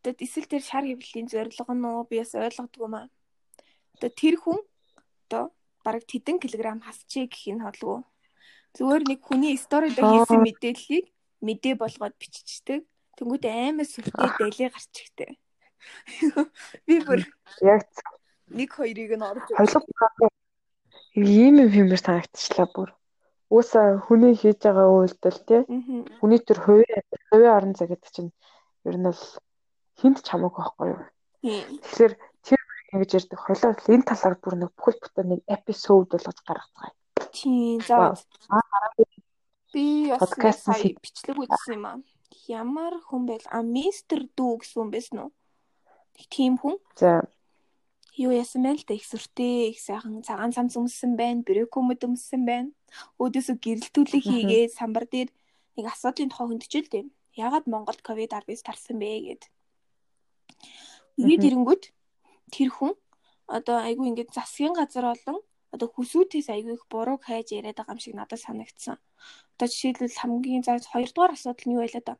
Тэгээд 0.01 0.23
эсвэл 0.25 0.51
тэр 0.51 0.63
шар 0.63 0.85
хэвлэлийн 0.85 1.27
зорилго 1.27 1.73
нь 1.73 1.85
уу 1.85 2.05
би 2.09 2.21
бас 2.21 2.31
ойлгодгүй 2.37 2.87
маа. 2.89 3.05
Одоо 3.97 4.09
тэр 4.13 4.35
хүн 4.39 4.59
одоо 5.27 5.51
бараг 5.85 6.03
тэдэн 6.09 6.41
килограмм 6.41 6.81
хасчээ 6.81 7.29
гэх 7.29 7.53
нь 7.53 7.61
холгүй. 7.61 8.01
Зүгээр 8.75 9.03
нэг 9.05 9.19
хүний 9.21 9.55
сторид 9.55 9.95
хийсэн 9.95 10.41
мэдээллийг 10.41 11.05
мэдээ 11.45 11.75
болгоод 11.77 12.15
биччихдэг. 12.17 12.81
Тэнгүүд 13.15 13.45
аймаа 13.45 13.87
сүлтээ 13.87 14.29
дэлээ 14.41 14.69
гарчихтэй. 14.73 15.31
Би 16.89 16.99
бүр 17.05 17.21
яг 17.61 17.85
нэг 18.49 18.69
хоёрыг 18.73 19.11
нь 19.15 19.23
орж 19.23 19.45
ойлгох 19.55 19.85
ийм 21.15 21.55
юм 21.63 21.69
хэмээр 21.71 22.01
санагдчихлаа 22.01 22.67
бүр. 22.75 22.89
Уусаа 23.53 24.01
хүний 24.03 24.35
хийж 24.35 24.59
байгаа 24.65 24.89
үйлдэл 24.91 25.39
тий. 25.47 25.61
Хүний 26.19 26.41
төр 26.43 26.59
хувийн 26.65 27.03
хувийн 27.29 27.55
орон 27.55 27.73
зай 27.77 27.87
гэдэг 27.87 28.11
чинь 28.11 28.31
ер 28.83 28.97
нь 28.97 29.07
бол 29.07 29.23
хинт 30.01 30.19
ч 30.19 30.27
хамаагүй 30.27 30.59
байхгүй 30.59 30.87
юу. 30.91 31.01
Тэгэхээр 31.85 32.13
ингэж 32.93 33.11
ярьдаг. 33.17 33.39
Хойлоо 33.39 33.71
энэ 33.73 34.05
талаар 34.05 34.35
бүр 34.41 34.55
нэг 34.59 34.71
бүхэл 34.77 35.01
бүтэн 35.01 35.27
нэг 35.31 35.41
эпизод 35.49 36.09
болгож 36.11 36.39
гаргацгаая. 36.45 36.93
Тийм. 37.31 37.81
За. 37.81 38.13
Би 39.73 40.11
бас 40.11 40.61
сая 40.61 40.93
бичлэг 41.01 41.37
үзсэн 41.39 41.73
юм 41.75 41.85
аа. 41.85 41.97
Ямар 42.47 42.99
хүн 43.01 43.25
байл? 43.25 43.45
А 43.49 43.61
мистер 43.65 44.29
дүү 44.37 44.61
гэсэн 44.61 44.77
хүн 44.79 44.91
байсан 44.93 45.17
уу? 45.25 45.31
Нэг 46.15 46.27
тийм 46.29 46.55
хүн. 46.61 46.77
За. 46.95 47.25
Юу 48.15 48.31
яасан 48.31 48.63
бэ 48.63 48.79
л 48.79 48.85
да 48.87 48.95
их 48.95 49.03
сүртэй 49.03 49.75
их 49.75 49.79
сайхан 49.83 50.23
цагаан 50.23 50.55
цамц 50.55 50.79
өмссөн 50.79 51.19
байна, 51.19 51.43
брэкөмөд 51.43 52.07
өмссөн 52.07 52.47
байна. 52.47 52.71
Өөдөөсөө 53.19 53.59
гэрэлтүүлэг 53.59 54.23
хийгээд 54.23 54.71
самбар 54.71 55.03
дээр 55.03 55.27
нэг 55.75 55.85
асуудлын 55.91 56.31
тухай 56.31 56.47
хөндөж 56.47 56.73
л 56.79 56.91
дээ. 56.95 57.05
Ягаад 57.35 57.67
Монголд 57.67 57.99
ковид-19 57.99 58.63
тарсан 58.63 58.95
бэ 59.03 59.35
гэд. 59.35 59.43
Тэгээд 61.19 61.43
ирэнгүүт 61.51 61.83
тэр 62.55 62.69
хүн 62.77 62.93
одоо 63.57 63.77
айгүй 63.87 64.05
ингээд 64.09 64.31
засгийн 64.37 64.73
газар 64.79 65.05
болон 65.11 65.37
одоо 65.75 65.87
хүсүүтээс 65.91 66.47
айгүй 66.55 66.73
их 66.77 66.85
бурууг 66.93 67.21
хайж 67.27 67.47
яриад 67.57 67.77
байгаа 67.77 67.95
юм 67.95 68.01
шиг 68.03 68.15
надад 68.15 68.39
санагдсан. 68.39 68.97
Одоо 69.53 69.67
жишээлбэл 69.71 70.21
хамгийн 70.21 70.63
за 70.63 70.79
2 70.79 71.11
дугаар 71.13 71.35
асуудал 71.35 71.65
нь 71.67 71.75
юу 71.75 71.83
байлаа 71.83 72.03
да? 72.07 72.13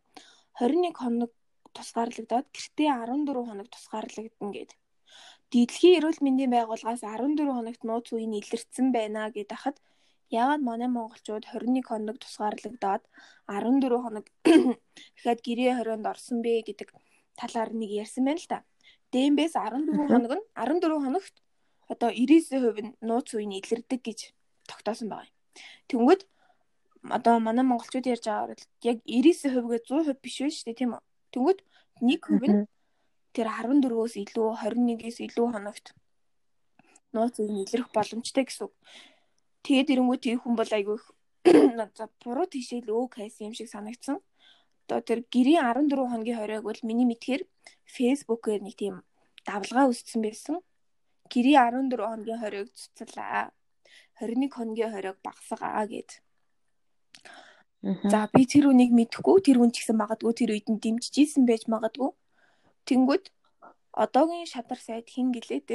21 0.60 0.94
хоног 1.02 1.32
тусгаарлагдаад 1.76 2.48
гэртээ 2.56 2.90
14 2.92 3.48
хоног 3.50 3.68
тусгаарлагдана 3.72 4.52
гэд. 4.56 4.72
Дэлхийн 5.52 5.98
эрүүл 6.00 6.20
мэндийн 6.26 6.52
байгууллагаас 6.56 7.04
14 7.04 7.56
хоногт 7.58 7.82
нууц 7.88 8.08
үе 8.12 8.28
нь 8.28 8.40
илэрсэн 8.42 8.88
байна 8.98 9.32
гэд 9.36 9.52
хахад 9.56 9.78
яагаад 10.40 10.62
манай 10.70 10.90
монголчууд 10.92 11.44
21 11.48 11.86
хоног 11.90 12.18
тусгаарлагдаад 12.20 13.04
14 13.48 14.04
хоног 14.04 14.26
дахиад 15.16 15.40
гэрээ 15.48 15.72
хорионд 15.78 16.06
орсон 16.12 16.38
бэ 16.46 16.66
гэдэг 16.68 16.90
талаар 17.40 17.70
нэг 17.80 17.90
ярьсан 18.04 18.24
байна 18.26 18.42
л 18.44 18.50
да. 18.54 18.60
ДМБ-с 19.12 19.54
14 19.56 20.10
хоног 20.10 20.32
нь 20.38 20.46
14 20.56 21.04
хоногт 21.06 21.36
одоо 21.88 22.10
99% 22.10 22.82
нь 22.86 22.96
нууц 23.02 23.30
үе 23.36 23.46
нь 23.46 23.58
илэрдэг 23.60 24.02
гэж 24.02 24.20
тогтоосон 24.70 25.10
байгаа 25.10 25.30
юм. 25.30 25.36
Тэнгүүд 25.90 26.22
одоо 27.18 27.36
манай 27.40 27.66
монголчууд 27.66 28.10
ярьж 28.14 28.26
байгаа 28.26 28.50
бол 28.50 28.64
яг 28.90 28.98
99%гээ 29.06 29.82
100% 29.86 30.24
биш 30.24 30.36
байх 30.42 30.54
шүү 30.54 30.66
дээ 30.66 30.80
тийм 30.80 30.92
үү. 30.98 31.04
Тэнгүүд 31.34 31.60
1% 32.02 32.54
нь 32.54 32.66
тэр 33.36 33.48
14-өөс 33.52 34.14
илүү 34.24 34.48
21-ээс 34.64 35.18
илүү 35.28 35.48
хоногт 35.54 35.86
нууц 37.14 37.36
үе 37.40 37.50
нь 37.52 37.62
илэрх 37.64 37.90
боломжтой 37.96 38.44
гэсэн 38.48 38.66
үг. 38.68 38.74
Тэгээд 39.66 39.92
ирэнгүү 39.94 40.18
тийм 40.24 40.38
хүн 40.42 40.56
бол 40.58 40.72
айгүй 40.78 40.98
за 41.98 42.06
буруу 42.24 42.48
тийшэл 42.50 42.90
өг 42.90 43.22
хайсан 43.22 43.50
юм 43.50 43.54
шиг 43.54 43.70
санагдсан. 43.70 44.18
Одоо 44.86 45.02
тэр 45.02 45.26
гэрийн 45.34 45.66
14 45.66 45.98
хоногийн 45.98 46.38
хоройг 46.38 46.62
бол 46.62 46.80
миний 46.86 47.10
мэдхээр 47.10 47.42
фэйсбүүкээр 47.90 48.62
нэг 48.62 48.76
тийм 48.78 49.02
давлгаа 49.42 49.90
үүссэн 49.90 50.22
байсан. 50.22 50.62
Гэрийн 51.34 51.90
14 51.90 52.06
хоногийн 52.06 52.42
хоройг 52.42 52.70
цуцлаа. 52.70 53.50
21 54.22 54.54
хоногийн 54.54 54.94
хоройг 54.94 55.18
багсгаа 55.26 55.90
гэд. 55.90 56.22
За 58.10 58.30
би 58.34 58.46
тэр 58.46 58.70
үнийг 58.70 58.94
мэдэхгүй 58.94 59.42
тэр 59.46 59.58
үн 59.62 59.70
ч 59.74 59.82
гэсэн 59.82 59.98
магадгүй 59.98 60.34
тэр 60.38 60.54
үед 60.54 60.70
нь 60.70 60.82
дэмжижсэн 60.82 61.46
байж 61.50 61.66
магадгүй. 61.70 62.14
Тэнгүүд 62.86 63.26
одоогийн 63.94 64.50
шадар 64.50 64.78
сайд 64.82 65.10
хин 65.10 65.30
гэлээд 65.34 65.70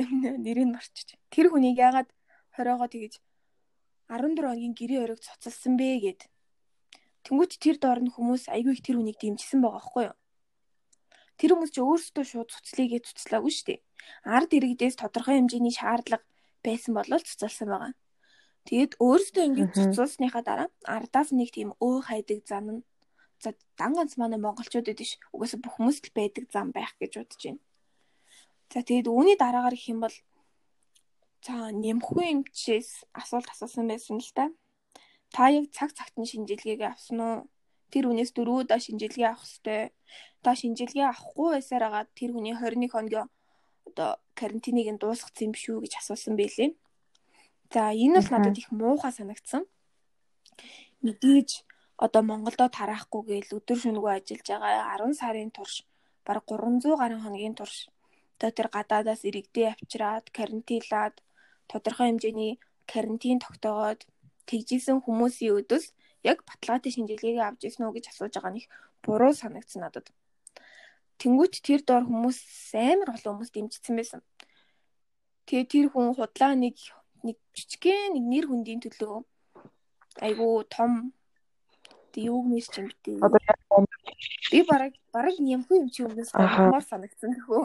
нэрийг 0.45 0.71
марчиж. 0.71 1.19
Тэр 1.35 1.51
хүнийг 1.51 1.79
яагаад 1.79 2.11
хориогоо 2.55 2.87
тэгэж 2.91 3.19
14 4.11 4.43
хоногийн 4.43 4.75
гэрээ 4.75 5.01
хориг 5.03 5.21
цуцалсан 5.23 5.79
бэ 5.79 6.03
гэд. 6.03 6.21
Тэнгүүт 7.25 7.53
тэр 7.61 7.77
доор 7.83 8.01
нь 8.01 8.13
хүмүүс 8.15 8.49
айгүй 8.49 8.73
их 8.77 8.83
тэр 8.85 8.97
хүнийг 8.99 9.19
дэмжсэн 9.21 9.61
байгаа 9.61 9.77
байхгүй 9.81 10.05
юу? 10.09 10.17
Тэр 11.41 11.51
хүмүүс 11.57 11.73
ч 11.73 11.79
өөрсдөө 11.81 12.25
шууд 12.25 12.49
цуцлыгээ 12.53 13.01
цуцлаагүй 13.05 13.53
шүү 13.53 13.67
дээ. 13.69 13.81
Ард 14.25 14.51
иргэдээс 14.57 14.97
тодорхой 15.01 15.37
хэмжээний 15.41 15.73
шаардлага 15.73 16.25
байсан 16.65 16.93
болол 16.97 17.23
цуцалсан 17.25 17.69
байгаа. 17.69 17.93
Тэгээд 18.69 18.93
өөрсдөө 19.01 19.43
ингэж 19.49 19.71
цуцуулсныхаа 19.73 20.43
дараа 20.45 20.69
ардаас 20.85 21.33
нэг 21.33 21.49
тийм 21.57 21.73
өө 21.81 22.05
хайдаг 22.09 22.45
зам 22.45 22.67
нь 22.77 22.83
за 23.41 23.57
дан 23.81 23.93
ганц 23.97 24.21
манай 24.21 24.37
монголчуудад 24.37 25.01
биш 25.01 25.17
угаасаа 25.33 25.61
бүх 25.65 25.75
хүмүүст 25.81 26.13
л 26.13 26.17
байдаг 26.17 26.45
зам 26.53 26.69
байх 26.77 26.93
гэж 27.01 27.13
бодож 27.17 27.41
байна. 27.41 27.61
За 28.73 28.85
тэгээд 28.85 29.09
үүний 29.09 29.37
дараагаар 29.41 29.77
гэх 29.77 29.93
юм 29.93 30.01
бол 30.05 30.17
за 31.41 31.55
нэмхүү 31.73 32.23
эмчээс 32.33 33.09
асуулт 33.17 33.49
асуусан 33.49 33.89
байсан 33.89 34.21
л 34.21 34.33
да. 34.37 34.53
Та 35.35 35.49
яг 35.49 35.67
цаг 35.77 35.91
цагт 35.99 36.15
нь 36.19 36.31
шинжилгээг 36.31 36.83
авсан 36.83 37.19
уу? 37.21 37.37
Тэр 37.91 38.05
хүнээс 38.07 38.31
дөрөв 38.35 38.67
удаа 38.67 38.79
шинжилгээ 38.83 39.29
авах 39.31 39.47
ёстой. 39.47 39.91
Та 40.43 40.51
шинжилгээ 40.61 41.07
авахгүй 41.11 41.49
байсаар 41.55 41.85
агаад 41.87 42.09
тэр 42.19 42.31
хүний 42.35 42.55
21 42.55 42.91
хоногийн 42.91 43.29
одоо 43.89 44.11
карантиныг 44.39 44.89
нь 44.91 45.01
дуусгацсан 45.03 45.47
юм 45.51 45.55
шүү 45.63 45.77
гэж 45.83 45.93
асуусан 46.01 46.35
байлээ. 46.39 46.71
За 47.75 47.95
энэ 47.95 48.19
бол 48.19 48.31
надад 48.31 48.59
их 48.59 48.69
муухай 48.71 49.13
санагдсан. 49.15 49.63
Мэдээж 51.05 51.51
одоо 52.05 52.23
Монголдо 52.31 52.67
тараахгүй 52.79 53.23
гээл 53.29 53.57
өдөр 53.59 53.79
шөнөгүй 53.83 54.13
ажиллаж 54.17 54.47
байгаа 54.51 54.99
10 54.99 55.21
сарын 55.21 55.51
турш 55.57 55.75
бараг 56.27 56.45
300 56.49 57.01
гаруй 57.01 57.21
хоногийн 57.23 57.55
турш 57.59 57.77
одоо 58.35 58.51
тэр 58.57 58.69
гадаадаас 58.77 59.23
иргэдээ 59.29 59.69
авчираад 59.75 60.27
карантинлаад 60.37 61.15
тодорхой 61.71 62.07
хэмжээний 62.09 62.53
карантин 62.93 63.39
тогтоогоод 63.45 64.01
тэгжсэн 64.51 64.99
хүмүүсийн 65.07 65.55
өдөөс 65.63 65.87
яг 66.27 66.43
баталгаатай 66.49 66.91
шинжилгээг 66.93 67.39
авч 67.39 67.61
ирсэн 67.71 67.87
үү 67.87 67.95
гэж 67.97 68.07
асууж 68.11 68.35
байгаа 68.35 68.53
нь 68.53 68.61
их 68.61 68.69
буруу 69.05 69.33
санагдсан 69.33 69.81
надад. 69.87 70.11
Тэнгүүт 71.21 71.55
тэр 71.65 71.81
доор 71.87 72.05
хүмүүс 72.09 72.39
амар 72.75 73.15
олон 73.15 73.33
хүмүүс 73.39 73.53
дэмжсэн 73.55 73.95
байсан. 73.97 74.21
Тэгээ 75.47 75.67
тэр 75.73 75.87
хүн 75.93 76.17
худлаа 76.17 76.53
нэг 76.57 76.77
нэг 77.25 77.37
жижигхэн 77.57 78.17
нэг 78.17 78.25
нэр 78.33 78.45
хүндийн 78.49 78.81
төлөө 78.85 79.25
айгу 80.27 80.65
том 80.69 81.13
тэг 82.13 82.25
юуг 82.33 82.47
нэр 82.49 82.65
ч 82.65 82.75
юм 82.81 82.87
битээ. 82.89 83.17
Би 84.53 84.59
бараг 84.65 84.93
бараг 85.13 85.37
нямгүй 85.39 85.77
юм 85.81 85.89
чи 85.93 86.05
өмнөөс 86.05 86.33
гомоор 86.33 86.85
санагдсан 86.85 87.37
гэхүү. 87.37 87.63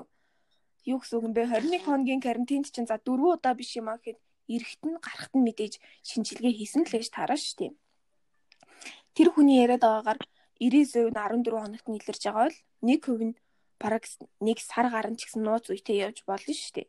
Юу 0.91 0.99
гэсэн 1.01 1.17
үг 1.17 1.25
юм 1.27 1.33
бэ? 1.33 1.49
21 1.49 1.85
хоногийн 1.85 2.21
карантинд 2.21 2.69
чинь 2.69 2.85
за 2.85 2.99
4 2.99 3.39
удаа 3.39 3.53
биш 3.57 3.73
юм 3.79 3.89
аа 3.89 3.97
гэхэд 3.97 4.19
эрэхт 4.49 4.81
нь 4.85 4.97
гарахт 5.01 5.33
нь 5.35 5.45
мэдээж 5.45 5.73
шинжилгээ 6.09 6.53
хийсэн 6.55 6.83
л 6.85 6.93
гэж 6.93 7.09
тараа 7.11 7.39
шүү 7.39 7.55
дээ. 7.59 7.73
Тэр 9.15 9.27
хүний 9.31 9.63
яриад 9.63 9.83
байгаагаар 9.83 10.19
90% 10.59 11.11
нь 11.11 11.15
14 11.15 11.51
хоногт 11.51 11.87
нь 11.87 11.97
илэрж 11.99 12.21
байгаа 12.25 12.45
бол 12.47 12.57
1% 12.83 13.23
нь 13.27 13.35
бараг 13.79 14.03
нэг 14.39 14.57
сар 14.59 14.87
гарan 14.91 15.15
ч 15.19 15.27
гэсэн 15.27 15.43
нууц 15.43 15.67
үетэй 15.69 16.03
явж 16.05 16.23
болно 16.27 16.53
шүү 16.53 16.73
дээ. 16.79 16.87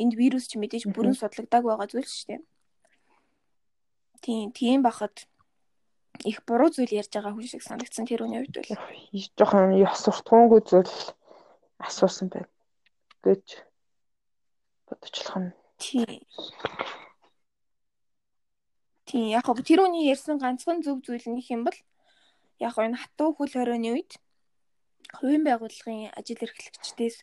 Энд 0.00 0.12
вирус 0.14 0.46
ч 0.48 0.56
мэдээж 0.56 0.84
бүрэн 0.94 1.16
судлагдааг 1.18 1.64
байгаа 1.66 1.88
зүйл 1.90 2.06
шүү 2.06 2.26
дээ. 2.30 2.40
Тийм, 4.22 4.50
тийм 4.52 4.82
бахад 4.82 5.26
их 6.24 6.42
буруу 6.46 6.70
зүйл 6.70 6.90
ярьж 6.90 7.10
байгаа 7.14 7.34
хүн 7.34 7.46
шиг 7.46 7.62
санагдсан 7.62 8.06
тэр 8.06 8.26
үний 8.26 8.42
хувьд 8.42 8.58
бол. 8.58 8.82
Жохон 9.38 9.74
ёс 9.78 9.98
суртахуунгүй 10.02 10.60
зүйл 10.66 10.94
асуусан 11.78 12.28
байна 12.32 12.50
гэж 13.22 13.44
бодчихлох 14.88 15.38
нь. 15.38 15.52
Тийм. 15.78 16.22
Тийм, 19.08 19.32
яг 19.32 19.48
гоо 19.48 19.56
тэр 19.56 19.88
үний 19.88 20.04
ярьсан 20.12 20.36
ганцхан 20.36 20.84
зөв 20.84 21.00
зүйл 21.00 21.24
нь 21.32 21.40
гэх 21.40 21.56
юм 21.56 21.62
бол 21.64 21.78
яг 22.60 22.76
гоо 22.76 22.84
энэ 22.84 23.00
хатуу 23.00 23.32
хөл 23.32 23.48
хорионы 23.56 23.96
үед 23.96 24.20
хувийн 25.16 25.48
байгууллагын 25.48 26.12
ажил 26.12 26.44
эрхлэгчдээс 26.44 27.16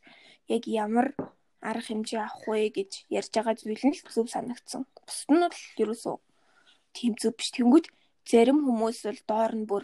яг 0.49 0.63
ямар 0.65 1.13
арга 1.61 1.85
хэмжээ 1.85 2.21
авах 2.25 2.49
вэ 2.49 2.73
гэж 2.73 2.91
ярьж 3.13 3.31
байгаа 3.37 3.55
зүйл 3.61 3.85
нь 3.85 3.93
л 3.93 4.01
зөв 4.09 4.27
санагдсан. 4.33 4.81
Бусд 4.97 5.29
нь 5.29 5.45
бол 5.45 5.61
ерөөсөө 5.81 6.15
тийм 6.97 7.13
зөв 7.21 7.37
биш. 7.37 7.53
Тэнгүүд 7.53 7.85
зарим 8.25 8.65
хүмүүс 8.65 8.99
бол 9.05 9.21
доор 9.29 9.53
нь 9.53 9.69
бүр 9.69 9.83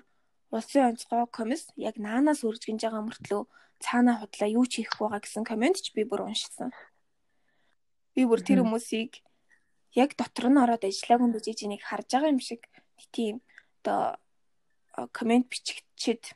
улсын 0.50 0.90
онцгой 0.90 1.30
комисс 1.30 1.70
яг 1.78 2.02
наанаас 2.02 2.42
үрж 2.42 2.66
гинж 2.66 2.82
байгаа 2.82 3.06
мөртлөө 3.06 3.42
цаанаа 3.78 4.26
худлаа 4.26 4.50
юу 4.50 4.66
ч 4.66 4.82
хийх 4.82 4.98
байгаа 4.98 5.22
гэсэн 5.22 5.46
комент 5.46 5.78
ч 5.86 5.94
би 5.94 6.02
бүр 6.10 6.26
уншсан. 6.26 6.74
Би 8.18 8.26
бүр 8.26 8.42
тэр 8.42 8.66
хүмүүсийг 8.66 9.22
яг 9.96 10.16
дотор 10.16 10.48
нь 10.50 10.62
ороод 10.64 10.84
ажиллаагүй 10.88 11.30
гэж 11.42 11.60
энийг 11.66 11.84
харж 11.84 12.08
байгаа 12.12 12.34
юм 12.34 12.42
шиг 12.42 12.68
тийм 13.12 13.42
одоо 13.82 14.18
комент 15.12 15.48
бичигчэд 15.52 16.36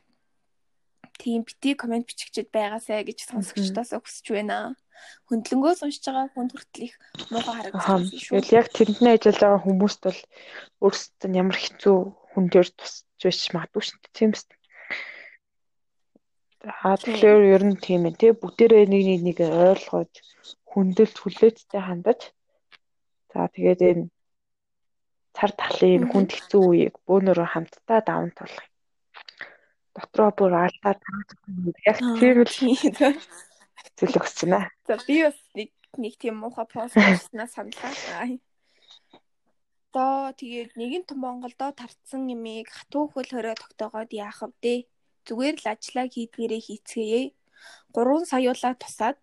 тийм 1.18 1.44
бити 1.48 1.74
комент 1.74 2.06
бичигчэд 2.06 2.48
байгаасай 2.52 3.04
гэж 3.04 3.18
сонсогчдоос 3.30 3.96
хүсэж 3.96 4.26
байна 4.32 4.76
хөндлөнгөөс 5.28 5.80
уншиж 5.84 6.04
байгаа 6.06 6.26
хүнд 6.32 6.52
хүртэл 6.52 6.86
их 6.88 6.94
муухай 7.32 7.54
харагдсан 7.56 8.02
шүү. 8.10 8.32
Тэгэл 8.40 8.56
яг 8.60 8.68
тэрнээ 8.72 9.14
ажиллаж 9.16 9.38
байгаа 9.40 9.64
хүмүүст 9.64 10.00
бол 10.06 10.20
өөрсдөд 10.84 11.28
нь 11.30 11.38
ямар 11.42 11.58
хэцүү 11.58 11.96
хүн 12.32 12.44
дээр 12.52 12.68
тусч 12.78 13.04
байж 13.22 13.40
магадгүй 13.54 13.82
шүү 13.84 13.98
дээ. 14.00 14.16
Тийм 14.16 14.30
биз. 14.32 14.44
Аа 16.66 16.96
тэгэхээр 16.98 17.42
ер 17.54 17.62
нь 17.68 17.78
тийм 17.86 18.02
ээ 18.08 18.18
тий 18.20 18.32
бүгдээрээ 18.34 18.84
нэг 18.90 19.02
нэг 19.06 19.20
нэг 19.28 19.38
ойлгоод 19.46 20.12
хүндэлт 20.70 21.16
хүлээцтэй 21.20 21.82
хандаж 21.82 22.20
за 23.36 23.52
тэгээд 23.52 23.80
энэ 23.84 24.04
цар 25.36 25.52
тахлын 25.52 25.92
энэ 25.96 26.08
хүнд 26.08 26.30
хэцүү 26.32 26.62
үеийг 26.64 26.94
бөөнөрөө 27.04 27.48
хамтдаа 27.52 28.00
даван 28.00 28.32
туулах. 28.32 28.68
Дотроо 29.92 30.30
бүр 30.32 30.52
алдаа 30.56 30.96
яг 31.84 31.98
тийм 32.16 32.40
л 32.48 32.56
зүйл 34.00 34.16
өгч 34.16 34.48
байна. 34.48 34.72
За 34.88 34.96
би 35.04 35.20
бас 35.28 35.36
нэг 35.52 35.70
нэг 36.00 36.14
тийм 36.16 36.40
муухай 36.40 36.64
пост 36.64 36.96
хийснаа 36.96 37.48
саналаа. 37.52 38.40
Одоо 39.92 40.32
тэгээд 40.40 40.72
нэгэн 40.80 41.04
том 41.04 41.20
Монголдо 41.20 41.72
тарцсан 41.76 42.28
юмыг 42.32 42.72
хатуу 42.72 43.12
хөл 43.12 43.28
хорой 43.28 43.56
тогтоогоод 43.56 44.12
яах 44.16 44.40
вэ? 44.64 44.88
Зүгээр 45.28 45.56
л 45.60 45.66
ажиллаа 45.72 46.06
хийдгээрээ 46.08 46.62
хийцгээе. 46.64 47.22
3 47.92 48.32
саяулаа 48.32 48.74
тусаад 48.76 49.20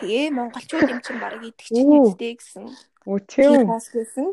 тэгээ 0.00 0.32
монголчууд 0.36 0.88
юм 0.92 1.00
чинь 1.04 1.20
баг 1.20 1.40
идэвчтэй 1.40 2.00
үстэй 2.04 2.32
гэсэн. 2.36 2.64
Үгүй 3.06 3.64
гэсэн. 3.94 4.28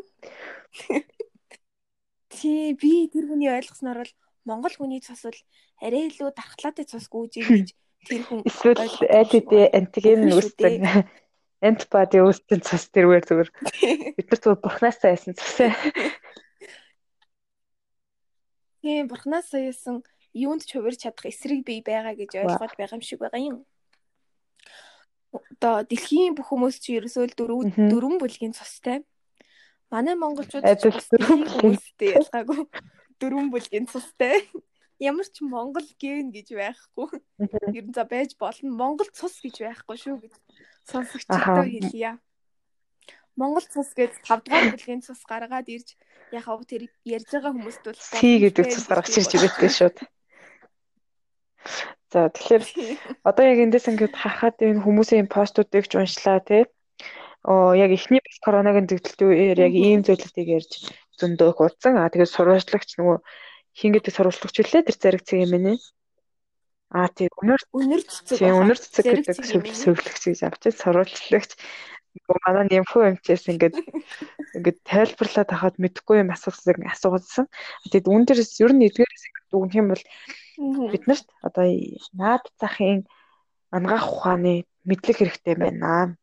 Тий 2.34 2.74
би 2.74 3.06
тэр 3.14 3.30
хүний 3.30 3.50
ойлгосноор 3.54 4.02
бол 4.02 4.12
монгол 4.44 4.74
хүний 4.74 5.00
цус 5.00 5.22
бол 5.22 5.40
арай 5.78 6.10
илүү 6.10 6.34
дархлаатай 6.34 6.84
цус 6.84 7.06
гүйж 7.06 7.38
гэж 7.46 7.68
тэр 8.10 8.22
хүн 8.26 8.42
эсвэл 8.50 8.82
ADD 9.06 9.52
антиген 9.70 10.26
үүсдэг. 10.34 10.82
Антибоди 11.68 12.20
үүсдэг 12.20 12.60
цус 12.66 12.90
тэрвэр 12.90 13.24
зүгээр. 13.24 13.50
Бид 14.18 14.26
нар 14.28 14.40
зүгээр 14.42 14.60
бурхнаас 14.60 15.00
айсан 15.06 15.32
цусаа 15.38 15.72
Тийм 18.84 19.08
бурхнаас 19.08 19.48
аяасан 19.56 20.04
юунд 20.36 20.68
ч 20.68 20.76
хувирч 20.76 21.00
чадах 21.08 21.32
эсрэг 21.32 21.64
бий 21.64 21.80
байгаа 21.80 22.12
гэж 22.20 22.36
ойлгоод 22.36 22.76
байгаа 22.76 23.00
юм 23.00 23.04
шиг 23.08 23.16
байгаа 23.16 23.40
юм. 23.40 23.56
Одоо 25.34 25.82
дэлхийн 25.82 26.38
бүх 26.38 26.50
хүмүүс 26.50 26.78
чи 26.78 26.98
ерөөсөө 26.98 27.34
дөрөв 27.34 27.74
дөрвөн 27.74 28.18
бүлгийн 28.22 28.54
цустай. 28.54 29.02
Манай 29.90 30.14
монголчууд 30.14 30.62
дөрвөн 30.62 31.42
хүмүүстэй 31.50 32.14
ялгаагүй 32.18 32.62
дөрвөн 33.18 33.48
бүлгийн 33.50 33.86
цустай. 33.90 34.46
Ямар 35.02 35.26
ч 35.26 35.42
монгол 35.42 35.88
гэн 35.98 36.30
гэж 36.30 36.54
байхгүй. 36.54 37.18
Ер 37.74 37.84
нь 37.90 37.94
за 37.94 38.06
байж 38.06 38.38
болно. 38.38 38.70
Монгол 38.70 39.10
цус 39.10 39.42
гэж 39.42 39.66
байхгүй 39.66 39.96
шүү 39.98 40.16
гэж 40.22 40.34
сонсогчдод 40.86 41.66
хэлье. 41.66 42.22
Монгол 43.34 43.66
цус 43.66 43.90
гэж 43.98 44.22
5 44.22 44.46
дугаар 44.46 44.70
бүлгийн 44.70 45.02
цус 45.02 45.18
гаргаад 45.26 45.66
ирж 45.66 45.98
яхав 46.30 46.62
тэр 46.62 46.86
ярьж 47.02 47.26
байгаа 47.34 47.50
хүмүүст 47.50 47.82
бол 47.82 47.98
Си 47.98 48.30
гэдэг 48.38 48.66
цус 48.70 48.86
гаргаж 48.86 49.14
ирж 49.18 49.30
ирээдтэй 49.34 49.70
шүүд. 49.74 49.96
За 52.14 52.30
тэгэхээр 52.30 52.62
одоо 53.28 53.42
яг 53.42 53.58
эндээс 53.58 53.90
ингээд 53.90 54.14
харахад 54.14 54.62
энэ 54.62 54.86
хүмүүсийн 54.86 55.26
постуудыг 55.26 55.90
ч 55.90 55.98
уншлаа 55.98 56.38
тий. 56.46 56.62
Оо 57.42 57.74
яг 57.74 57.90
эхний 57.90 58.22
коронагийн 58.46 58.86
зөвлөлтийн 58.86 59.30
үеэр 59.34 59.58
яг 59.66 59.74
ийм 59.74 60.06
зөвлөлтийг 60.06 60.48
ярьж 60.62 60.72
зөндөө 61.18 61.50
их 61.50 61.58
удсан. 61.58 61.98
Аа 61.98 62.06
тэгээд 62.14 62.30
сурвалжлагч 62.30 62.90
нөгөө 63.02 63.18
хин 63.74 63.90
гэдэг 63.98 64.14
сурвалжлагч 64.14 64.56
үлээ 64.62 64.86
тэр 64.86 64.98
зэрэг 65.02 65.22
цэг 65.26 65.42
юм 65.42 65.74
ээ. 65.74 65.78
Аа 66.94 67.10
тий 67.10 67.26
өнөр 67.26 67.62
өнөр 67.82 68.02
цэцэг. 68.06 68.38
Тий 68.38 68.52
өнөр 68.54 68.78
цэцэг 68.78 69.04
гэдэг 69.10 69.74
зөвлөгч 69.74 70.22
гэж 70.30 70.40
авчиж 70.46 70.74
сурвалжлагч 70.78 71.50
манай 72.46 72.64
нэмфүү 72.70 73.02
эмчээс 73.10 73.50
ингээд 73.50 73.74
ингээд 74.54 74.78
тайлбарлаад 74.86 75.50
хахад 75.50 75.76
мэдэхгүй 75.82 76.22
юм 76.22 76.30
асуусан 76.30 76.78
асуусан. 76.86 77.50
Тэгэд 77.90 78.06
үүн 78.06 78.22
дээрээс 78.22 78.62
ер 78.62 78.70
нь 78.70 78.86
эдгээрээс 78.86 79.24
дүгнэх 79.50 79.78
юм 79.82 79.90
бол 79.90 80.04
бид 80.56 81.04
нарт 81.06 81.26
одоо 81.42 81.66
наад 82.14 82.44
захын 82.60 83.06
ангаах 83.74 84.06
ухааны 84.12 84.64
мэдлэг 84.84 85.16
хэрэгтэй 85.18 85.54
байна. 85.58 86.16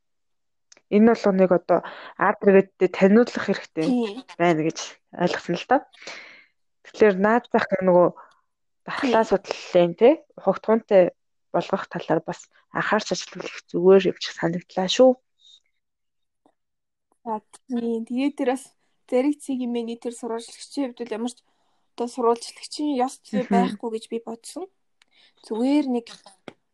Энэ 0.91 1.11
бол 1.11 1.35
нэг 1.35 1.51
одоо 1.51 1.79
иргэдэд 2.19 2.91
таниулах 2.95 3.45
хэрэгтэй 3.47 3.87
байна 4.39 4.61
гэж 4.67 4.79
ойлгосон 5.23 5.55
л 5.55 5.67
доо. 5.69 5.81
Тэгэхээр 6.83 7.15
наад 7.19 7.45
зах 7.51 7.67
нөгөө 7.79 8.07
дархлаа 8.85 9.23
судлалын 9.27 9.93
тий 9.99 10.13
хугтгуунтай 10.43 11.03
болгох 11.53 11.83
талаар 11.91 12.21
бас 12.23 12.47
анхаарч 12.71 13.07
ажиллах 13.11 13.63
зүгээр 13.71 14.01
шиг 14.19 14.35
санагдлаа 14.39 14.87
шүү. 14.87 15.11
За 17.23 17.41
тийм. 17.67 18.07
Тэгээд 18.07 18.35
тэр 18.39 18.49
бас 18.55 18.63
зэрэг 19.11 19.35
цэг 19.43 19.57
юмэний 19.67 19.99
тэр 19.99 20.15
сурвалжлагчийн 20.15 20.95
хувьд 20.95 20.99
бол 21.03 21.15
ямар 21.19 21.31
ч 21.35 21.39
одоо 22.01 22.09
сурвалжлагчийн 22.09 22.97
ёс 22.97 23.21
зүй 23.21 23.45
байхгүй 23.45 23.89
гэж 23.93 24.05
би 24.09 24.17
бодсон. 24.25 24.65
Зүгээр 25.45 25.85
нэг 25.85 26.09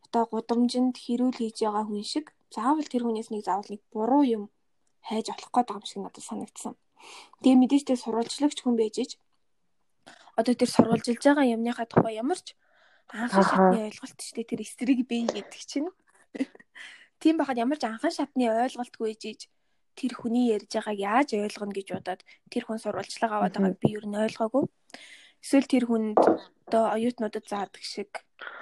одоо 0.08 0.24
гудамжинд 0.24 0.96
хэрүүл 0.96 1.36
хийж 1.36 1.68
байгаа 1.68 1.84
хүн 1.84 2.00
шиг 2.00 2.32
заавал 2.48 2.88
тэр 2.88 3.04
хүнээс 3.04 3.28
нэг 3.28 3.44
заавал 3.44 3.68
нэг 3.68 3.84
буруу 3.92 4.24
юм 4.24 4.44
хайж 5.04 5.28
олох 5.28 5.52
гээд 5.52 5.68
байгаа 5.68 5.84
юм 5.84 5.88
шиг 5.92 6.00
надад 6.00 6.24
санагдсан. 6.24 6.74
Тэгээ 7.44 7.60
мэдээж 7.60 7.84
тэр 7.92 8.00
сурвалжлагч 8.00 8.58
хүн 8.64 8.76
байж 8.80 8.96
ич 9.04 9.12
одоо 10.32 10.54
тэр 10.56 10.70
сурвалжилж 10.72 11.20
байгаа 11.20 11.44
юмныхаа 11.44 11.84
тухай 11.84 12.16
ямар 12.16 12.40
ч 12.40 12.56
анхан 13.12 13.44
шатны 13.44 13.84
ойлголт 13.84 14.16
ч 14.16 14.32
тэр 14.32 14.64
эсрэг 14.64 15.04
бий 15.04 15.28
гэдэг 15.28 15.60
чинь. 15.68 15.92
Тийм 17.20 17.36
байхад 17.36 17.60
ямар 17.60 17.76
ч 17.76 17.84
анхан 17.84 18.16
шатны 18.16 18.48
ойлголтгүй 18.48 19.12
ээж 19.12 19.44
тэр 19.98 20.12
хүний 20.14 20.54
ярьж 20.54 20.70
байгааг 20.72 20.96
яаж 20.96 21.28
ойлгоно 21.34 21.74
гэж 21.74 21.88
бодоод 21.90 22.20
тэр 22.48 22.62
хүн 22.64 22.78
сурвалжлага 22.78 23.34
аваад 23.42 23.54
байгааг 23.58 23.76
би 23.82 23.98
юу 23.98 24.06
н 24.06 24.24
ойлгоогүй. 24.24 24.64
Эсвэл 25.42 25.66
тэр 25.70 25.84
хүнд 25.88 26.18
одоо 26.68 26.84
оюутнуудад 26.96 27.44
заадаг 27.48 27.82
шиг 27.82 28.10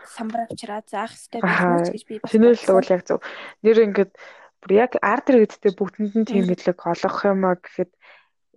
самбар 0.07 0.47
авчраа 0.47 0.83
заах 0.87 1.13
хэрэгтэй 1.13 1.41
байх 1.43 1.91
гэж 1.91 2.05
би 2.07 2.15
бас 2.23 2.31
Тэний 2.31 2.55
л 2.55 2.77
бол 2.77 2.95
яг 2.95 3.03
зөв. 3.03 3.21
Нэр 3.67 3.79
ингээд 3.91 4.13
бүр 4.63 4.73
яг 4.77 4.93
арт 5.03 5.27
иргэдтэй 5.31 5.73
бүгдэнд 5.75 6.15
нь 6.15 6.29
тийм 6.29 6.45
мэдлэг 6.47 6.79
олгох 6.79 7.19
юм 7.27 7.43
а 7.47 7.59
гэхэд 7.59 7.91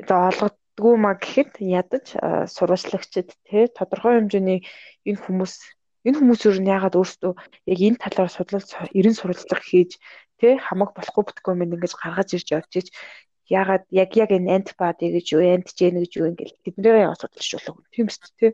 одоо 0.06 0.20
олгодгүй 0.30 0.96
маа 1.02 1.16
гэхэд 1.18 1.52
ядаж 1.60 2.06
сурвалжлагчид 2.54 3.30
те 3.48 3.68
тодорхой 3.74 4.22
хэмжээний 4.22 4.60
энэ 5.10 5.22
хүмүүс 5.24 5.54
энэ 6.08 6.18
хүмүүс 6.20 6.42
юу 6.48 6.56
нь 6.62 6.72
яагаад 6.72 6.96
өөрсдөө 6.96 7.34
яг 7.72 7.80
энэ 7.84 8.02
талаар 8.04 8.32
судлал 8.32 8.66
ерэн 8.96 9.16
сурвалжлага 9.18 9.66
хийж 9.66 10.00
тий 10.40 10.56
хамаг 10.56 10.96
болохгүй 10.96 11.24
бүтггүй 11.28 11.54
минь 11.60 11.76
ингэж 11.76 11.94
гаргаж 12.00 12.30
ирж 12.40 12.48
явж 12.56 12.72
ич 12.80 12.88
ягаад 13.50 13.86
яг 13.89 14.14
яг 14.16 14.30
энэ 14.30 14.62
антибади 14.62 15.10
гэж 15.10 15.26
юу 15.34 15.41
антиген 15.41 15.97
гэж 16.00 16.12
юу 16.22 16.30
ингээл 16.30 16.56
тэднэрээ 16.64 17.06
яваа 17.10 17.18
судалж 17.18 17.50
болов 17.58 17.78
тийм 17.89 18.08
үст 18.08 18.24
тий. 18.38 18.54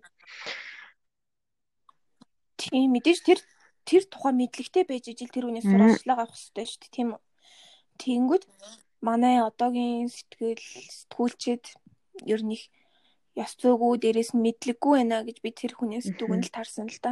Тийм 2.56 2.96
мэдээж 2.96 3.20
тэр 3.28 3.40
тэр 3.84 4.04
тухай 4.08 4.34
мэдлэгтэй 4.34 4.84
байж 4.88 5.12
ижил 5.12 5.30
тэр 5.30 5.52
үнээс 5.52 5.68
сурвалжлага 5.68 6.24
авах 6.26 6.40
хэрэгтэй 6.40 6.66
шүү 6.66 6.82
дээ 6.82 6.96
тийм 6.96 7.08
үү? 7.14 7.22
Тэнгүүд 8.00 8.44
манай 9.04 9.44
одоогийн 9.44 10.10
сэтгэл 10.10 10.64
сэтгүүлчид 10.64 11.64
ер 12.26 12.42
нь 12.42 12.56
их 12.56 12.64
ёс 13.36 13.52
зүйгүй 13.60 14.00
дээрээс 14.00 14.32
нь 14.34 14.44
мэдлэггүй 14.48 14.94
байна 14.96 15.28
гэж 15.28 15.38
би 15.44 15.52
тэр 15.52 15.76
хүнээс 15.76 16.16
дүгнэлт 16.16 16.56
харсан 16.56 16.88
л 16.88 17.00
да. 17.04 17.12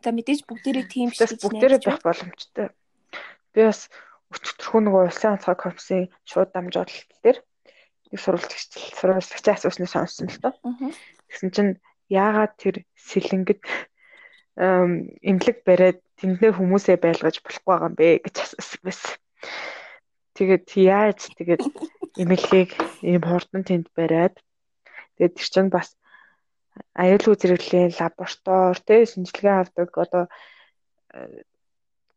За 0.00 0.08
мэдээж 0.14 0.46
бүгдээрээ 0.46 0.86
тийм 0.88 1.10
биш 1.10 1.20
гэж 1.20 1.42
бүгдээрээ 1.42 1.80
байх 1.84 2.00
боломжтой. 2.00 2.70
Би 3.52 3.60
бас 3.66 3.90
өчтөрхөө 4.32 4.80
нөгөө 4.82 5.02
улсын 5.08 5.34
онцгой 5.36 5.56
комиссийн 5.60 6.04
шууд 6.26 6.50
дамжуулалт 6.52 7.10
дээр 7.22 7.38
нэг 8.10 8.20
сурвалжлагч 8.20 8.72
сурвалжлагчаа 8.98 9.54
асуусныг 9.56 9.90
сонссон 9.92 10.28
л 10.32 10.40
доо. 10.42 10.54
Тэгсэн 11.28 11.50
чинь 11.54 11.72
яагаад 12.08 12.52
тэр 12.60 12.76
сэлэнгэд 12.96 13.62
эмнэлэг 14.56 15.58
бариад 15.64 15.98
тэндээ 16.20 16.52
хүмүүсээ 16.56 16.96
байлгаж 17.00 17.40
болохгүй 17.40 17.68
байгаа 17.72 17.88
юм 17.88 17.96
бэ 17.96 18.08
гэж 18.24 18.36
асуусан 18.44 18.80
байсан. 18.84 19.12
Тэгээд 20.36 20.66
яаж 20.76 21.20
тэгээд 21.36 21.62
эмнэлгийг 22.20 22.70
ийм 23.00 23.22
хурдан 23.24 23.64
тэнд 23.64 23.88
бариад 23.96 24.36
тэгээд 25.16 25.36
тэр 25.36 25.48
чинь 25.52 25.72
бас 25.72 25.88
аюулгүй 27.00 27.36
зэрэглэлийн 27.36 27.96
лаборатори 27.96 28.80
тий 28.88 29.00
шинжилгээ 29.08 29.56
авдаг 29.60 29.90
одоо 30.04 30.24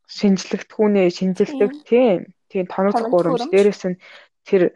шинжлэхтгүүнээ 0.07 1.07
шинжилдэг 1.09 1.71
тийм. 1.89 2.19
Тийм 2.49 2.65
тоног 2.69 2.95
гурамж 3.09 3.49
дээрэс 3.49 3.83
нь 3.89 4.01
тэр 4.45 4.73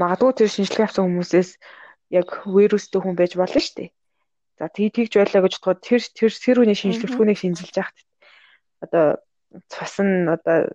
магадгүй 0.00 0.32
тэр 0.44 0.50
шинжилгээ 0.50 0.86
авсан 0.88 1.04
хүмүүсээс 1.06 1.50
яг 2.10 2.28
вирустэй 2.48 3.00
хүн 3.00 3.16
байж 3.16 3.36
болно 3.36 3.60
шүү 3.60 3.76
дээ. 3.76 3.90
За 4.58 4.70
тийг 4.70 4.94
тэгж 4.94 5.12
байлаа 5.18 5.42
гэж 5.44 5.54
бодоход 5.58 5.80
тэр 5.82 6.00
тэр 6.00 6.32
сэрүүний 6.32 6.78
шинжилгэхүүнийг 6.78 7.38
шинжилж 7.38 7.74
яхад 7.74 7.98
одоо 8.84 9.06
цус 9.70 9.94
нь 10.00 10.30
одоо 10.30 10.70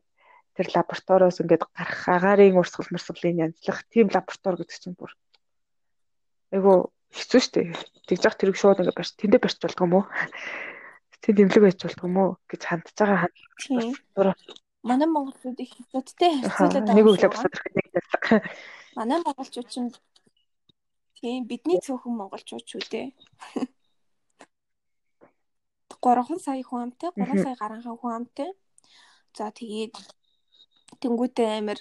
тэр 0.56 0.68
лабораториос 0.76 1.40
ингээд 1.40 1.64
гарах 1.72 2.04
агаарын 2.08 2.60
урсгал 2.60 2.92
мөрсгалын 2.92 3.42
янзлах 3.48 3.80
тийм 3.88 4.12
лаборатори 4.12 4.60
гэдэг 4.60 4.80
чинь 4.84 5.00
бүр 5.00 5.12
айгу 6.52 6.92
хэцүү 7.16 7.40
шүү 7.40 7.54
дээ. 7.56 7.68
Тэгж 8.08 8.22
явах 8.28 8.40
тэрэг 8.40 8.58
шууд 8.60 8.80
ингээд 8.84 9.00
барьж 9.00 9.12
тэндээ 9.16 9.42
барьж 9.42 9.58
болдгоо 9.64 9.88
юм 9.88 9.96
уу? 11.20 11.24
Тэнд 11.24 11.38
дэмлэг 11.38 11.64
байж 11.68 11.78
болдгоо 11.84 12.08
юм 12.08 12.18
уу 12.18 12.32
гэж 12.48 12.62
хандж 12.64 12.88
байгаа 12.96 13.20
хандлага. 13.28 14.36
Манай 14.88 15.08
монголчууд 15.12 15.60
их 15.60 15.76
хятадтай 15.76 16.32
харьцуулаад 16.40 16.88
байгаа. 16.88 16.96
Нэг 16.96 17.08
өглөө 17.12 17.30
бас 17.30 17.44
нэг 17.44 17.88
таллага. 17.92 18.38
Манай 18.96 19.20
монголчууд 19.28 19.68
ч 19.68 19.76
тийм 21.20 21.44
бидний 21.52 21.84
цөөхөн 21.84 22.16
монголчууд 22.16 22.64
ч 22.64 22.72
үдээ. 22.80 23.08
3 26.00 26.40
сая 26.46 26.64
хүн 26.64 26.88
амтай, 26.88 27.12
3 27.12 27.44
сая 27.44 27.56
гаранхан 27.60 28.00
хүн 28.00 28.14
амтай. 28.24 28.50
За 29.36 29.52
тэгээд 29.52 30.00
тэнгуүтэй 31.04 31.60
амир 31.60 31.80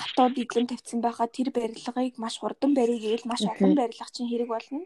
хатууд 0.00 0.40
идлэн 0.40 0.66
тавьсан 0.68 1.00
байхад 1.04 1.36
тэр 1.36 1.52
барилгыг 1.52 2.16
маш 2.16 2.40
хурдан 2.40 2.72
барья 2.72 2.96
гэвэл 2.96 3.28
маш 3.28 3.44
олон 3.44 3.72
барилга 3.76 4.08
чинь 4.14 4.30
хэрэг 4.32 4.48
болно. 4.48 4.80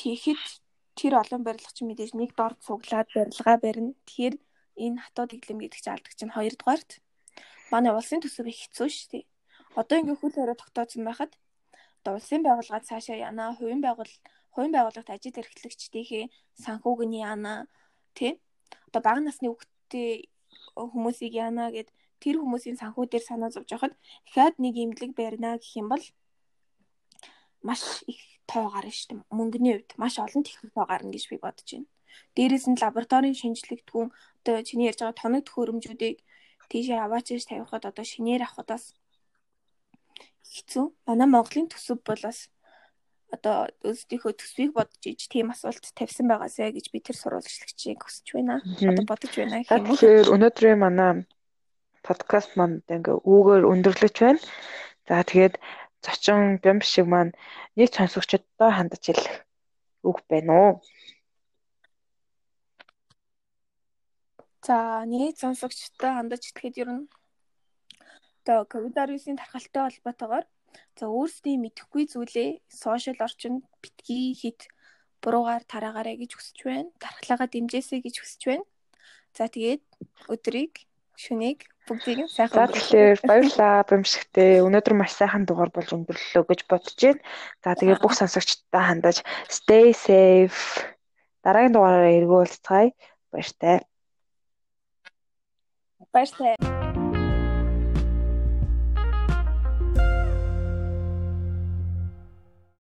Тэгэхэд 0.00 0.40
тэр 0.96 1.12
олон 1.20 1.44
барилга 1.44 1.72
чинь 1.76 1.92
мэдээж 1.92 2.16
нэг 2.16 2.32
дорд 2.32 2.56
цуглаад 2.64 3.08
барилгаа 3.12 3.56
барина. 3.60 3.92
Тэгэхээр 4.08 4.34
энэ 4.80 5.00
хатууд 5.04 5.36
иглэм 5.36 5.60
гэдэг 5.60 5.80
чинь 5.84 5.92
алдаг 5.92 6.14
чинь 6.16 6.32
хоёрдугаарт 6.32 6.90
манай 7.68 7.92
улсын 7.92 8.24
төсөв 8.24 8.48
их 8.48 8.64
хэцүү 8.64 8.88
шүү 8.88 9.08
дээ. 9.12 9.24
Одоо 9.76 9.96
ингээ 10.00 10.16
хөл 10.16 10.32
хорой 10.32 10.56
тогтоосон 10.56 11.04
байхад 11.04 11.32
одоо 12.00 12.16
улсын 12.16 12.40
байгууллагад 12.40 12.88
цаашаа 12.88 13.16
яана, 13.28 13.52
хувийн 13.60 13.84
байгуул 13.84 14.14
хувийн 14.56 14.72
байгууллагт 14.72 15.12
ажил 15.12 15.36
эрхлэгчдийнхээ 15.36 16.24
санхүүг 16.64 17.00
нь 17.04 17.20
яана 17.20 17.68
тий. 18.16 18.40
Одоо 18.88 19.00
бага 19.04 19.20
насны 19.20 19.52
хүүхдтэй 19.52 20.32
хүмүүсийг 20.74 21.32
яана 21.36 21.68
гэд 21.76 21.92
тэр 22.24 22.40
хүмүүсийн 22.40 22.80
санхүү 22.80 23.04
дээр 23.04 23.24
санаа 23.28 23.52
зовж 23.52 23.68
байхад 23.68 23.94
дахиад 24.24 24.56
нэг 24.64 24.74
имлэг 24.80 25.12
барина 25.12 25.60
гэх 25.60 25.76
юм 25.76 25.92
бол 25.92 26.04
маш 27.60 28.00
их 28.08 28.29
тоо 28.50 28.66
гарна 28.74 28.90
шүү 28.90 29.08
дээ. 29.10 29.30
Мөнгөний 29.38 29.74
хувьд 29.78 29.92
маш 30.02 30.14
олон 30.18 30.42
техник 30.42 30.74
тоо 30.74 30.86
гарна 30.90 31.14
гэж 31.14 31.24
би 31.30 31.38
бодож 31.38 31.68
байна. 31.70 31.88
Дээрээс 32.34 32.66
нь 32.70 32.80
лабораторийн 32.82 33.38
шинжилгээтгүүн 33.38 34.08
одоо 34.10 34.62
чиний 34.66 34.90
ярьж 34.90 35.00
байгаа 35.00 35.22
тоног 35.22 35.42
төхөөрөмжүүдийг 35.46 36.18
тийшээ 36.70 36.98
аваач 37.02 37.26
гэж 37.30 37.44
тавихад 37.46 37.84
одоо 37.90 38.04
шинээр 38.06 38.42
авахудаас 38.46 38.94
хэцүү. 40.46 40.86
Манай 41.06 41.28
Монголын 41.30 41.70
төсөв 41.70 41.98
бол 42.02 42.22
бас 42.22 42.50
одоо 43.30 43.70
өөрсдийнхөө 43.86 44.32
төсвийг 44.34 44.70
бодож 44.74 45.02
иж 45.06 45.30
тийм 45.30 45.54
асуулт 45.54 45.82
тавьсан 45.94 46.26
байгаасаа 46.26 46.74
гэж 46.74 46.90
би 46.90 46.98
тэр 46.98 47.16
сурвалжлагчийг 47.18 48.02
хүсэж 48.02 48.26
байна. 48.34 48.58
Одоо 48.62 49.06
бодож 49.06 49.32
байна 49.38 49.62
гэх 49.62 49.70
юм. 49.70 49.86
Тэгэхээр 49.86 50.28
өнөөдрийн 50.34 50.78
манай 50.82 51.10
подкаст 52.02 52.58
манд 52.58 52.82
ингээ 52.90 53.22
үүгээр 53.22 53.64
өндөрлөж 53.70 54.16
байна. 54.18 54.42
За 55.06 55.22
тэгээд 55.22 55.54
зочин 56.04 56.58
бямб 56.62 56.82
шиг 56.82 57.06
маань 57.12 57.32
нэг 57.76 57.88
сонсогчдод 57.94 58.44
хандаж 58.58 59.02
хэлэх 59.04 59.34
үг 60.08 60.18
байна 60.30 60.52
уу? 60.62 60.72
За 64.66 65.04
нэг 65.06 65.34
сонсогчдод 65.42 66.12
хандаж 66.16 66.42
хэлэхэд 66.44 66.80
ер 66.82 66.90
нь 66.96 67.04
одоо 68.40 68.64
ковид-19-ийн 68.72 69.40
тархалтай 69.40 69.82
холбоотойгоор 69.84 70.46
За 70.98 71.06
өөрсдийн 71.08 71.62
мэдэхгүй 71.64 72.04
зүйлээ 72.12 72.50
сошиал 72.82 73.20
орчинд 73.26 73.64
битгий 73.82 74.36
хит 74.40 74.60
буруугаар 75.22 75.64
тараагаарэ 75.72 76.12
гэж 76.20 76.30
хүсэж 76.36 76.58
байна. 76.68 76.90
Дархлаагаа 77.02 77.48
дэмжээсэй 77.50 78.00
гэж 78.04 78.14
хүсэж 78.20 78.42
байна. 78.50 78.66
За 79.36 79.44
тэгээд 79.54 79.82
өдрийг 80.32 80.72
шүнийг 81.22 81.69
бүгдийг 81.88 82.18
нь 82.24 82.30
сайхан 82.30 82.68
өнгөрүүлээ. 82.68 83.24
Баярлалаа 83.28 83.84
бэмшигтэй. 83.88 84.64
Өнөөдөр 84.66 84.94
маш 84.96 85.12
сайхан 85.16 85.44
дугаар 85.46 85.70
болж 85.72 85.90
өнгөрлөлөө 85.94 86.44
гэж 86.48 86.60
бодож 86.70 86.98
байна. 87.00 87.20
За 87.64 87.74
тэгээд 87.78 88.02
бүх 88.02 88.14
сонсогчдод 88.16 88.74
хандаж 88.74 89.16
stay 89.48 89.92
safe. 89.94 90.84
Дараагийн 91.44 91.74
дугаараар 91.74 92.16
эргүүлцгаая. 92.20 92.92
Баяртай. 93.32 93.84
Баяртай. 96.12 96.79